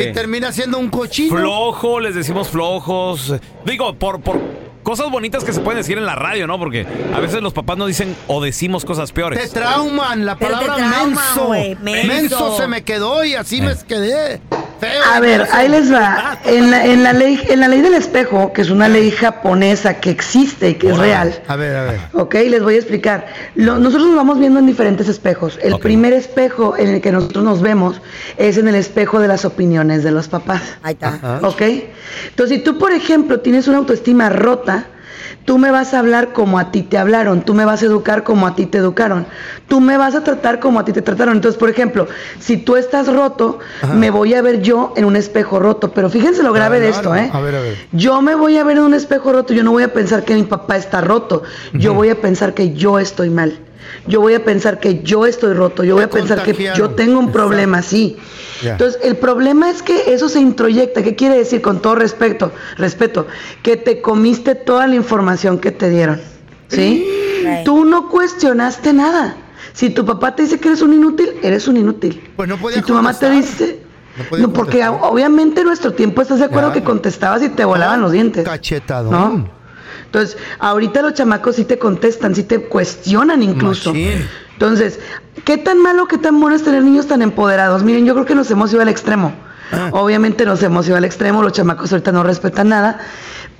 Y 0.00 0.12
termina 0.12 0.52
siendo 0.52 0.78
un 0.78 0.90
cochino. 0.90 1.36
Flojo, 1.36 2.00
les 2.00 2.14
decimos 2.14 2.48
flojos. 2.48 3.34
Digo, 3.64 3.94
por, 3.94 4.20
por 4.20 4.40
cosas 4.82 5.10
bonitas 5.10 5.44
que 5.44 5.52
se 5.52 5.60
pueden 5.60 5.78
decir 5.78 5.98
en 5.98 6.06
la 6.06 6.14
radio, 6.14 6.46
¿no? 6.46 6.58
Porque 6.58 6.86
a 7.14 7.20
veces 7.20 7.42
los 7.42 7.52
papás 7.52 7.76
nos 7.78 7.88
dicen 7.88 8.16
o 8.26 8.42
decimos 8.42 8.84
cosas 8.84 9.12
peores. 9.12 9.40
Te 9.40 9.48
trauman 9.60 10.26
la 10.26 10.36
palabra 10.36 10.76
trauman, 10.76 11.14
menso. 11.82 12.06
menso. 12.06 12.56
se 12.56 12.66
me 12.66 12.82
quedó 12.82 13.24
y 13.24 13.34
así 13.34 13.60
me 13.62 13.74
quedé. 13.86 14.40
Feo. 14.80 15.02
A 15.12 15.20
ver, 15.20 15.46
ahí 15.52 15.68
les 15.68 15.92
va. 15.92 16.38
En 16.44 16.70
la, 16.70 16.84
en 16.86 17.02
la 17.02 17.12
ley, 17.12 17.40
en 17.48 17.60
la 17.60 17.68
ley 17.68 17.80
del 17.82 17.94
espejo, 17.94 18.52
que 18.52 18.62
es 18.62 18.70
una 18.70 18.88
ley 18.88 19.10
japonesa 19.10 20.00
que 20.00 20.10
existe 20.10 20.70
y 20.70 20.74
que 20.74 20.90
es 20.90 20.96
real. 20.98 21.40
A 21.48 21.56
ver, 21.56 21.76
a 21.76 21.82
ver. 21.84 22.00
Ok, 22.14 22.34
les 22.34 22.62
voy 22.62 22.74
a 22.74 22.78
explicar. 22.78 23.26
Lo- 23.54 23.78
nosotros 23.78 24.08
nos 24.08 24.16
vamos 24.16 24.38
viendo 24.38 24.58
en 24.58 24.66
diferentes 24.66 25.08
espejos. 25.08 25.58
El 25.62 25.78
primer 25.78 26.12
espejo 26.12 26.76
en 26.78 26.88
el 26.88 27.00
que 27.00 27.12
nosotros 27.12 27.44
nos 27.44 27.60
vemos 27.60 28.00
es 28.36 28.56
en 28.56 28.68
el 28.68 28.74
espejo 28.74 29.20
de 29.20 29.28
las 29.28 29.44
opiniones 29.44 30.02
de 30.02 30.10
los 30.12 30.28
papás. 30.28 30.62
Ahí 30.82 30.94
está. 30.94 31.40
¿Ok? 31.42 31.62
Entonces, 32.30 32.56
si 32.58 32.64
tú, 32.64 32.78
por 32.78 32.92
ejemplo, 32.92 33.40
tienes 33.40 33.68
una 33.68 33.78
autoestima 33.78 34.28
rota, 34.30 34.86
Tú 35.44 35.58
me 35.58 35.70
vas 35.70 35.94
a 35.94 35.98
hablar 35.98 36.32
como 36.32 36.58
a 36.58 36.70
ti 36.70 36.82
te 36.82 36.98
hablaron, 36.98 37.42
tú 37.42 37.54
me 37.54 37.64
vas 37.64 37.82
a 37.82 37.86
educar 37.86 38.22
como 38.22 38.46
a 38.46 38.54
ti 38.54 38.66
te 38.66 38.78
educaron, 38.78 39.26
tú 39.68 39.80
me 39.80 39.96
vas 39.96 40.14
a 40.14 40.24
tratar 40.24 40.60
como 40.60 40.80
a 40.80 40.84
ti 40.84 40.92
te 40.92 41.02
trataron. 41.02 41.36
Entonces, 41.36 41.58
por 41.58 41.70
ejemplo, 41.70 42.06
si 42.38 42.56
tú 42.56 42.76
estás 42.76 43.12
roto, 43.12 43.58
me 43.94 44.10
voy 44.10 44.34
a 44.34 44.42
ver 44.42 44.62
yo 44.62 44.92
en 44.96 45.04
un 45.04 45.16
espejo 45.16 45.58
roto. 45.58 45.92
Pero 45.92 46.10
fíjense 46.10 46.42
lo 46.42 46.52
grave 46.52 46.80
de 46.80 46.90
esto, 46.90 47.14
¿eh? 47.14 47.30
A 47.32 47.40
ver, 47.40 47.54
a 47.54 47.60
ver. 47.60 47.76
Yo 47.92 48.22
me 48.22 48.34
voy 48.34 48.56
a 48.58 48.64
ver 48.64 48.78
en 48.78 48.84
un 48.84 48.94
espejo 48.94 49.32
roto, 49.32 49.54
yo 49.54 49.62
no 49.62 49.72
voy 49.72 49.82
a 49.82 49.92
pensar 49.92 50.24
que 50.24 50.34
mi 50.34 50.44
papá 50.44 50.76
está 50.76 51.00
roto, 51.00 51.42
yo 51.72 51.94
voy 51.94 52.10
a 52.10 52.20
pensar 52.20 52.54
que 52.54 52.74
yo 52.74 52.98
estoy 52.98 53.30
mal. 53.30 53.58
Yo 54.06 54.20
voy 54.20 54.34
a 54.34 54.44
pensar 54.44 54.80
que 54.80 55.02
yo 55.02 55.26
estoy 55.26 55.54
roto, 55.54 55.84
yo 55.84 55.94
voy 55.94 56.04
a 56.04 56.10
pensar 56.10 56.42
que 56.42 56.72
yo 56.76 56.90
tengo 56.90 57.18
un 57.18 57.32
problema 57.32 57.78
así. 57.78 58.16
Ya. 58.62 58.72
Entonces, 58.72 59.00
el 59.02 59.16
problema 59.16 59.70
es 59.70 59.82
que 59.82 60.12
eso 60.12 60.28
se 60.28 60.40
introyecta. 60.40 61.02
¿Qué 61.02 61.16
quiere 61.16 61.36
decir? 61.36 61.62
Con 61.62 61.80
todo 61.80 61.94
respeto, 61.94 62.52
respeto, 62.76 63.26
que 63.62 63.76
te 63.76 64.00
comiste 64.02 64.54
toda 64.54 64.86
la 64.86 64.94
información 64.96 65.58
que 65.58 65.70
te 65.70 65.88
dieron. 65.88 66.20
¿Sí? 66.68 67.06
Tú 67.64 67.84
no 67.84 68.08
cuestionaste 68.08 68.92
nada. 68.92 69.36
Si 69.72 69.90
tu 69.90 70.04
papá 70.04 70.34
te 70.34 70.42
dice 70.42 70.58
que 70.58 70.68
eres 70.68 70.82
un 70.82 70.92
inútil, 70.92 71.30
eres 71.42 71.68
un 71.68 71.76
inútil. 71.76 72.30
Pues 72.36 72.48
no 72.48 72.56
podía 72.56 72.78
Si 72.78 72.82
tu 72.82 72.94
mamá 72.94 73.18
te 73.18 73.30
dice... 73.30 73.80
No 74.38 74.52
porque 74.52 74.86
obviamente 74.86 75.60
en 75.60 75.68
nuestro 75.68 75.92
tiempo 75.94 76.20
estás 76.20 76.40
de 76.40 76.46
acuerdo 76.46 76.68
Claro. 76.70 76.80
que 76.80 76.84
contestabas 76.84 77.42
y 77.42 77.48
te 77.48 77.64
volaban 77.64 78.00
los 78.00 78.12
dientes. 78.12 78.44
Cachetadón. 78.44 79.10
¿No? 79.12 79.59
Entonces, 80.10 80.36
ahorita 80.58 81.02
los 81.02 81.14
chamacos 81.14 81.54
sí 81.54 81.64
te 81.64 81.78
contestan, 81.78 82.34
sí 82.34 82.42
te 82.42 82.58
cuestionan 82.58 83.44
incluso. 83.44 83.90
Machín. 83.90 84.26
Entonces, 84.54 84.98
¿qué 85.44 85.56
tan 85.56 85.80
malo, 85.80 86.08
qué 86.08 86.18
tan 86.18 86.40
bueno 86.40 86.56
es 86.56 86.64
tener 86.64 86.82
niños 86.82 87.06
tan 87.06 87.22
empoderados? 87.22 87.84
Miren, 87.84 88.06
yo 88.06 88.14
creo 88.14 88.26
que 88.26 88.34
nos 88.34 88.50
hemos 88.50 88.72
ido 88.72 88.82
al 88.82 88.88
extremo. 88.88 89.32
Ah. 89.70 89.90
Obviamente 89.92 90.44
nos 90.44 90.60
hemos 90.64 90.88
ido 90.88 90.96
al 90.96 91.04
extremo, 91.04 91.44
los 91.44 91.52
chamacos 91.52 91.92
ahorita 91.92 92.10
no 92.10 92.24
respetan 92.24 92.70
nada, 92.70 92.98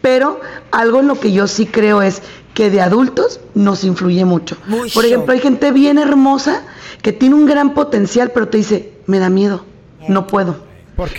pero 0.02 0.40
algo 0.72 0.98
en 0.98 1.06
lo 1.06 1.20
que 1.20 1.30
yo 1.30 1.46
sí 1.46 1.66
creo 1.66 2.02
es 2.02 2.20
que 2.52 2.68
de 2.68 2.80
adultos 2.80 3.38
nos 3.54 3.84
influye 3.84 4.24
mucho. 4.24 4.56
Por 4.92 5.04
ejemplo, 5.04 5.32
hay 5.32 5.38
gente 5.38 5.70
bien 5.70 5.98
hermosa 5.98 6.64
que 7.00 7.12
tiene 7.12 7.36
un 7.36 7.46
gran 7.46 7.74
potencial, 7.74 8.32
pero 8.34 8.48
te 8.48 8.58
dice, 8.58 8.92
me 9.06 9.20
da 9.20 9.30
miedo, 9.30 9.64
no 10.08 10.26
puedo. 10.26 10.56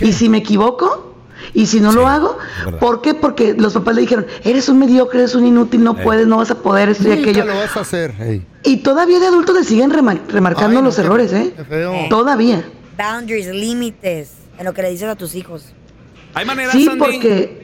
Y 0.02 0.12
si 0.12 0.28
me 0.28 0.38
equivoco, 0.38 1.11
y 1.54 1.66
si 1.66 1.80
no 1.80 1.92
lo 1.92 2.06
hago. 2.06 2.38
¿por 2.80 3.00
qué? 3.02 3.14
Porque 3.14 3.54
los 3.54 3.74
papás 3.74 3.94
le 3.94 4.02
dijeron, 4.02 4.26
eres 4.44 4.68
un 4.68 4.78
mediocre, 4.78 5.20
eres 5.20 5.34
un 5.34 5.46
inútil, 5.46 5.82
no 5.84 5.92
Eh. 5.98 6.02
puedes, 6.02 6.26
no 6.26 6.38
vas 6.38 6.50
a 6.50 6.56
poder, 6.56 6.88
esto 6.90 7.08
y 7.08 7.12
aquello. 7.12 7.44
lo 7.44 7.54
vas 7.56 7.76
a 7.76 7.80
hacer. 7.80 8.14
ey. 8.20 8.46
Y 8.64 8.78
todavía 8.78 9.18
de 9.20 9.26
adultos 9.26 9.54
le 9.56 9.64
siguen 9.64 9.90
remar- 9.90 10.20
remarcando 10.28 10.70
Ay, 10.70 10.74
no, 10.76 10.82
los 10.82 10.94
qué- 10.96 11.00
errores, 11.02 11.32
¿eh? 11.32 11.52
qué 11.56 11.64
feo. 11.64 11.94
Todavía. 12.08 12.64
Boundaries, 12.96 13.48
límites 13.48 14.30
en 14.58 14.64
lo 14.64 14.72
que 14.74 14.82
le 14.82 14.90
dices 14.90 15.08
a 15.08 15.16
tus 15.16 15.34
hijos. 15.34 15.66
Hay 16.34 16.44
maneras, 16.46 16.72
Sí, 16.72 16.84
Sandy? 16.84 16.98
porque... 16.98 17.61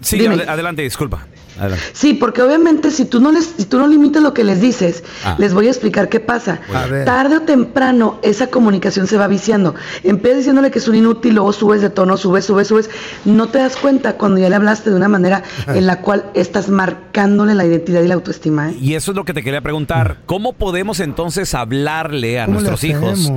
Sí, 0.00 0.18
Dime. 0.18 0.44
adelante, 0.46 0.82
disculpa. 0.82 1.26
Adelante. 1.58 1.84
Sí, 1.92 2.14
porque 2.14 2.40
obviamente 2.40 2.92
si 2.92 3.04
tú 3.04 3.18
no 3.18 3.32
les, 3.32 3.46
si 3.56 3.64
tú 3.64 3.80
no 3.80 3.88
limitas 3.88 4.22
lo 4.22 4.32
que 4.32 4.44
les 4.44 4.60
dices, 4.60 5.02
Ah. 5.24 5.34
les 5.38 5.52
voy 5.54 5.66
a 5.66 5.70
explicar 5.70 6.08
qué 6.08 6.20
pasa. 6.20 6.60
A 6.72 6.86
ver. 6.86 7.04
Tarde 7.04 7.38
o 7.38 7.40
temprano 7.42 8.20
esa 8.22 8.46
comunicación 8.46 9.08
se 9.08 9.16
va 9.16 9.26
viciando. 9.26 9.74
Empiezas 10.04 10.38
diciéndole 10.38 10.70
que 10.70 10.78
es 10.78 10.86
un 10.86 10.94
inútil, 10.94 11.34
luego 11.34 11.52
subes 11.52 11.80
de 11.82 11.90
tono, 11.90 12.16
subes, 12.16 12.44
subes, 12.44 12.68
subes. 12.68 12.90
No 13.24 13.48
te 13.48 13.58
das 13.58 13.76
cuenta 13.76 14.12
cuando 14.16 14.38
ya 14.38 14.48
le 14.48 14.54
hablaste 14.54 14.90
de 14.90 14.94
una 14.96 15.08
manera 15.08 15.42
en 15.66 15.86
la 15.88 16.00
cual 16.00 16.26
estás 16.34 16.68
marcándole 16.68 17.56
la 17.56 17.64
identidad 17.66 18.02
y 18.02 18.06
la 18.08 18.14
autoestima. 18.14 18.70
¿eh? 18.70 18.76
Y 18.80 18.94
eso 18.94 19.10
es 19.10 19.16
lo 19.16 19.24
que 19.24 19.34
te 19.34 19.42
quería 19.42 19.60
preguntar. 19.60 20.18
¿Cómo 20.26 20.52
podemos 20.52 21.00
entonces 21.00 21.54
hablarle 21.54 22.38
a 22.38 22.44
¿Cómo 22.46 22.60
le 22.60 22.68
nuestros 22.68 22.84
hijos? 22.84 23.32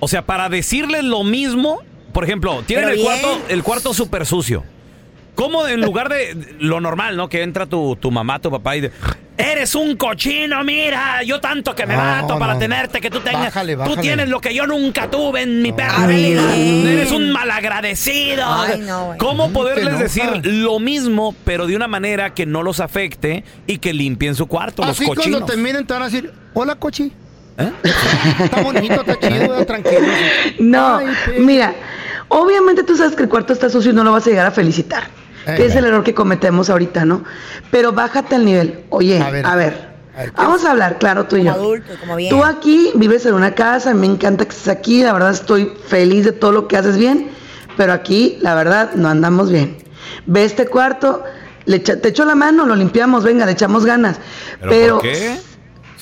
O 0.00 0.08
sea, 0.08 0.26
para 0.26 0.48
decirles 0.48 1.04
lo 1.04 1.22
mismo, 1.22 1.78
por 2.12 2.24
ejemplo, 2.24 2.64
tienen 2.66 2.86
Pero 2.86 2.96
el 2.96 2.96
bien. 3.06 3.20
cuarto, 3.22 3.40
el 3.48 3.62
cuarto 3.62 3.94
súper 3.94 4.26
sucio. 4.26 4.64
¿Cómo 5.34 5.66
en 5.66 5.80
lugar 5.80 6.08
de 6.08 6.56
lo 6.60 6.80
normal, 6.80 7.16
¿no? 7.16 7.28
Que 7.28 7.42
entra 7.42 7.66
tu, 7.66 7.96
tu 7.96 8.10
mamá, 8.10 8.38
tu 8.38 8.50
papá 8.50 8.76
y 8.76 8.82
de, 8.82 8.92
eres 9.38 9.74
un 9.74 9.96
cochino, 9.96 10.62
mira, 10.62 11.22
yo 11.22 11.40
tanto 11.40 11.74
que 11.74 11.86
me 11.86 11.94
No, 11.96 12.02
mato 12.02 12.38
para 12.38 12.52
no. 12.52 12.58
tenerte 12.58 13.00
que 13.00 13.08
tú 13.10 13.20
tengas, 13.20 13.46
Bájale, 13.46 13.76
tú 13.76 13.96
tienes 13.96 14.28
lo 14.28 14.40
que 14.40 14.54
yo 14.54 14.66
nunca 14.66 15.10
tuve 15.10 15.40
en 15.42 15.62
mi 15.62 15.72
perra 15.72 16.04
Ay, 16.06 16.16
vida. 16.34 16.54
Eres 16.92 17.12
un 17.12 17.32
malagradecido. 17.32 18.44
Ay, 18.46 18.80
no, 18.80 19.06
güey. 19.06 19.18
¿Cómo 19.18 19.50
poderles 19.52 19.98
decir 19.98 20.24
lo 20.44 20.78
mismo, 20.78 21.34
pero 21.44 21.66
de 21.66 21.76
una 21.76 21.88
manera 21.88 22.34
que 22.34 22.44
no 22.44 22.62
los 22.62 22.78
afecte 22.80 23.42
y 23.66 23.78
que 23.78 23.94
limpien 23.94 24.34
su 24.34 24.46
cuarto, 24.46 24.82
Así 24.84 24.88
los 25.06 25.14
cuando 25.16 25.22
cochinos? 25.38 25.46
te 25.50 25.56
miren 25.56 25.86
te 25.86 25.94
van 25.94 26.02
a 26.02 26.06
decir, 26.06 26.30
hola, 26.52 26.74
cochi. 26.74 27.10
¿Eh? 27.58 27.72
Está 28.44 28.60
bonito, 28.62 28.94
está 29.06 29.18
chido, 29.18 29.64
tranquilo. 29.66 30.00
No, 30.58 30.96
Ay, 30.98 31.06
mira, 31.38 31.74
obviamente 32.28 32.82
tú 32.82 32.96
sabes 32.96 33.14
que 33.16 33.22
el 33.22 33.28
cuarto 33.30 33.52
está 33.54 33.68
sucio 33.70 33.92
y 33.92 33.94
no 33.94 34.04
lo 34.04 34.12
vas 34.12 34.26
a 34.26 34.30
llegar 34.30 34.46
a 34.46 34.50
felicitar. 34.50 35.04
Que 35.44 35.66
es 35.66 35.74
el 35.76 35.84
error 35.84 36.04
que 36.04 36.14
cometemos 36.14 36.70
ahorita, 36.70 37.04
¿no? 37.04 37.24
Pero 37.70 37.92
bájate 37.92 38.34
al 38.36 38.44
nivel. 38.44 38.84
Oye, 38.90 39.20
A 39.20 39.26
a 39.26 39.30
ver. 39.30 39.42
ver, 39.44 39.52
A 39.52 39.56
ver, 39.56 39.88
¿qué 40.32 40.36
vamos 40.36 40.64
a 40.64 40.70
hablar, 40.72 40.98
claro, 40.98 41.24
tú 41.26 41.36
y 41.36 41.40
Como 41.40 41.50
yo. 41.54 41.60
adulto, 41.62 41.92
como 42.00 42.16
bien. 42.16 42.30
Tú 42.30 42.44
aquí 42.44 42.90
vives 42.94 43.24
en 43.26 43.34
una 43.34 43.54
casa, 43.54 43.92
me 43.94 44.06
encanta 44.06 44.44
que 44.44 44.50
estés 44.50 44.68
aquí, 44.68 45.02
la 45.02 45.12
verdad 45.12 45.30
estoy 45.32 45.72
feliz 45.86 46.24
de 46.26 46.32
todo 46.32 46.52
lo 46.52 46.68
que 46.68 46.76
haces 46.76 46.96
bien, 46.96 47.30
pero 47.76 47.92
aquí, 47.92 48.38
la 48.40 48.54
verdad, 48.54 48.92
no 48.94 49.08
andamos 49.08 49.50
bien. 49.50 49.78
Ve 50.26 50.44
este 50.44 50.66
cuarto, 50.66 51.24
le 51.64 51.76
echa- 51.82 51.96
te 52.00 52.08
echo 52.08 52.24
la 52.24 52.34
mano, 52.34 52.66
lo 52.66 52.76
limpiamos, 52.76 53.24
venga, 53.24 53.46
le 53.46 53.52
echamos 53.52 53.84
ganas. 53.86 54.18
¿Pero, 54.60 54.70
Pero, 54.70 54.94
por 54.96 55.02
qué? 55.02 55.36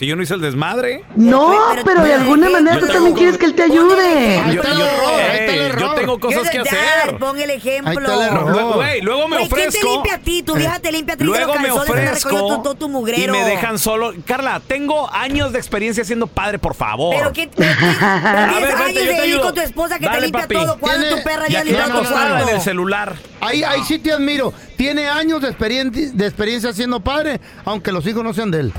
Si 0.01 0.07
yo 0.07 0.17
no 0.17 0.23
hice 0.23 0.33
el 0.33 0.41
desmadre. 0.41 1.05
no, 1.15 1.55
pero 1.85 2.03
de 2.03 2.15
alguna 2.15 2.49
manera 2.49 2.81
tú 2.81 2.87
también 2.87 3.15
quieres 3.15 3.37
que 3.37 3.45
él 3.45 3.55
te 3.55 3.65
ayude. 3.65 4.43
Yo, 4.51 4.63
yo- 4.63 4.87
ey, 5.31 5.73
yo 5.79 5.91
tengo 5.93 6.19
cosas 6.19 6.49
que 6.49 6.61
hacer. 6.61 7.19
Pon 7.19 7.39
el 7.39 7.51
ejemplo. 7.51 8.01
Luego, 8.49 8.73
güey, 8.77 9.03
luego 9.03 9.29
me 9.29 9.37
Güey, 9.37 9.49
¿quién 9.51 9.69
ofrezco. 9.69 9.87
te 9.87 9.93
limpia 9.93 10.15
a 10.15 10.19
ti? 10.21 10.43
Tu 10.43 10.55
vieja 10.55 10.79
te 10.79 10.91
limpia 10.91 11.15
a 11.15 11.17
ti 11.19 11.25
Luego 11.25 11.55
me 11.57 11.71
ofrezco 11.71 12.31
tu- 12.63 12.75
todo 12.75 12.99
y 13.15 13.29
me 13.29 13.45
dejan 13.45 13.79
solo. 13.79 14.15
Carla, 14.25 14.63
tengo 14.67 15.13
años 15.13 15.53
de 15.53 15.59
experiencia 15.59 16.03
siendo 16.03 16.27
padre, 16.29 16.59
por 16.59 16.75
favor. 16.75 17.15
Pero 17.15 17.33
que 17.35 17.51
A 17.61 18.33
ver, 18.35 18.49
tienes 18.49 18.69
vente, 18.79 18.83
años 18.83 18.95
yo 19.05 19.11
te 19.17 19.21
ayudo. 19.21 19.43
con 19.43 19.55
tu 19.55 19.61
esposa 19.61 19.99
que 19.99 20.09
te 20.09 20.21
limpia 20.23 20.49
todo. 20.49 20.79
¿Cuándo 20.79 21.09
tu 21.15 21.23
perra 21.23 21.47
ya 21.49 21.63
tu 21.63 21.77
acostada 21.77 22.41
en 22.41 22.49
el 22.49 22.61
celular. 22.63 23.17
Ahí 23.43 23.63
sí 23.87 23.99
te 23.99 24.13
admiro. 24.13 24.55
Tiene 24.81 25.09
años 25.09 25.43
de 25.43 25.49
experiencia, 25.49 26.11
de 26.11 26.27
experiencia 26.27 26.73
siendo 26.73 27.01
padre, 27.01 27.39
aunque 27.67 27.93
los 27.93 28.07
hijos 28.07 28.25
no 28.25 28.33
sean 28.33 28.51
de 28.51 28.61
él. 28.61 28.73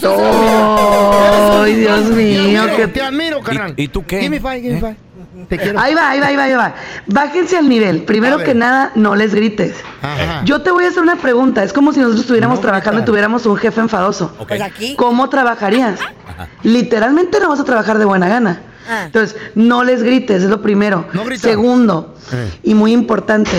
Ay, 0.00 1.74
Dios 1.74 2.04
mío, 2.10 2.44
Te 2.44 2.56
admiro, 2.56 2.88
te 2.92 3.02
admiro, 3.02 3.40
carnal. 3.40 3.74
¿Y 3.76 3.88
tú 3.88 4.06
qué? 4.06 4.20
Give 4.20 4.30
me 4.30 4.38
five, 4.38 4.60
give 4.60 4.74
me 4.74 4.80
five. 4.80 4.96
Te 5.48 5.58
quiero. 5.58 5.80
Ahí 5.80 5.92
va, 5.92 6.10
ahí 6.10 6.20
va, 6.20 6.26
ahí 6.28 6.36
va, 6.36 6.42
ahí 6.44 6.52
va. 6.52 6.74
Bájense 7.06 7.56
al 7.56 7.68
nivel. 7.68 8.04
Primero 8.04 8.38
que 8.38 8.54
nada, 8.54 8.92
no 8.94 9.16
les 9.16 9.34
grites. 9.34 9.74
Ajá. 10.00 10.42
Yo 10.44 10.62
te 10.62 10.70
voy 10.70 10.84
a 10.84 10.88
hacer 10.88 11.02
una 11.02 11.16
pregunta. 11.16 11.64
Es 11.64 11.72
como 11.72 11.92
si 11.92 11.98
nosotros 11.98 12.20
estuviéramos 12.20 12.60
trabajando 12.60 13.00
y 13.00 13.04
tuviéramos 13.04 13.44
un 13.44 13.56
jefe 13.56 13.80
enfadoso. 13.80 14.32
Pues 14.46 14.62
aquí. 14.62 14.94
¿Cómo 14.94 15.28
trabajarías? 15.30 15.98
Literalmente 16.62 17.40
no 17.40 17.48
vas 17.48 17.58
a 17.58 17.64
trabajar 17.64 17.98
de 17.98 18.04
buena 18.04 18.28
gana. 18.28 18.60
Ah. 18.88 19.02
Entonces, 19.06 19.36
no 19.56 19.82
les 19.82 20.04
grites, 20.04 20.44
es 20.44 20.48
lo 20.48 20.62
primero. 20.62 21.06
No. 21.12 21.24
Segundo, 21.36 22.14
Eh. 22.32 22.50
y 22.62 22.74
muy 22.74 22.92
importante, 22.92 23.50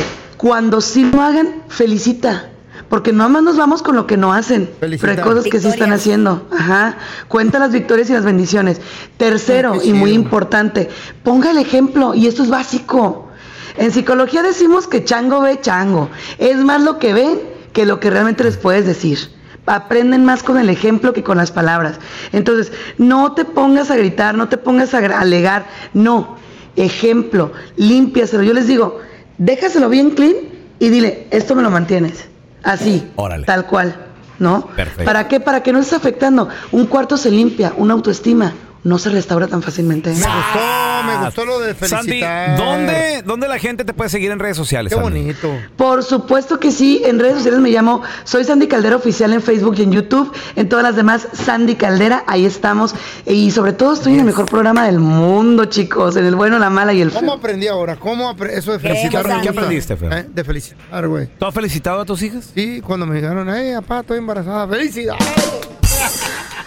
cuando 0.42 0.82
sí 0.82 1.04
lo 1.04 1.22
hagan, 1.22 1.62
felicita. 1.68 2.50
Porque 2.90 3.14
nada 3.14 3.30
más 3.30 3.44
nos 3.44 3.58
vamos 3.58 3.84
con 3.84 3.96
lo 3.96 4.08
que 4.08 4.18
no 4.18 4.34
hacen. 4.34 4.68
Felicita. 4.80 5.08
Pero 5.08 5.22
hay 5.22 5.30
cosas 5.30 5.52
que 5.52 5.60
sí 5.60 5.68
están 5.68 5.94
haciendo. 5.94 6.48
Ajá. 6.52 6.98
Cuenta 7.28 7.60
las 7.60 7.72
victorias 7.72 8.10
y 8.10 8.14
las 8.14 8.26
bendiciones. 8.26 8.82
Tercero, 9.18 9.76
y 9.84 9.94
muy 9.94 10.14
importante, 10.14 10.90
ponga 11.22 11.52
el 11.52 11.60
ejemplo. 11.60 12.16
Y 12.16 12.26
esto 12.26 12.42
es 12.42 12.50
básico. 12.50 13.30
En 13.78 13.92
psicología 13.92 14.42
decimos 14.42 14.88
que 14.88 15.06
chango 15.06 15.42
ve 15.42 15.62
chango. 15.62 16.10
Es 16.40 16.58
más 16.58 16.82
lo 16.82 16.98
que 16.98 17.14
ven 17.14 17.40
que 17.72 17.86
lo 17.86 18.00
que 18.00 18.10
realmente 18.10 18.44
les 18.44 18.58
puedes 18.58 18.88
decir. 18.88 19.20
Aprenden 19.68 20.26
más 20.26 20.42
con 20.42 20.58
el 20.58 20.72
ejemplo 20.72 21.14
que 21.14 21.22
con 21.22 21.38
las 21.38 21.52
palabras. 21.52 22.00
Entonces, 22.32 22.72
no 22.98 23.34
te 23.34 23.46
pongas 23.46 23.92
a 23.92 23.96
gritar, 23.96 24.34
no 24.34 24.50
te 24.50 24.58
pongas 24.58 24.96
a 24.96 25.20
alegar. 25.20 25.68
No. 25.94 26.36
Ejemplo, 26.76 27.52
límpiaselo. 27.76 28.42
Yo 28.42 28.54
les 28.54 28.66
digo, 28.66 29.02
déjaselo 29.42 29.90
bien 29.90 30.12
clean 30.12 30.36
y 30.80 30.90
dile, 30.90 31.28
esto 31.32 31.56
me 31.56 31.64
lo 31.64 31.70
mantienes. 31.72 32.26
Así, 32.64 33.04
Órale. 33.16 33.46
tal 33.46 33.66
cual. 33.66 33.96
¿No? 34.40 34.68
Perfecto. 34.76 35.04
¿Para 35.06 35.28
qué? 35.28 35.40
Para 35.40 35.62
que 35.62 35.72
no 35.72 35.80
estés 35.80 35.94
afectando. 35.98 36.50
Un 36.72 36.88
cuarto 36.88 37.16
se 37.18 37.30
limpia, 37.30 37.74
una 37.78 37.94
autoestima 37.94 38.54
no 38.84 38.98
se 38.98 39.10
restaura 39.10 39.48
tan 39.48 39.62
fácilmente. 39.62 40.10
¿eh? 40.12 40.14
Me 40.16 40.20
gustó, 40.26 41.04
me 41.20 41.26
gustó 41.26 41.46
lo 41.46 41.60
de 41.60 41.74
Sandy, 41.76 42.08
felicitar. 42.08 42.58
¿dónde, 42.58 43.22
¿dónde 43.26 43.48
la 43.48 43.60
gente 43.60 43.86
te 43.86 43.94
puede 43.94 44.10
seguir 44.10 44.32
en 44.32 44.40
redes 44.40 44.58
sociales? 44.58 44.94
Qué 44.94 45.00
Sandy? 45.02 45.22
bonito. 45.22 45.50
Por 45.78 46.04
supuesto 46.04 46.60
que 46.60 46.72
sí, 46.72 47.02
en 47.06 47.20
redes 47.20 47.36
sociales 47.38 47.60
me 47.60 47.70
llamo, 47.70 48.02
soy 48.24 48.44
Sandy 48.44 48.68
Caldera 48.68 48.96
Oficial 48.96 49.34
en 49.34 49.42
Facebook 49.42 49.76
y 49.78 49.84
en 49.84 49.92
YouTube, 49.92 50.32
en 50.56 50.68
todas 50.70 50.84
las 50.84 50.96
demás 50.96 51.28
Sandy 51.34 51.76
Caldera, 51.76 52.24
ahí 52.28 52.46
estamos. 52.46 52.96
Y 53.26 53.52
sobre 53.52 53.74
todo 53.74 53.94
estoy 53.94 54.14
en 54.14 54.20
el 54.20 54.26
mejor 54.26 54.46
programa 54.48 54.86
del 54.86 55.00
mundo, 55.00 55.66
chicos, 55.66 56.16
en 56.16 56.26
el 56.26 56.36
bueno, 56.36 56.58
la 56.60 56.70
mala 56.70 56.94
y 56.94 57.02
el 57.02 57.12
¿Cómo 57.12 57.28
feo. 57.32 57.38
aprendí 57.38 57.68
ahora? 57.68 57.96
¿Cómo 57.98 58.30
apre- 58.36 58.52
eso 58.54 58.72
de 58.72 58.80
¿Qué, 58.80 58.88
felicitar? 58.90 59.28
Sandy? 59.28 59.42
¿Qué 59.44 59.50
aprendiste, 59.50 59.96
feo? 59.98 60.12
¿Eh? 60.12 60.26
De 60.34 60.44
felicitar, 60.44 61.08
güey. 61.08 61.28
¿Tú 61.38 61.46
has 61.46 61.54
felicitado 61.54 62.02
a 62.02 62.06
tus 62.06 62.22
hijas? 62.24 62.52
Sí, 62.54 62.82
cuando 62.82 63.06
me 63.06 63.16
dijeron, 63.16 63.48
hey, 63.54 63.74
papá, 63.76 64.00
estoy 64.02 64.18
embarazada. 64.18 64.68
¡Felicidad! 64.68 65.16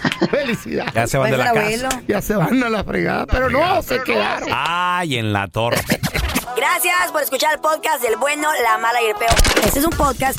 ¡Felicidad! 0.30 0.86
Ya 0.94 1.07
se 1.07 1.18
van 1.18 1.30
de 1.30 1.36
la 1.36 1.50
abuelo. 1.50 1.88
casa. 1.88 2.02
Ya 2.07 2.22
se 2.22 2.34
van 2.34 2.62
a 2.62 2.68
la 2.68 2.84
fregada, 2.84 3.26
pero 3.26 3.50
no, 3.50 3.82
se 3.82 4.00
quedaron. 4.02 4.48
Ay, 4.52 5.16
en 5.18 5.32
la 5.32 5.48
torre. 5.48 5.80
Gracias 6.57 7.11
por 7.12 7.22
escuchar 7.22 7.55
el 7.55 7.61
podcast 7.61 8.02
del 8.02 8.16
bueno, 8.16 8.48
la 8.62 8.78
mala 8.78 9.02
y 9.02 9.07
el 9.07 9.14
peor. 9.16 9.34
Este 9.64 9.80
es 9.80 9.84
un 9.84 9.90
podcast 9.90 10.38